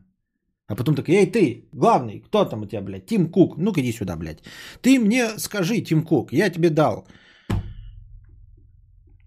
[0.66, 3.06] А потом такой, эй, ты, главный, кто там у тебя, блядь?
[3.06, 4.42] Тим Кук, ну-ка иди сюда, блядь.
[4.80, 7.06] Ты мне скажи, Тим Кук, я тебе дал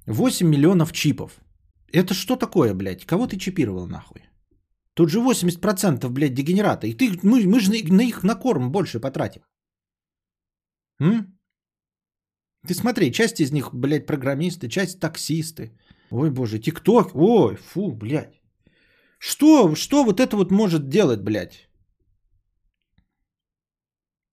[0.08, 1.32] 8 миллионов чипов.
[1.94, 3.06] Это что такое, блядь?
[3.06, 4.22] Кого ты чипировал нахуй?
[4.98, 6.88] Тут же 80% блядь, дегенерата.
[6.88, 9.41] И ты, мы, мы же на, на их на корм больше потратим.
[10.99, 11.40] М?
[12.68, 15.78] Ты смотри, часть из них, блядь, программисты, часть таксисты.
[16.10, 17.15] Ой, боже, тикток.
[17.15, 18.41] Ой, фу, блядь.
[19.19, 21.69] Что, что вот это вот может делать, блядь?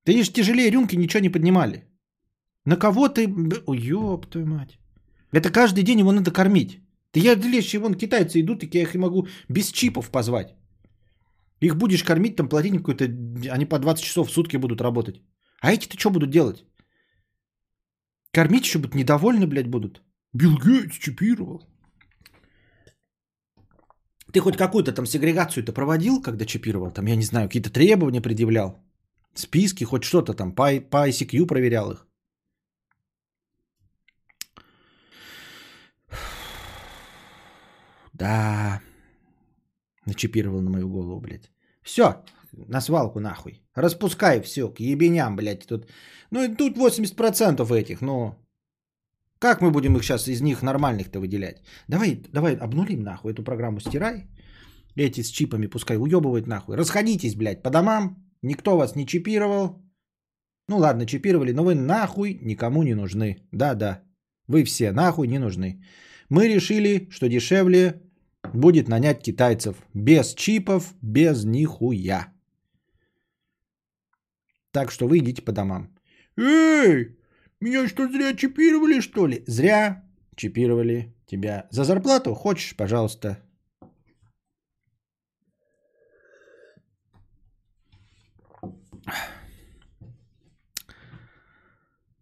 [0.04, 1.84] Ты же тяжелее рюмки ничего не поднимали.
[2.64, 3.28] На кого ты...
[3.66, 4.78] Ой, ёб твою мать.
[5.30, 6.80] Это каждый день его надо кормить.
[7.14, 10.54] Ты я легче, вон китайцы идут, так я их и могу без чипов позвать.
[11.60, 13.04] Их будешь кормить, там платить какой-то...
[13.54, 15.22] Они по 20 часов в сутки будут работать.
[15.60, 16.64] А эти-то что будут делать?
[18.32, 20.02] Кормить еще будут недовольны, блядь, будут.
[20.32, 21.62] Билл Гейтс чипировал.
[24.32, 26.90] Ты хоть какую-то там сегрегацию-то проводил, когда чипировал?
[26.90, 28.84] Там, я не знаю, какие-то требования предъявлял?
[29.34, 32.03] Списки, хоть что-то там, по, по ICQ проверял их?
[38.14, 38.80] Да.
[40.06, 41.50] Начипировал на мою голову, блядь.
[41.82, 42.24] Все,
[42.68, 43.60] на свалку нахуй.
[43.74, 45.66] Распускай все, к ебеням, блядь.
[45.66, 45.86] Тут...
[46.30, 48.36] Ну и тут 80% этих, но...
[49.38, 51.62] Как мы будем их сейчас из них нормальных-то выделять?
[51.88, 54.26] Давай, давай обнулим нахуй эту программу, стирай.
[54.96, 56.76] Эти с чипами пускай уебывают нахуй.
[56.76, 58.16] Расходитесь, блядь, по домам.
[58.42, 59.82] Никто вас не чипировал.
[60.68, 63.36] Ну ладно, чипировали, но вы нахуй никому не нужны.
[63.52, 64.02] Да-да,
[64.46, 65.82] вы все нахуй не нужны.
[66.30, 68.00] Мы решили, что дешевле
[68.54, 69.76] будет нанять китайцев.
[69.94, 72.32] Без чипов, без нихуя.
[74.70, 75.88] Так что вы идите по домам.
[76.36, 77.16] Эй,
[77.60, 79.44] меня что, зря чипировали, что ли?
[79.46, 80.04] Зря
[80.36, 81.66] чипировали тебя.
[81.70, 83.38] За зарплату хочешь, пожалуйста.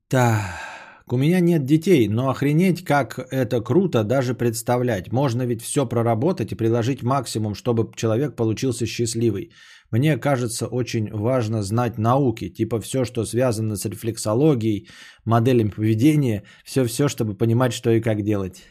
[0.09, 0.72] Так,
[1.12, 5.12] у меня нет детей, но охренеть, как это круто даже представлять.
[5.12, 9.51] Можно ведь все проработать и приложить максимум, чтобы человек получился счастливый.
[9.90, 14.89] Мне кажется, очень важно знать науки, типа все, что связано с рефлексологией,
[15.26, 18.62] моделями поведения, все-все, чтобы понимать, что и как делать.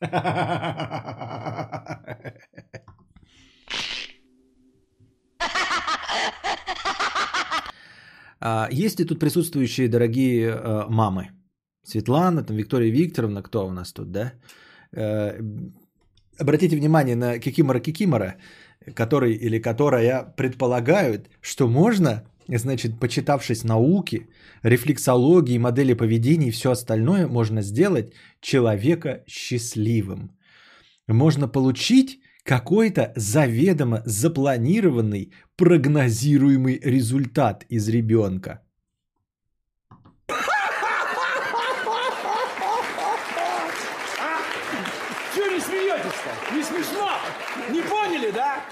[8.46, 11.30] А, есть ли тут присутствующие дорогие э, мамы?
[11.84, 14.32] Светлана, там Виктория Викторовна, кто у нас тут, да?
[14.92, 15.40] Э,
[16.38, 18.34] обратите внимание на Кикимора Кикимора,
[18.94, 24.28] который или которая предполагают, что можно, значит, почитавшись науки,
[24.62, 30.30] рефлексологии, модели поведения и все остальное, можно сделать человека счастливым.
[31.06, 38.60] Можно получить какой-то заведомо запланированный, прогнозируемый результат из ребенка.
[45.34, 46.54] Чего не смеетесь-то?
[46.54, 47.10] Не смешно?
[47.70, 48.62] Не поняли, да?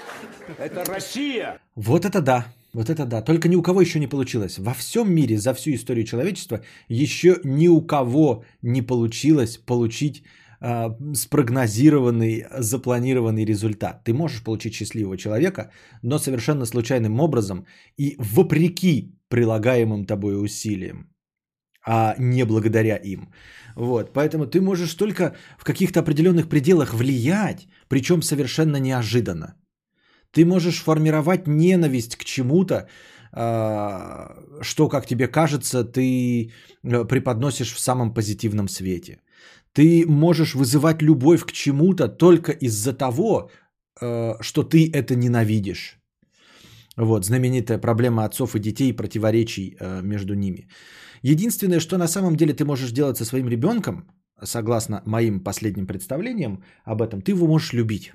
[0.63, 1.59] Это Россия.
[1.75, 2.45] Вот это да.
[2.73, 3.21] Вот это да.
[3.21, 4.59] Только ни у кого еще не получилось.
[4.59, 10.23] Во всем мире за всю историю человечества еще ни у кого не получилось получить
[10.61, 14.03] э, спрогнозированный, запланированный результат.
[14.05, 15.69] Ты можешь получить счастливого человека,
[16.01, 17.65] но совершенно случайным образом
[17.97, 21.09] и вопреки прилагаемым тобой усилиям,
[21.85, 23.33] а не благодаря им.
[23.75, 29.55] Вот, поэтому ты можешь только в каких-то определенных пределах влиять, причем совершенно неожиданно.
[30.33, 32.87] Ты можешь формировать ненависть к чему-то,
[33.31, 36.51] а, что, как тебе кажется, ты
[36.83, 39.21] э, преподносишь в самом позитивном свете.
[39.73, 43.49] Ты можешь вызывать любовь к чему-то только из-за того,
[44.01, 45.99] э, что ты это ненавидишь.
[46.97, 50.67] Вот, знаменитая проблема отцов и детей и противоречий э, между ними.
[51.23, 54.07] Единственное, что на самом деле ты можешь делать со своим ребенком,
[54.43, 58.13] согласно моим последним представлениям об этом, ты его можешь любить.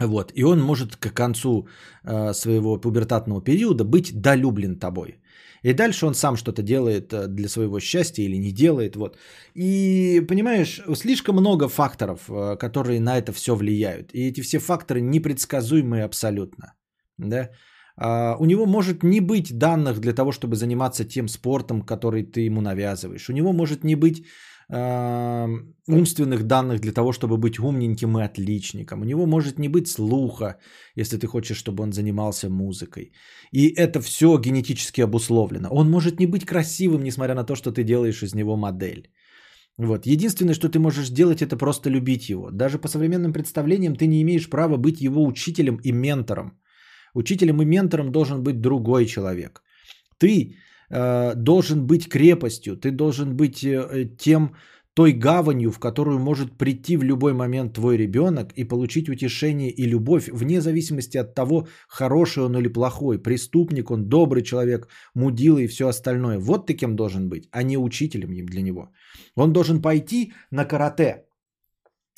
[0.00, 1.68] Вот, и он может к концу
[2.04, 5.20] э, своего пубертатного периода быть долюблен тобой.
[5.62, 8.96] И дальше он сам что-то делает э, для своего счастья или не делает.
[8.96, 9.18] Вот.
[9.54, 14.10] И понимаешь, слишком много факторов, э, которые на это все влияют.
[14.14, 16.72] И эти все факторы непредсказуемые абсолютно.
[17.18, 17.50] Да?
[17.96, 22.46] А, у него может не быть данных для того, чтобы заниматься тем спортом, который ты
[22.46, 23.28] ему навязываешь.
[23.28, 24.24] У него может не быть
[24.70, 29.00] умственных данных для того, чтобы быть умненьким и отличником.
[29.00, 30.58] У него может не быть слуха,
[30.96, 33.12] если ты хочешь, чтобы он занимался музыкой.
[33.52, 35.68] И это все генетически обусловлено.
[35.70, 39.10] Он может не быть красивым, несмотря на то, что ты делаешь из него модель.
[39.78, 40.06] Вот.
[40.06, 42.50] Единственное, что ты можешь сделать, это просто любить его.
[42.50, 46.60] Даже по современным представлениям ты не имеешь права быть его учителем и ментором.
[47.14, 49.62] Учителем и ментором должен быть другой человек.
[50.18, 50.54] Ты
[50.90, 54.54] э, должен быть крепостью, ты должен быть э, тем,
[54.94, 59.86] той гаванью, в которую может прийти в любой момент твой ребенок и получить утешение и
[59.86, 65.68] любовь, вне зависимости от того, хороший он или плохой, преступник он, добрый человек, мудила и
[65.68, 66.38] все остальное.
[66.38, 68.88] Вот ты кем должен быть, а не учителем для него.
[69.36, 71.24] Он должен пойти на карате,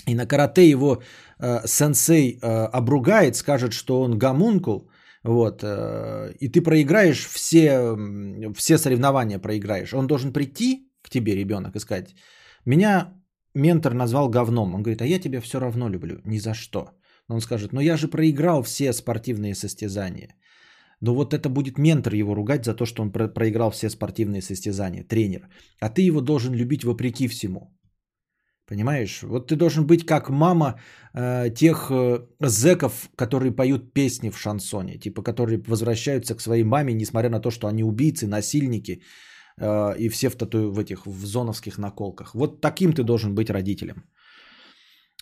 [0.07, 1.03] и на карате его
[1.39, 4.91] э, сенсей э, обругает, скажет, что он гомункул,
[5.25, 7.97] вот, э, и ты проиграешь все,
[8.55, 9.95] все соревнования, проиграешь.
[9.95, 12.15] Он должен прийти к тебе, ребенок, и сказать,
[12.65, 13.13] меня
[13.55, 14.75] ментор назвал говном.
[14.75, 16.91] Он говорит, а я тебя все равно люблю, ни за что.
[17.29, 20.35] Он скажет, ну я же проиграл все спортивные состязания.
[21.01, 25.05] Но вот это будет ментор его ругать за то, что он проиграл все спортивные состязания,
[25.05, 25.49] тренер.
[25.81, 27.77] А ты его должен любить вопреки всему.
[28.73, 29.23] Понимаешь?
[29.23, 30.81] Вот ты должен быть как мама
[31.15, 36.95] э, тех э, зеков, которые поют песни в шансоне, типа которые возвращаются к своей маме,
[36.95, 39.03] несмотря на то, что они убийцы, насильники
[39.61, 40.73] э, и все в, тату...
[40.73, 42.35] в этих в зоновских наколках.
[42.35, 44.05] Вот таким ты должен быть родителем.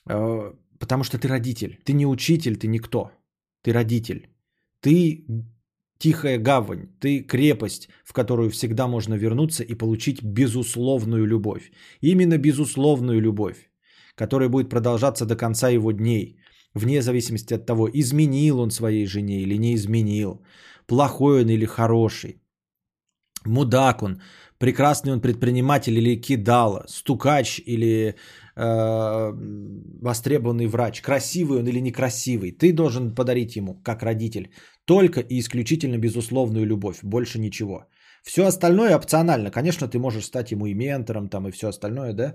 [0.09, 1.79] Э, Потому что ты родитель.
[1.85, 3.11] Ты не учитель, ты никто.
[3.63, 4.29] Ты родитель.
[4.81, 5.25] Ты
[6.01, 11.71] тихая гавань, ты крепость, в которую всегда можно вернуться и получить безусловную любовь.
[12.01, 13.71] Именно безусловную любовь,
[14.17, 16.41] которая будет продолжаться до конца его дней,
[16.75, 20.43] вне зависимости от того, изменил он своей жене или не изменил,
[20.87, 22.43] плохой он или хороший,
[23.45, 24.21] мудак он,
[24.59, 28.15] прекрасный он предприниматель или кидала, стукач или
[28.57, 29.33] э,
[30.03, 32.53] востребованный врач, красивый он или некрасивый.
[32.53, 34.51] Ты должен подарить ему, как родитель,
[34.91, 37.85] только и исключительно безусловную любовь, больше ничего.
[38.25, 39.51] Все остальное опционально.
[39.51, 42.35] Конечно, ты можешь стать ему и ментором, там, и все остальное, да.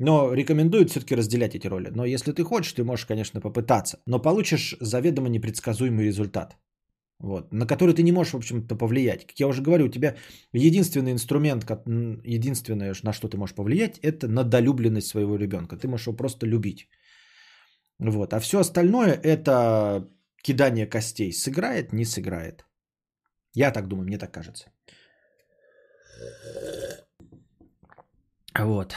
[0.00, 1.90] Но рекомендуют все-таки разделять эти роли.
[1.94, 3.98] Но если ты хочешь, ты можешь, конечно, попытаться.
[4.06, 6.56] Но получишь заведомо непредсказуемый результат.
[7.20, 9.26] Вот, на который ты не можешь, в общем-то, повлиять.
[9.26, 10.16] Как я уже говорю, у тебя
[10.52, 11.64] единственный инструмент,
[12.24, 15.76] единственное, на что ты можешь повлиять, это на долюбленность своего ребенка.
[15.76, 16.88] Ты можешь его просто любить.
[18.00, 18.32] Вот.
[18.32, 20.08] А все остальное это
[20.42, 21.32] кидание костей.
[21.32, 22.64] Сыграет, не сыграет.
[23.54, 24.70] Я так думаю, мне так кажется.
[28.58, 28.94] Вот.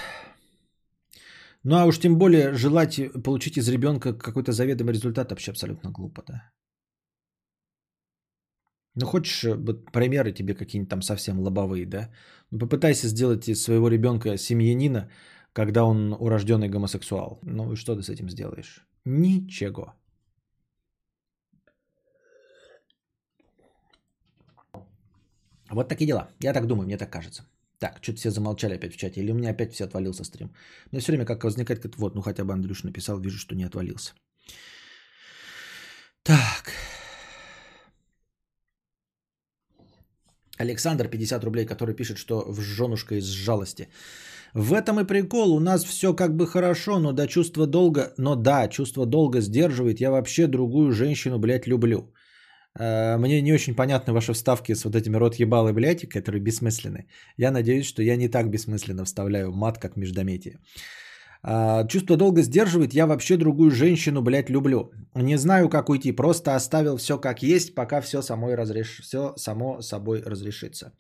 [1.64, 6.24] Ну а уж тем более желать получить из ребенка какой-то заведомый результат вообще абсолютно глупо,
[6.28, 6.52] да.
[8.96, 9.58] Ну, хочешь э,
[9.92, 12.10] примеры тебе какие-нибудь там совсем лобовые, да?
[12.52, 15.10] Ну, попытайся сделать из своего ребенка семьянина,
[15.54, 17.40] когда он урожденный гомосексуал.
[17.44, 18.88] Ну и что ты с этим сделаешь?
[19.06, 19.94] Ничего.
[25.70, 26.30] Вот такие дела.
[26.40, 27.44] Я так думаю, мне так кажется.
[27.80, 29.22] Так, что-то все замолчали опять в чате.
[29.22, 30.54] Или у меня опять все отвалился стрим.
[30.92, 33.66] Но все время как возникает, как вот, ну хотя бы Андрюш написал, вижу, что не
[33.66, 34.14] отвалился.
[36.24, 36.72] Так.
[40.58, 43.90] Александр, 50 рублей, который пишет, что в женушка из жалости.
[44.54, 45.54] В этом и прикол.
[45.54, 48.14] У нас все как бы хорошо, но до чувства долга...
[48.18, 50.00] Но да, чувство долга сдерживает.
[50.00, 52.14] Я вообще другую женщину, блядь, люблю.
[52.80, 57.08] Э, мне не очень понятны ваши вставки с вот этими рот ебалы, блядь, которые бессмысленны.
[57.38, 60.60] Я надеюсь, что я не так бессмысленно вставляю мат, как междометие.
[61.48, 62.94] А, чувство долга сдерживает.
[62.94, 64.92] Я вообще другую женщину, блядь, люблю.
[65.16, 66.12] Не знаю, как уйти.
[66.12, 69.00] Просто оставил все как есть, пока все, самой разреш...
[69.02, 70.94] все само собой разрешится.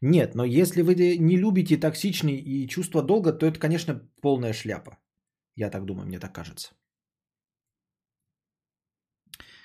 [0.00, 4.96] Нет, но если вы не любите токсичный и чувство долга, то это, конечно, полная шляпа.
[5.56, 6.70] Я так думаю, мне так кажется.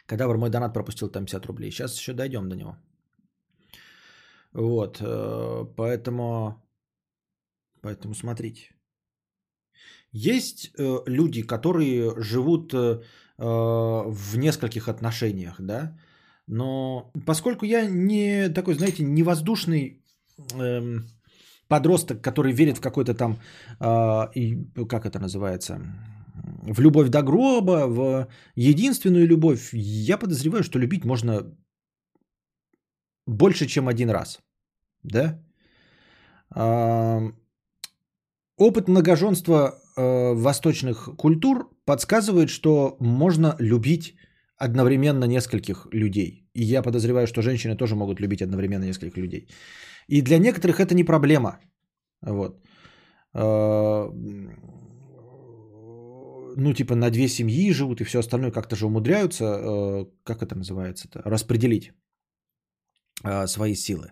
[0.09, 1.71] Кадавр мой донат пропустил там 50 рублей.
[1.71, 2.77] Сейчас еще дойдем до него.
[4.53, 6.55] Вот, э, поэтому,
[7.81, 8.71] поэтому смотрите.
[10.11, 13.01] Есть э, люди, которые живут э,
[13.37, 15.95] в нескольких отношениях, да,
[16.47, 20.03] но поскольку я не такой, знаете, невоздушный
[20.55, 21.01] э,
[21.67, 23.37] подросток, который верит в какой-то там,
[23.79, 24.57] э, и,
[24.89, 25.79] как это называется,
[26.63, 31.43] в любовь до гроба, в единственную любовь, я подозреваю, что любить можно
[33.27, 34.39] больше, чем один раз,
[35.03, 35.39] да.
[36.55, 37.31] Э,
[38.57, 44.15] опыт многоженства Э, восточных культур подсказывает, что можно любить
[44.57, 46.47] одновременно нескольких людей.
[46.53, 49.47] И я подозреваю, что женщины тоже могут любить одновременно нескольких людей.
[50.07, 51.59] И для некоторых это не проблема.
[52.21, 52.61] Вот.
[56.49, 60.43] Э, ну, типа на две семьи живут и все остальное как-то же умудряются, э, как
[60.43, 61.91] это называется-то, распределить
[63.47, 64.11] свои силы.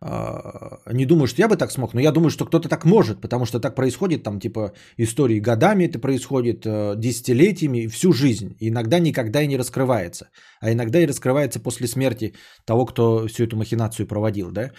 [0.00, 3.20] А, не думаю, что я бы так смог, но я думаю, что кто-то так может,
[3.20, 8.56] потому что так происходит, там, типа, истории годами это происходит, э, десятилетиями, всю жизнь.
[8.60, 10.28] иногда никогда и не раскрывается.
[10.60, 12.34] А иногда и раскрывается после смерти
[12.64, 14.70] того, кто всю эту махинацию проводил, да.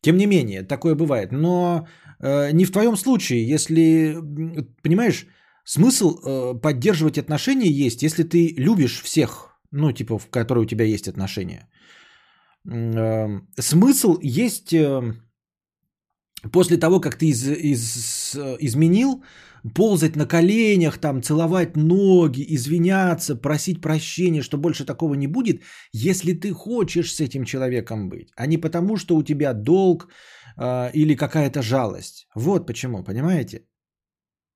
[0.00, 1.32] Тем не менее, такое бывает.
[1.32, 1.86] Но
[2.20, 4.16] э, не в твоем случае, если,
[4.82, 5.26] понимаешь,
[5.66, 10.84] смысл э, поддерживать отношения есть, если ты любишь всех, ну, типа, в которые у тебя
[10.84, 11.68] есть отношения.
[12.68, 15.22] Эм, смысл есть эм,
[16.52, 19.22] после того, как ты из, из, изменил,
[19.74, 25.62] ползать на коленях, там, целовать ноги, извиняться, просить прощения, что больше такого не будет,
[25.92, 30.08] если ты хочешь с этим человеком быть, а не потому, что у тебя долг
[30.56, 32.28] э, или какая-то жалость.
[32.34, 33.62] Вот почему, понимаете?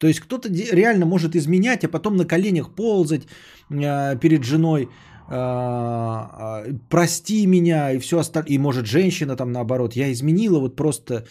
[0.01, 3.23] То есть кто-то реально может изменять, а потом на коленях ползать
[3.71, 4.89] э, перед женой,
[5.33, 8.55] а, а, прости меня и все остальное.
[8.55, 11.25] И может женщина там наоборот, я изменила вот просто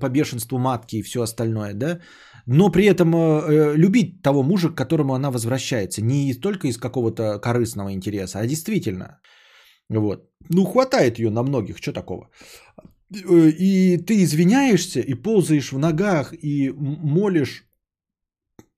[0.00, 2.00] по бешенству матки и все остальное, да.
[2.46, 6.02] Но при этом э, э, любить того мужа, к которому она возвращается.
[6.02, 9.20] Не только из какого-то корыстного интереса, а действительно.
[9.88, 10.28] Вот.
[10.50, 12.30] Ну, хватает ее на многих, что такого.
[13.14, 17.64] Э, и ты извиняешься и ползаешь в ногах и молишь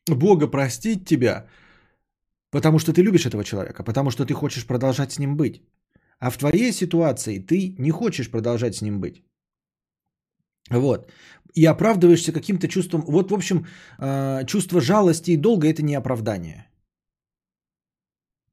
[0.09, 1.47] Бога простить тебя–
[2.55, 5.61] Потому что ты любишь этого человека, потому что ты хочешь продолжать с ним быть.
[6.21, 9.25] А в твоей ситуации ты не хочешь продолжать с ним быть.
[10.71, 11.11] Вот.
[11.57, 13.03] И оправдываешься каким-то чувством.
[13.09, 13.67] Вот, в общем,
[13.99, 16.69] э, чувство жалости и долга это не оправдание.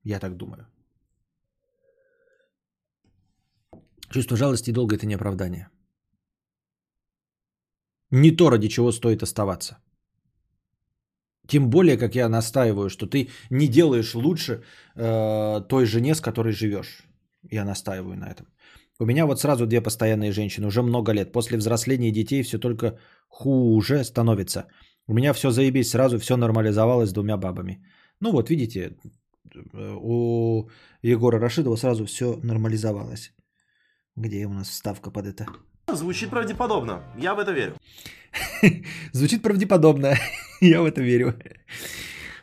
[0.04, 0.66] Я так думаю.
[4.10, 5.70] Чувство жалости и долга это не оправдание.
[8.12, 9.78] Не то, ради чего стоит оставаться.
[11.48, 14.64] Тем более, как я настаиваю, что ты не делаешь лучше
[14.96, 17.04] э, той жене, с которой живешь.
[17.52, 18.46] Я настаиваю на этом.
[19.00, 21.32] У меня вот сразу две постоянные женщины, уже много лет.
[21.32, 23.00] После взросления детей все только
[23.30, 24.68] хуже становится.
[25.08, 27.84] У меня все заебись, сразу все нормализовалось с двумя бабами.
[28.20, 28.96] Ну вот, видите,
[29.74, 30.70] э, у
[31.02, 33.34] Егора Рашидова сразу все нормализовалось.
[34.16, 35.48] Где у нас вставка под это?
[35.96, 37.04] Звучит правдеподобно.
[37.18, 37.76] Я в это верю.
[39.14, 40.16] Звучит правдеподобно.
[40.62, 41.34] Я в это верю.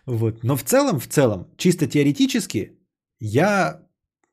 [0.07, 0.45] Вот.
[0.45, 2.73] Но в целом, в целом, чисто теоретически,
[3.21, 3.81] я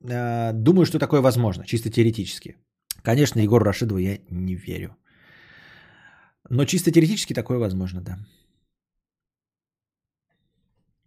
[0.01, 1.65] э, думаю, что такое возможно.
[1.65, 2.55] Чисто теоретически.
[3.03, 4.95] Конечно, Егору Рашидову я не верю.
[6.49, 8.17] Но чисто теоретически такое возможно, да.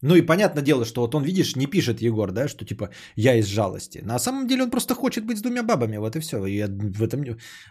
[0.03, 3.35] Ну и понятное дело, что вот он, видишь, не пишет Егор, да, что типа я
[3.35, 3.99] из жалости.
[4.05, 6.47] На самом деле он просто хочет быть с двумя бабами, вот и все.
[6.47, 7.25] И в этом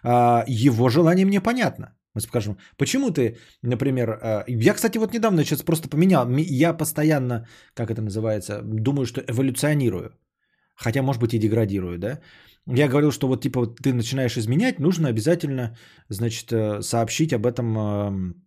[0.03, 1.95] а, его желание мне понятно.
[2.13, 7.47] Мы скажем, почему ты, например, а, я, кстати, вот недавно сейчас просто поменял, я постоянно,
[7.73, 10.11] как это называется, думаю, что эволюционирую.
[10.75, 12.19] Хотя, может быть, и деградирую, да.
[12.65, 15.77] Я говорил, что вот типа вот ты начинаешь изменять, нужно обязательно,
[16.09, 18.43] значит, э, сообщить об этом,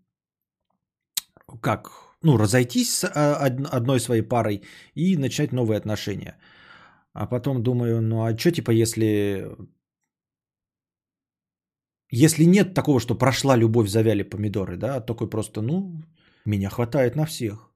[1.63, 3.37] как, ну, разойтись с а,
[3.77, 4.63] одной своей парой
[4.95, 6.37] и начать новые отношения.
[7.13, 9.57] А потом думаю, ну а что типа, если...
[12.13, 16.03] Если нет такого, что прошла любовь, завяли помидоры, да, а такой просто, ну,
[16.45, 17.71] меня хватает на всех.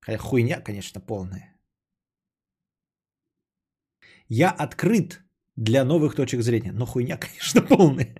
[0.00, 1.56] Хотя хуйня, конечно, полная.
[4.28, 5.20] Я открыт
[5.56, 6.72] для новых точек зрения.
[6.72, 8.14] Но хуйня, конечно, полная.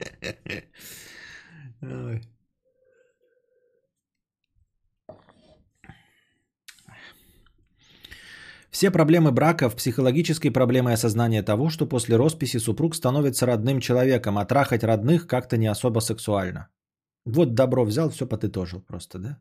[8.77, 14.36] Все проблемы брака в психологической проблемой осознания того, что после росписи супруг становится родным человеком,
[14.36, 16.69] а трахать родных как-то не особо сексуально.
[17.24, 19.39] Вот добро взял, все подытожил просто, да?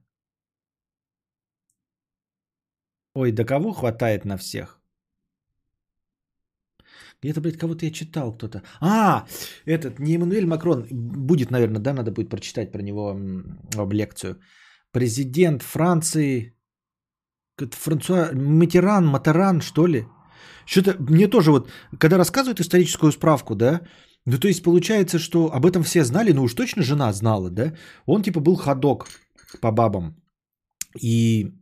[3.13, 4.79] Ой, да кого хватает на всех?
[7.21, 8.61] Где-то, блядь, кого-то я читал кто-то.
[8.79, 9.25] А,
[9.65, 10.87] этот, не Эммануэль Макрон.
[10.89, 13.19] Будет, наверное, да, надо будет прочитать про него
[13.91, 14.39] лекцию.
[14.91, 16.54] Президент Франции
[17.57, 20.05] Франсуа Матеран, Матеран, что ли?
[20.65, 21.69] Что-то мне тоже вот,
[21.99, 23.81] когда рассказывают историческую справку, да,
[24.25, 27.73] ну то есть получается, что об этом все знали, ну уж точно жена знала, да?
[28.05, 29.07] Он типа был ходок
[29.61, 30.15] по бабам.
[31.01, 31.53] И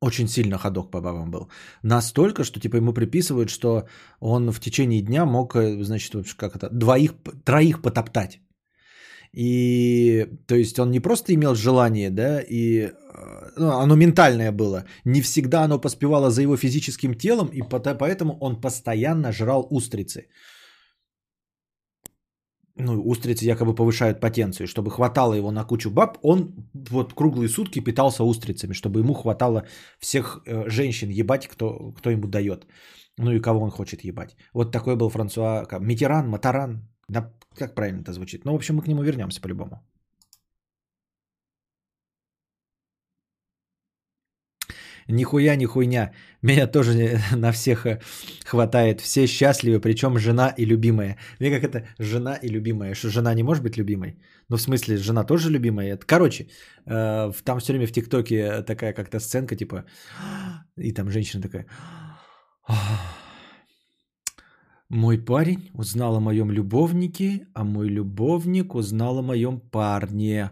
[0.00, 1.50] очень сильно ходок по бабам был.
[1.82, 3.86] Настолько, что типа ему приписывают, что
[4.20, 7.14] он в течение дня мог, э, значит, как это, двоих,
[7.44, 8.40] троих потоптать.
[9.32, 12.90] И то есть он не просто имел желание, да, и э,
[13.56, 14.84] ну, оно ментальное было.
[15.04, 20.26] Не всегда оно поспевало за его физическим телом, и поэтому он постоянно жрал устрицы.
[22.76, 24.66] Ну, устрицы якобы повышают потенцию.
[24.66, 26.54] Чтобы хватало его на кучу баб, он
[26.90, 29.66] вот круглые сутки питался устрицами, чтобы ему хватало
[30.00, 32.66] всех э, женщин ебать, кто, кто ему дает.
[33.18, 34.36] Ну и кого он хочет ебать.
[34.54, 38.44] Вот такой был Франсуа Митеран, Матаран, да, как правильно это звучит?
[38.44, 39.82] Ну, в общем, мы к нему вернемся по-любому.
[45.08, 46.12] Нихуя, не хуйня.
[46.42, 48.00] Меня тоже на всех э,
[48.44, 49.00] хватает.
[49.00, 51.16] Все счастливы, причем жена и любимая.
[51.40, 52.94] Мне как это жена и любимая.
[52.94, 54.16] Что жена не может быть любимой?
[54.48, 55.98] Ну, в смысле, жена тоже любимая.
[56.06, 56.46] Короче,
[56.86, 59.84] э, там все время в ТикТоке такая как-то сценка, типа,
[60.76, 61.66] и там женщина такая,
[64.90, 70.50] мой парень узнал о моем любовнике, а мой любовник узнал о моем парне.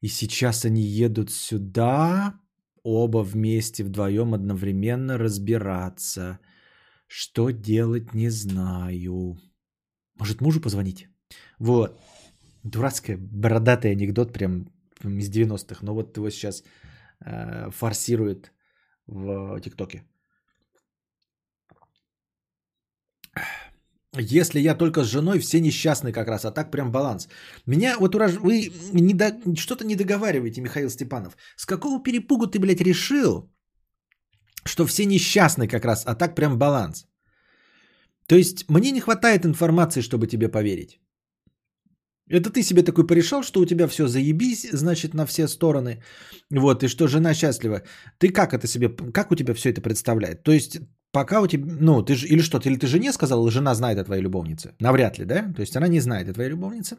[0.00, 2.40] И сейчас они едут сюда,
[2.82, 6.38] оба вместе, вдвоем, одновременно разбираться.
[7.06, 9.36] Что делать, не знаю.
[10.18, 11.08] Может, мужу позвонить?
[11.58, 12.00] Вот.
[12.62, 14.72] Дурацкий, бородатый анекдот прям
[15.04, 15.84] из 90-х.
[15.84, 16.64] Но вот его сейчас
[17.20, 18.52] э, форсирует
[19.06, 20.02] в ТикТоке.
[24.18, 27.28] Если я только с женой, все несчастны как раз, а так прям баланс.
[27.66, 28.36] Меня вот ураж...
[28.36, 29.32] вы не до...
[29.56, 31.36] что-то не договариваете, Михаил Степанов.
[31.56, 33.50] С какого перепугу ты, блядь, решил,
[34.64, 37.06] что все несчастны как раз, а так прям баланс?
[38.26, 41.00] То есть мне не хватает информации, чтобы тебе поверить.
[42.28, 46.02] Это ты себе такой порешал, что у тебя все заебись, значит, на все стороны.
[46.50, 47.82] Вот, и что жена счастлива.
[48.18, 50.42] Ты как это себе, как у тебя все это представляет?
[50.42, 50.80] То есть,
[51.16, 53.98] пока у тебя, ну, ты же, или что, или ты жене сказал, или жена знает
[53.98, 54.74] о твоей любовнице?
[54.80, 55.52] Навряд ли, да?
[55.56, 56.96] То есть, она не знает о твоей любовнице.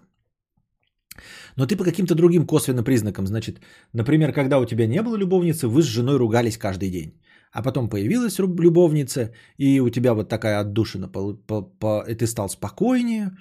[1.57, 3.61] Но ты по каким-то другим косвенным признакам, значит,
[3.93, 7.11] например, когда у тебя не было любовницы, вы с женой ругались каждый день.
[7.51, 12.25] А потом появилась любовница, и у тебя вот такая отдушина, по, по- по- и ты
[12.25, 13.31] стал спокойнее,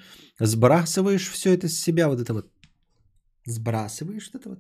[0.41, 2.47] сбрасываешь все это с себя, вот это вот,
[3.47, 4.59] сбрасываешь это вот.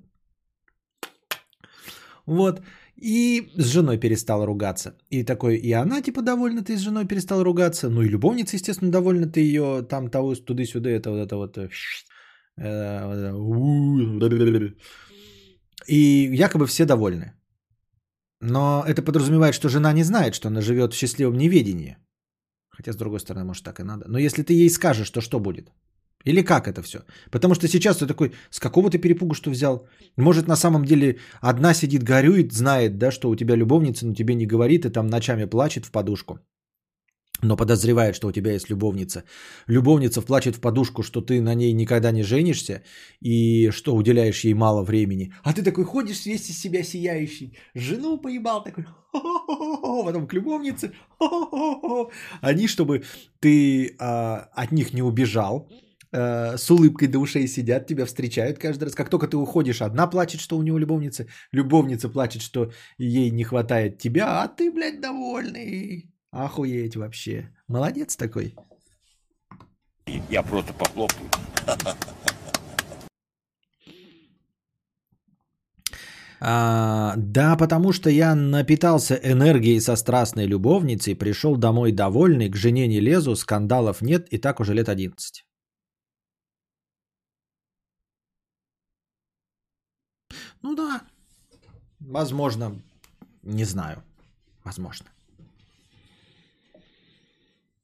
[2.26, 2.62] Вот.
[2.97, 4.94] И с женой перестала ругаться.
[5.10, 7.90] И такой, и она типа довольна, ты с женой перестала ругаться.
[7.90, 11.59] Ну и любовница, естественно, довольна, ты ее там того туды-сюда, это вот это вот.
[11.59, 11.68] э,
[12.56, 13.32] э,
[15.86, 17.32] И якобы все довольны.
[18.40, 21.97] Но это подразумевает, что жена не знает, что она живет в счастливом неведении.
[22.70, 24.05] Хотя, с другой стороны, может, так и надо.
[24.09, 25.73] Но если ты ей скажешь, то что будет?
[26.27, 26.98] Или как это все?
[27.31, 29.86] Потому что сейчас ты такой, с какого ты перепугу что взял?
[30.16, 34.35] Может, на самом деле одна сидит, горюет, знает, да, что у тебя любовница, но тебе
[34.35, 36.40] не говорит, и там ночами плачет в подушку.
[37.43, 39.23] Но подозревает, что у тебя есть любовница.
[39.69, 42.82] Любовница плачет в подушку, что ты на ней никогда не женишься
[43.20, 45.32] и что уделяешь ей мало времени.
[45.44, 47.57] А ты такой ходишь весь из себя сияющий.
[47.74, 48.85] Жену поебал такой.
[49.12, 50.93] «Хо-хо-хо-хо», Потом к любовнице.
[51.19, 52.11] «Хо-хо-хо-хо».
[52.40, 53.05] Они, чтобы
[53.40, 55.69] ты а, от них не убежал,
[56.16, 58.94] э, с улыбкой до ушей сидят, тебя встречают каждый раз.
[58.94, 63.44] Как только ты уходишь, одна плачет, что у него любовница, любовница плачет, что ей не
[63.44, 66.10] хватает тебя, а ты, блядь, довольный.
[66.30, 67.51] Охуеть вообще.
[67.68, 68.55] Молодец такой.
[70.30, 71.28] Я просто похлопаю.
[76.38, 82.86] А, да, потому что я напитался энергией со страстной любовницей, пришел домой довольный, к жене
[82.86, 85.45] не лезу, скандалов нет, и так уже лет 11.
[90.66, 91.01] Ну да,
[92.01, 92.82] возможно,
[93.44, 94.02] не знаю,
[94.64, 95.06] возможно.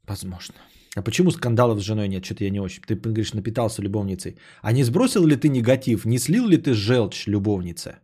[0.08, 0.54] Возможно.
[0.96, 2.24] А почему скандалов с женой нет?
[2.24, 2.82] Что-то я не очень.
[2.82, 4.36] Ты говоришь, напитался любовницей.
[4.62, 6.04] А не сбросил ли ты негатив?
[6.04, 8.00] Не слил ли ты желчь любовнице?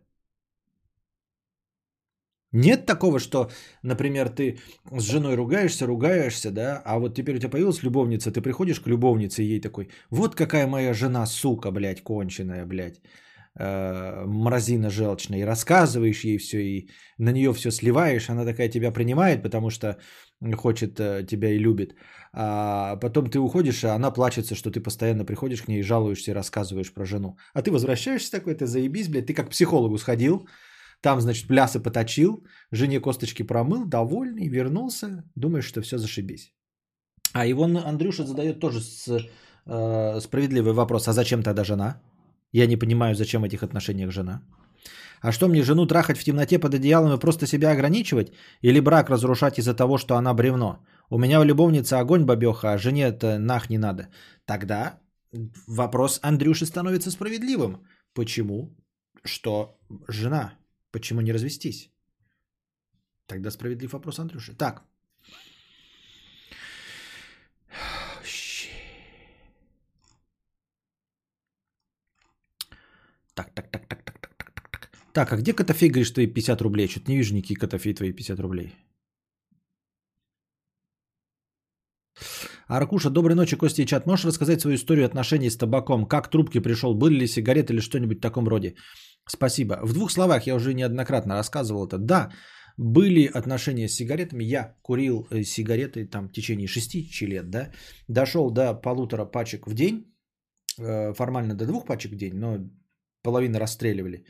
[2.53, 3.51] Нет такого, что,
[3.83, 4.59] например, ты
[4.91, 8.87] с женой ругаешься, ругаешься, да, а вот теперь у тебя появилась любовница, ты приходишь к
[8.87, 13.01] любовнице и ей такой, вот какая моя жена, сука, блядь, конченая, блядь,
[13.59, 18.91] э, мразина желчная, и рассказываешь ей все, и на нее все сливаешь, она такая тебя
[18.91, 19.97] принимает, потому что
[20.55, 21.95] хочет э, тебя и любит,
[22.33, 26.35] а потом ты уходишь, а она плачется, что ты постоянно приходишь к ней, жалуешься и
[26.35, 30.47] рассказываешь про жену, а ты возвращаешься такой, ты заебись, блядь, ты как к психологу сходил,
[31.01, 36.53] там, значит, плясы поточил, жене косточки промыл, довольный, вернулся, думаешь, что все зашибись.
[37.33, 39.07] А его Андрюша задает тоже с,
[39.65, 42.01] э, справедливый вопрос, а зачем тогда жена?
[42.51, 44.41] Я не понимаю, зачем в этих отношениях жена.
[45.21, 48.31] А что мне жену трахать в темноте под одеялом и просто себя ограничивать?
[48.61, 50.85] Или брак разрушать из-за того, что она бревно?
[51.09, 54.07] У меня у любовницы огонь бабеха, а жене это нах не надо.
[54.45, 54.99] Тогда
[55.67, 57.85] вопрос Андрюши становится справедливым.
[58.13, 58.75] Почему?
[59.25, 59.77] Что
[60.07, 60.53] жена?
[60.91, 61.91] Почему не развестись?
[63.27, 64.55] Тогда справедлив вопрос Андрюши.
[64.55, 64.88] Так.
[73.39, 74.89] Так, так, так, так, так, так, так, так, так.
[75.13, 76.87] Так, а где Котофей, говоришь, твои 50 рублей?
[76.87, 78.75] Что-то не вижу никакие Котофей твои 50 рублей.
[82.67, 84.05] Аркуша, доброй ночи, Костя и чат.
[84.05, 86.05] Можешь рассказать свою историю отношений с табаком?
[86.05, 86.93] Как к трубке пришел?
[86.93, 88.75] Были ли сигареты или что-нибудь в таком роде?
[89.27, 89.79] Спасибо.
[89.83, 91.97] В двух словах я уже неоднократно рассказывал это.
[91.97, 92.29] Да,
[92.77, 94.43] были отношения с сигаретами.
[94.43, 97.71] Я курил э, сигареты там в течение 6 лет, да.
[98.07, 100.05] Дошел до полутора пачек в день.
[100.77, 102.57] Э, Формально до двух пачек в день, но
[103.29, 104.23] половину расстреливали.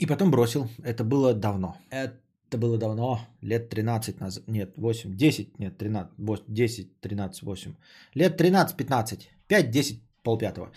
[0.00, 0.68] И потом бросил.
[0.82, 1.76] Это было давно.
[1.90, 4.44] Это было давно, лет 13 назад.
[4.48, 7.74] Нет, 8, 10, нет, 13, 8, 10, 13, 8.
[8.14, 10.70] Лет 13-15, 5-10, полпятого.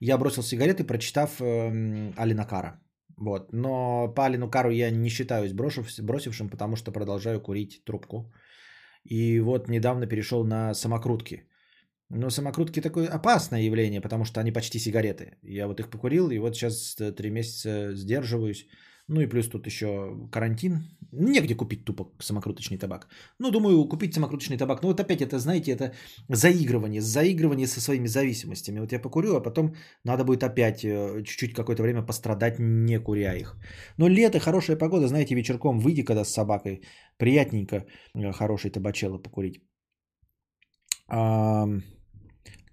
[0.00, 2.80] Я бросил сигареты, прочитав эм, Алина Кара.
[3.16, 3.52] Вот.
[3.52, 8.32] Но по Алину Кару я не считаюсь брошив, бросившим, потому что продолжаю курить трубку.
[9.04, 11.44] И вот недавно перешел на самокрутки.
[12.10, 15.36] Но самокрутки такое опасное явление, потому что они почти сигареты.
[15.42, 18.66] Я вот их покурил, и вот сейчас три месяца сдерживаюсь.
[19.08, 19.88] Ну и плюс тут еще
[20.30, 20.82] карантин.
[21.12, 23.08] Негде купить тупо самокруточный табак.
[23.38, 24.82] Ну, думаю, купить самокруточный табак.
[24.82, 25.92] Ну вот опять это, знаете, это
[26.28, 27.00] заигрывание.
[27.00, 28.80] Заигрывание со своими зависимостями.
[28.80, 29.74] Вот я покурю, а потом
[30.04, 33.56] надо будет опять э, чуть-чуть какое-то время пострадать, не куря их.
[33.96, 36.82] Но лето, хорошая погода, знаете, вечерком выйди, когда с собакой,
[37.16, 39.62] приятненько э, хороший табачело покурить.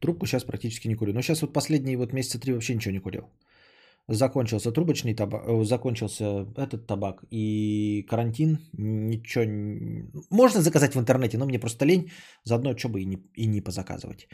[0.05, 1.13] Трубку сейчас практически не курю.
[1.13, 3.21] Но сейчас вот последние вот месяца три вообще ничего не курил.
[4.07, 8.59] Закончился трубочный табак, э, закончился этот табак и карантин.
[8.77, 9.45] Ничего
[10.29, 12.11] Можно заказать в интернете, но мне просто лень.
[12.43, 14.27] Заодно что бы и не, и не позаказывать.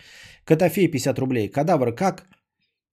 [0.44, 1.48] Котофей 50 рублей.
[1.48, 2.28] Кадавр, как?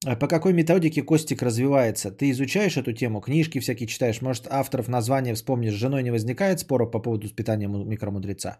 [0.05, 2.11] А По какой методике Костик развивается?
[2.11, 6.59] Ты изучаешь эту тему, книжки всякие читаешь, может авторов названия вспомнишь, с женой не возникает
[6.59, 8.59] споров по поводу воспитания му- микромудреца?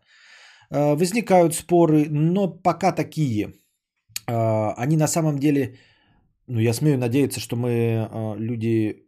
[0.71, 3.53] Э, Возникают споры, но пока такие.
[4.29, 5.75] Э, Они на самом деле,
[6.47, 9.05] ну я смею надеяться, что мы э, люди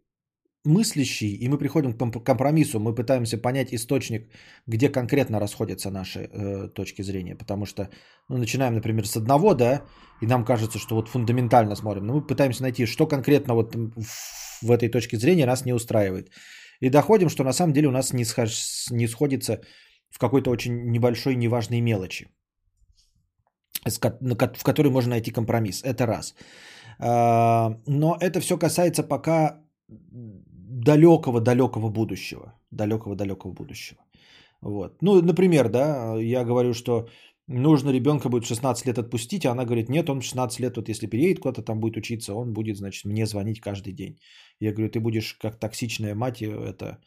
[0.63, 4.29] мыслящие, и мы приходим к комп- компромиссу, мы пытаемся понять источник,
[4.67, 7.89] где конкретно расходятся наши э, точки зрения, потому что
[8.29, 9.81] ну, начинаем, например, с одного, да,
[10.21, 13.75] и нам кажется, что вот фундаментально смотрим, но мы пытаемся найти, что конкретно вот
[14.61, 16.29] в, этой точке зрения нас не устраивает.
[16.79, 19.61] И доходим, что на самом деле у нас не, сходится
[20.09, 22.27] в какой-то очень небольшой неважной мелочи,
[23.85, 25.83] в которой можно найти компромисс.
[25.83, 26.35] Это раз.
[26.99, 32.53] А, Но это все касается пока далекого-далекого будущего.
[32.71, 33.99] Далекого-далекого будущего.
[34.61, 35.01] Вот.
[35.01, 37.07] Ну, например, да, я говорю, что
[37.47, 40.77] нужно ребенка будет в 16 лет отпустить, а она говорит, нет, он в 16 лет,
[40.77, 44.19] вот если переедет куда-то там будет учиться, он будет, значит, мне звонить каждый день.
[44.59, 46.99] Я говорю, ты будешь как токсичная мать, это,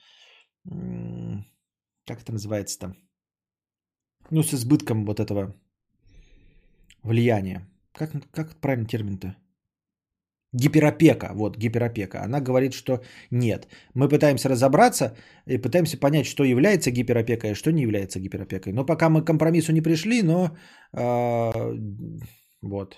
[2.06, 2.96] как это называется там?
[4.30, 5.54] Ну, с избытком вот этого
[7.04, 7.68] влияния.
[7.92, 9.36] Как, как правильный термин-то?
[10.52, 12.22] Гиперопека, вот, гиперопека.
[12.22, 13.66] Она говорит, что нет.
[13.94, 15.16] Мы пытаемся разобраться
[15.46, 18.72] и пытаемся понять, что является гиперопекой, а что не является гиперопекой.
[18.72, 20.56] Но пока мы к компромиссу не пришли, но
[20.92, 21.74] э,
[22.62, 22.96] вот.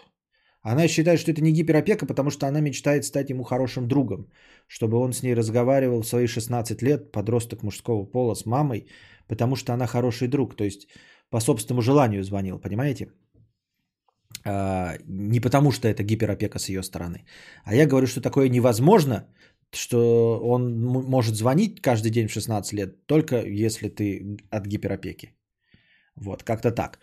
[0.63, 4.27] Она считает, что это не гиперопека, потому что она мечтает стать ему хорошим другом,
[4.67, 8.87] чтобы он с ней разговаривал в свои 16 лет, подросток мужского пола с мамой,
[9.29, 10.89] потому что она хороший друг, то есть
[11.31, 13.13] по собственному желанию звонил, понимаете?
[14.47, 17.25] А, не потому что это гиперопека с ее стороны.
[17.65, 19.27] А я говорю, что такое невозможно,
[19.73, 25.33] что он может звонить каждый день в 16 лет, только если ты от гиперопеки.
[26.15, 26.99] Вот, как-то так.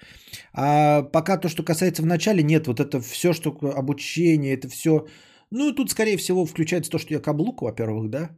[0.53, 5.05] А пока то, что касается в начале, нет, вот это все, что обучение, это все,
[5.51, 8.29] ну, тут, скорее всего, включается то, что я каблук, во-первых, да,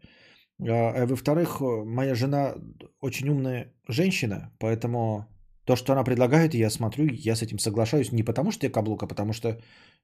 [0.60, 2.56] а, а во-вторых, моя жена
[3.02, 5.28] очень умная женщина, поэтому
[5.66, 9.04] то, что она предлагает, я смотрю, я с этим соглашаюсь не потому, что я каблук,
[9.04, 9.48] а потому что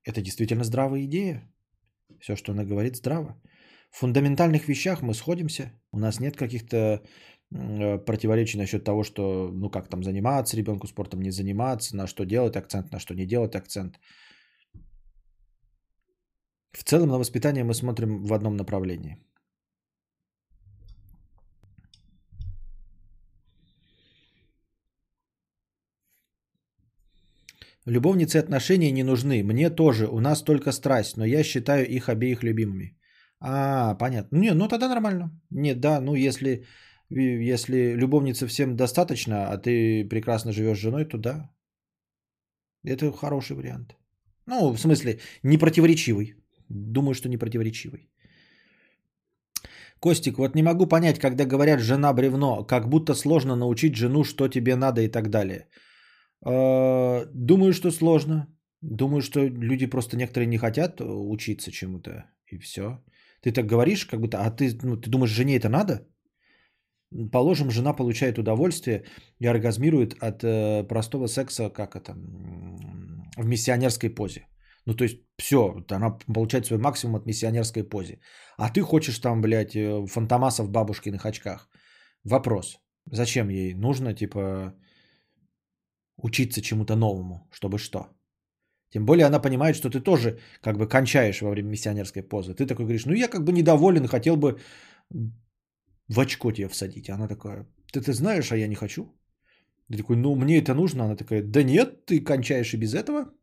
[0.04, 1.44] это действительно здравая идея.
[2.20, 3.42] Все, что она говорит, здраво.
[3.92, 5.72] В фундаментальных вещах мы сходимся.
[5.92, 6.78] У нас нет каких-то
[7.52, 12.26] э, противоречий насчет того, что, ну, как там заниматься ребенку спортом, не заниматься, на что
[12.26, 14.00] делать акцент, на что не делать акцент.
[16.72, 19.18] В целом на воспитание мы смотрим в одном направлении.
[27.88, 29.44] Любовницы отношения не нужны.
[29.44, 30.08] Мне тоже.
[30.08, 32.98] У нас только страсть, но я считаю их обеих любимыми.
[33.40, 34.38] А, понятно.
[34.38, 35.32] Не, ну тогда нормально.
[35.50, 36.66] Нет, да, ну если,
[37.10, 41.50] если любовницы всем достаточно, а ты прекрасно живешь с женой, то да.
[42.84, 43.96] Это хороший вариант.
[44.46, 46.36] Ну, в смысле, не противоречивый.
[46.70, 48.10] Думаю, что не противоречивый.
[50.00, 54.48] Костик, вот не могу понять, когда говорят «жена бревно», как будто сложно научить жену, что
[54.48, 55.68] тебе надо и так далее.
[56.46, 58.48] Э, Думаю, что сложно.
[58.82, 63.04] Думаю, что люди просто некоторые не хотят э, учиться чему-то, и все.
[63.42, 66.08] Ты так говоришь, как будто, а ты, ну, ты думаешь, жене это надо?
[67.32, 69.04] Положим, жена получает удовольствие
[69.40, 72.14] и оргазмирует от э, простого секса, как это,
[73.38, 74.48] в миссионерской позе.
[74.86, 78.20] Ну, то есть, все, она получает свой максимум от миссионерской позе.
[78.58, 81.70] А ты хочешь там, блядь, э, фантомаса в бабушкиных очках.
[82.24, 82.80] Вопрос.
[83.12, 84.74] Зачем ей нужно, типа,
[86.24, 88.08] учиться чему-то новому, чтобы что?
[88.94, 92.54] Тем более она понимает, что ты тоже как бы кончаешь во время миссионерской позы.
[92.54, 94.60] Ты такой говоришь, ну я как бы недоволен, хотел бы
[96.10, 97.10] в очко тебе всадить.
[97.10, 99.06] Она такая, ты, ты знаешь, а я не хочу.
[99.90, 101.06] Ты такой, ну мне это нужно.
[101.06, 103.34] Она такая, да нет, ты кончаешь и без этого.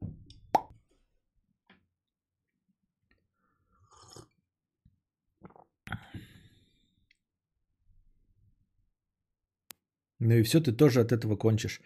[10.20, 11.80] Ну и все, ты тоже от этого кончишь.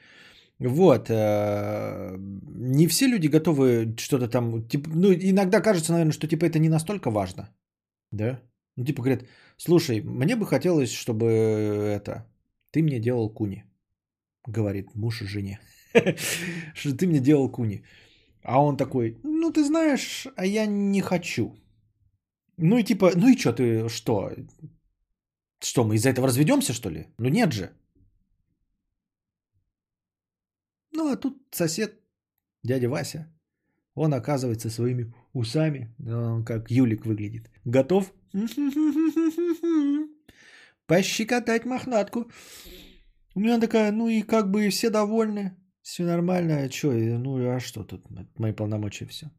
[0.69, 1.11] Вот.
[1.11, 4.69] э, Не все люди готовы что-то там...
[4.69, 7.49] Типа, ну, иногда кажется, наверное, что типа это не настолько важно.
[8.13, 8.41] Да?
[8.77, 9.25] Ну, типа говорят,
[9.57, 12.27] слушай, мне бы хотелось, чтобы это...
[12.71, 13.65] Ты мне делал куни.
[14.47, 15.61] Говорит муж жене.
[16.75, 17.85] Что ты мне делал куни.
[18.43, 21.55] А он такой, ну ты знаешь, а я не хочу.
[22.57, 24.31] Ну и типа, ну и что ты, что?
[25.61, 27.07] Что, мы из-за этого разведемся, что ли?
[27.19, 27.71] Ну нет же.
[30.93, 31.99] Ну, а тут сосед
[32.63, 33.33] дядя Вася,
[33.95, 37.51] он оказывается своими усами, э, как Юлик выглядит.
[37.65, 38.13] Готов?
[40.87, 42.31] Пощекотать мохнатку.
[43.35, 45.57] У меня такая, ну и как бы все довольны.
[45.81, 48.05] Все нормально, а что, ну а что тут,
[48.39, 49.31] мои полномочия все.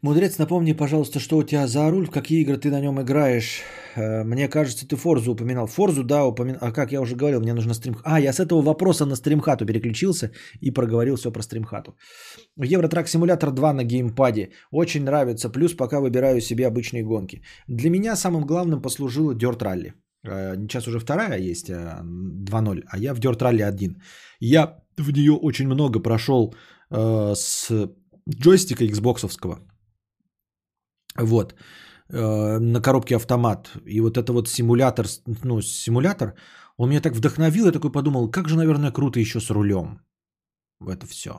[0.00, 3.62] Мудрец, напомни, пожалуйста, что у тебя за руль, в какие игры ты на нем играешь.
[3.96, 5.66] Э, Мне кажется, ты Форзу упоминал.
[5.66, 6.58] Форзу, да, упоминал.
[6.60, 7.96] А как я уже говорил, мне нужно стрим...
[8.04, 10.30] А, я с этого вопроса на стримхату переключился
[10.60, 11.96] и проговорил все про стримхату.
[12.56, 14.50] Евротрак Симулятор 2 на геймпаде.
[14.70, 15.50] Очень нравится.
[15.50, 17.42] Плюс пока выбираю себе обычные гонки.
[17.66, 19.92] Для меня самым главным послужило Dirt Rally.
[20.24, 24.00] Э, Сейчас уже вторая есть, э, 2.0, а я в Dirt Rally 1.
[24.38, 26.54] Я в нее очень много прошел
[26.92, 27.68] э, с
[28.28, 29.58] джойстика Xboxовского.
[31.16, 31.54] Вот.
[32.10, 33.70] Э, На коробке автомат.
[33.86, 35.06] И вот это вот симулятор,
[35.44, 36.34] ну, симулятор,
[36.76, 40.00] он меня так вдохновил, я такой подумал, как же, наверное, круто еще с рулем.
[40.80, 41.30] В это все.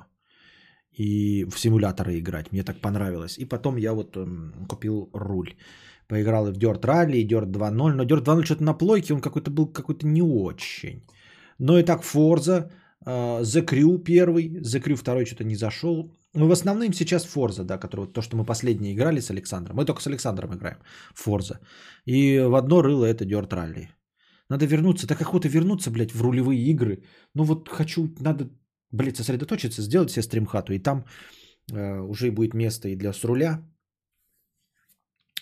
[0.92, 2.52] И в симуляторы играть.
[2.52, 3.38] Мне так понравилось.
[3.38, 5.56] И потом я вот эм, купил руль.
[6.08, 7.94] Поиграл и в Dirt Rally, и Dirt 2.0.
[7.94, 11.04] Но Dirt 2.0 что-то на плойке, он какой-то был какой-то не очень.
[11.60, 12.72] Но и так Forza,
[13.06, 16.19] э, The Crew первый, The Crew второй что-то не зашел.
[16.36, 19.76] Ну, в основном сейчас Forza, да, который вот то, что мы последние играли с Александром.
[19.76, 20.78] Мы только с Александром играем.
[21.16, 21.60] Forza.
[22.06, 23.88] И в одно рыло это Dirt Rally.
[24.50, 25.08] Надо вернуться.
[25.08, 27.04] Так охота вернуться, блядь, в рулевые игры.
[27.36, 28.50] Ну вот хочу, надо,
[28.92, 30.74] блядь, сосредоточиться, сделать себе стримхату.
[30.74, 31.06] И там
[31.72, 33.64] э, уже будет место и для с руля.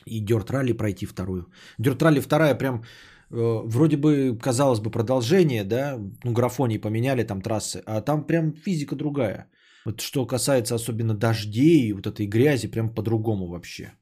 [0.05, 1.51] И Dirt Rally пройти вторую.
[1.81, 2.83] Dirt Rally вторая прям
[3.29, 8.53] э, вроде бы, казалось бы, продолжение, да, ну, графонии поменяли там трассы, а там прям
[8.53, 9.49] физика другая.
[9.87, 13.93] Вот что касается особенно дождей, вот этой грязи, прям по-другому вообще.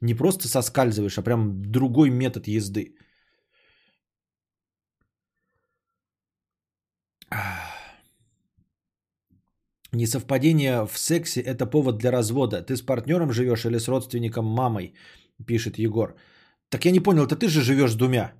[0.00, 2.96] Не просто соскальзываешь, а прям другой метод езды.
[9.92, 12.60] Несовпадение в сексе– это повод для развода.
[12.60, 14.94] Ты с партнером живешь или с родственником мамой,
[15.46, 16.16] пишет Егор.
[16.68, 18.32] Так я не понял, это ты же живешь с двумя.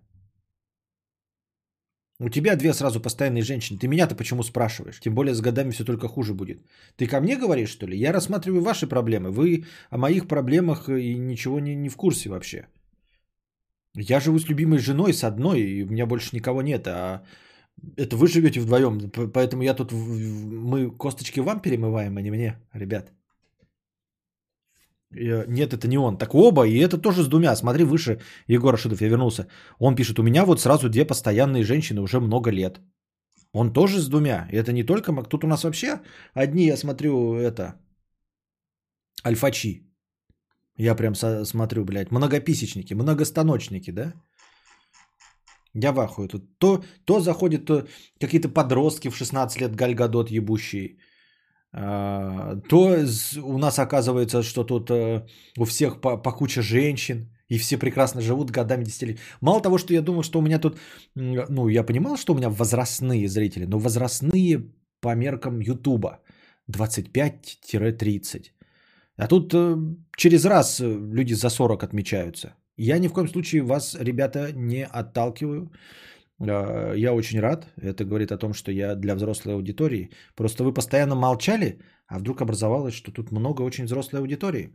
[2.24, 3.78] У тебя две сразу постоянные женщины.
[3.78, 5.00] Ты меня-то почему спрашиваешь?
[5.00, 6.58] Тем более с годами все только хуже будет.
[6.96, 7.98] Ты ко мне говоришь, что ли?
[7.98, 9.30] Я рассматриваю ваши проблемы.
[9.30, 12.66] Вы о моих проблемах и ничего не, не в курсе вообще.
[13.96, 16.86] Я живу с любимой женой, с одной, и у меня больше никого нет.
[16.86, 17.24] А
[17.96, 19.10] это вы живете вдвоем.
[19.32, 19.92] Поэтому я тут...
[19.92, 23.10] Мы косточки вам перемываем, а не мне, ребят.
[25.14, 26.18] Я- Нет, это не он.
[26.18, 27.56] Так оба, и это тоже с двумя.
[27.56, 29.46] Смотри выше, Егор Рашидов, я вернулся.
[29.78, 32.80] Он пишет, у меня вот сразу две постоянные женщины уже много лет.
[33.52, 34.48] Он тоже с двумя.
[34.52, 35.12] И это не только...
[35.24, 36.00] Тут у нас вообще
[36.34, 37.74] одни, я смотрю, это...
[39.26, 39.82] Альфачи.
[40.78, 44.14] Я прям со- смотрю, блядь, многописечники, многостаночники, да?
[45.74, 46.28] Я в.
[46.28, 47.86] Тут то, то заходят то
[48.20, 50.96] какие-то подростки в 16 лет гальгадот ебущие.
[51.74, 52.98] А, то
[53.42, 55.26] у нас оказывается, что тут э,
[55.58, 59.20] у всех по, по куча женщин, и все прекрасно живут годами, десятилетиями.
[59.40, 60.78] Мало того, что я думал, что у меня тут,
[61.14, 64.70] ну, я понимал, что у меня возрастные зрители, но возрастные
[65.00, 66.20] по меркам Ютуба
[66.70, 68.52] 25-30.
[69.16, 69.76] А тут э,
[70.16, 72.54] через раз э, люди за 40 отмечаются.
[72.76, 75.70] Я ни в коем случае вас, ребята, не отталкиваю.
[76.42, 77.66] Э, Я очень рад.
[77.76, 80.10] Это говорит о том, что я для взрослой аудитории.
[80.34, 84.70] Просто вы постоянно молчали, а вдруг образовалось, что тут много очень взрослой аудитории.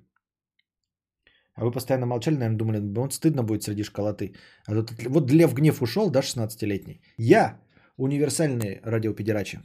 [1.56, 4.36] А вы постоянно молчали, наверное, думали, «Да он стыдно будет среди школоты.
[4.68, 7.02] А тут, вот Лев Гнев ушел, да, 16-летний.
[7.18, 7.60] Я
[7.98, 9.60] универсальный радиопедерачи.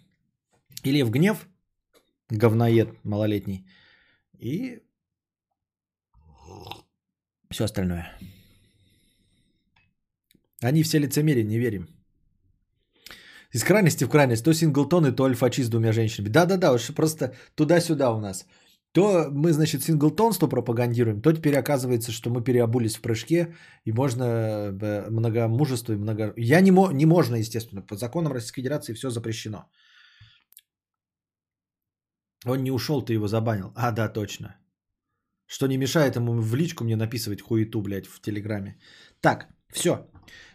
[0.85, 1.47] И Лев Гнев,
[2.31, 3.66] говноед малолетний,
[4.39, 4.81] и
[7.51, 8.11] все остальное.
[10.62, 11.89] Они все лицемерие, не верим.
[13.55, 14.44] Из крайности в крайность.
[14.44, 16.32] То синглтоны, то альфачи с двумя женщинами.
[16.32, 18.47] Да-да-да, уж просто туда-сюда у нас.
[18.93, 23.55] То мы, значит, синглтонство пропагандируем, то теперь оказывается, что мы переобулись в прыжке,
[23.86, 26.34] и можно э, многомужество и много...
[26.36, 26.93] Я не, мо...
[26.93, 29.64] не можно, естественно, по законам Российской Федерации все запрещено.
[32.44, 33.72] Он не ушел, ты его забанил.
[33.74, 34.56] А, да, точно.
[35.47, 38.78] Что не мешает ему в личку мне написывать хуету, блядь, в Телеграме.
[39.20, 40.11] Так, все.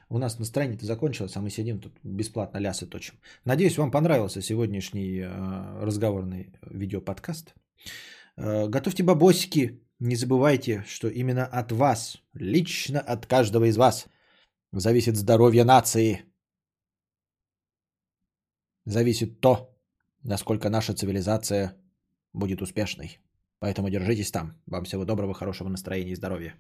[0.10, 3.16] У нас настроение-то закончилось, а мы сидим тут бесплатно лясы точим.
[3.46, 7.54] Надеюсь, вам понравился сегодняшний э, разговорный видеоподкаст.
[8.38, 9.82] Э, готовьте бабосики.
[10.00, 14.08] Не забывайте, что именно от вас, лично от каждого из вас,
[14.72, 16.24] зависит здоровье нации.
[18.86, 19.76] Зависит то,
[20.24, 21.76] насколько наша цивилизация
[22.32, 23.20] будет успешной.
[23.60, 24.54] Поэтому держитесь там.
[24.68, 26.56] Вам всего доброго, хорошего настроения и здоровья.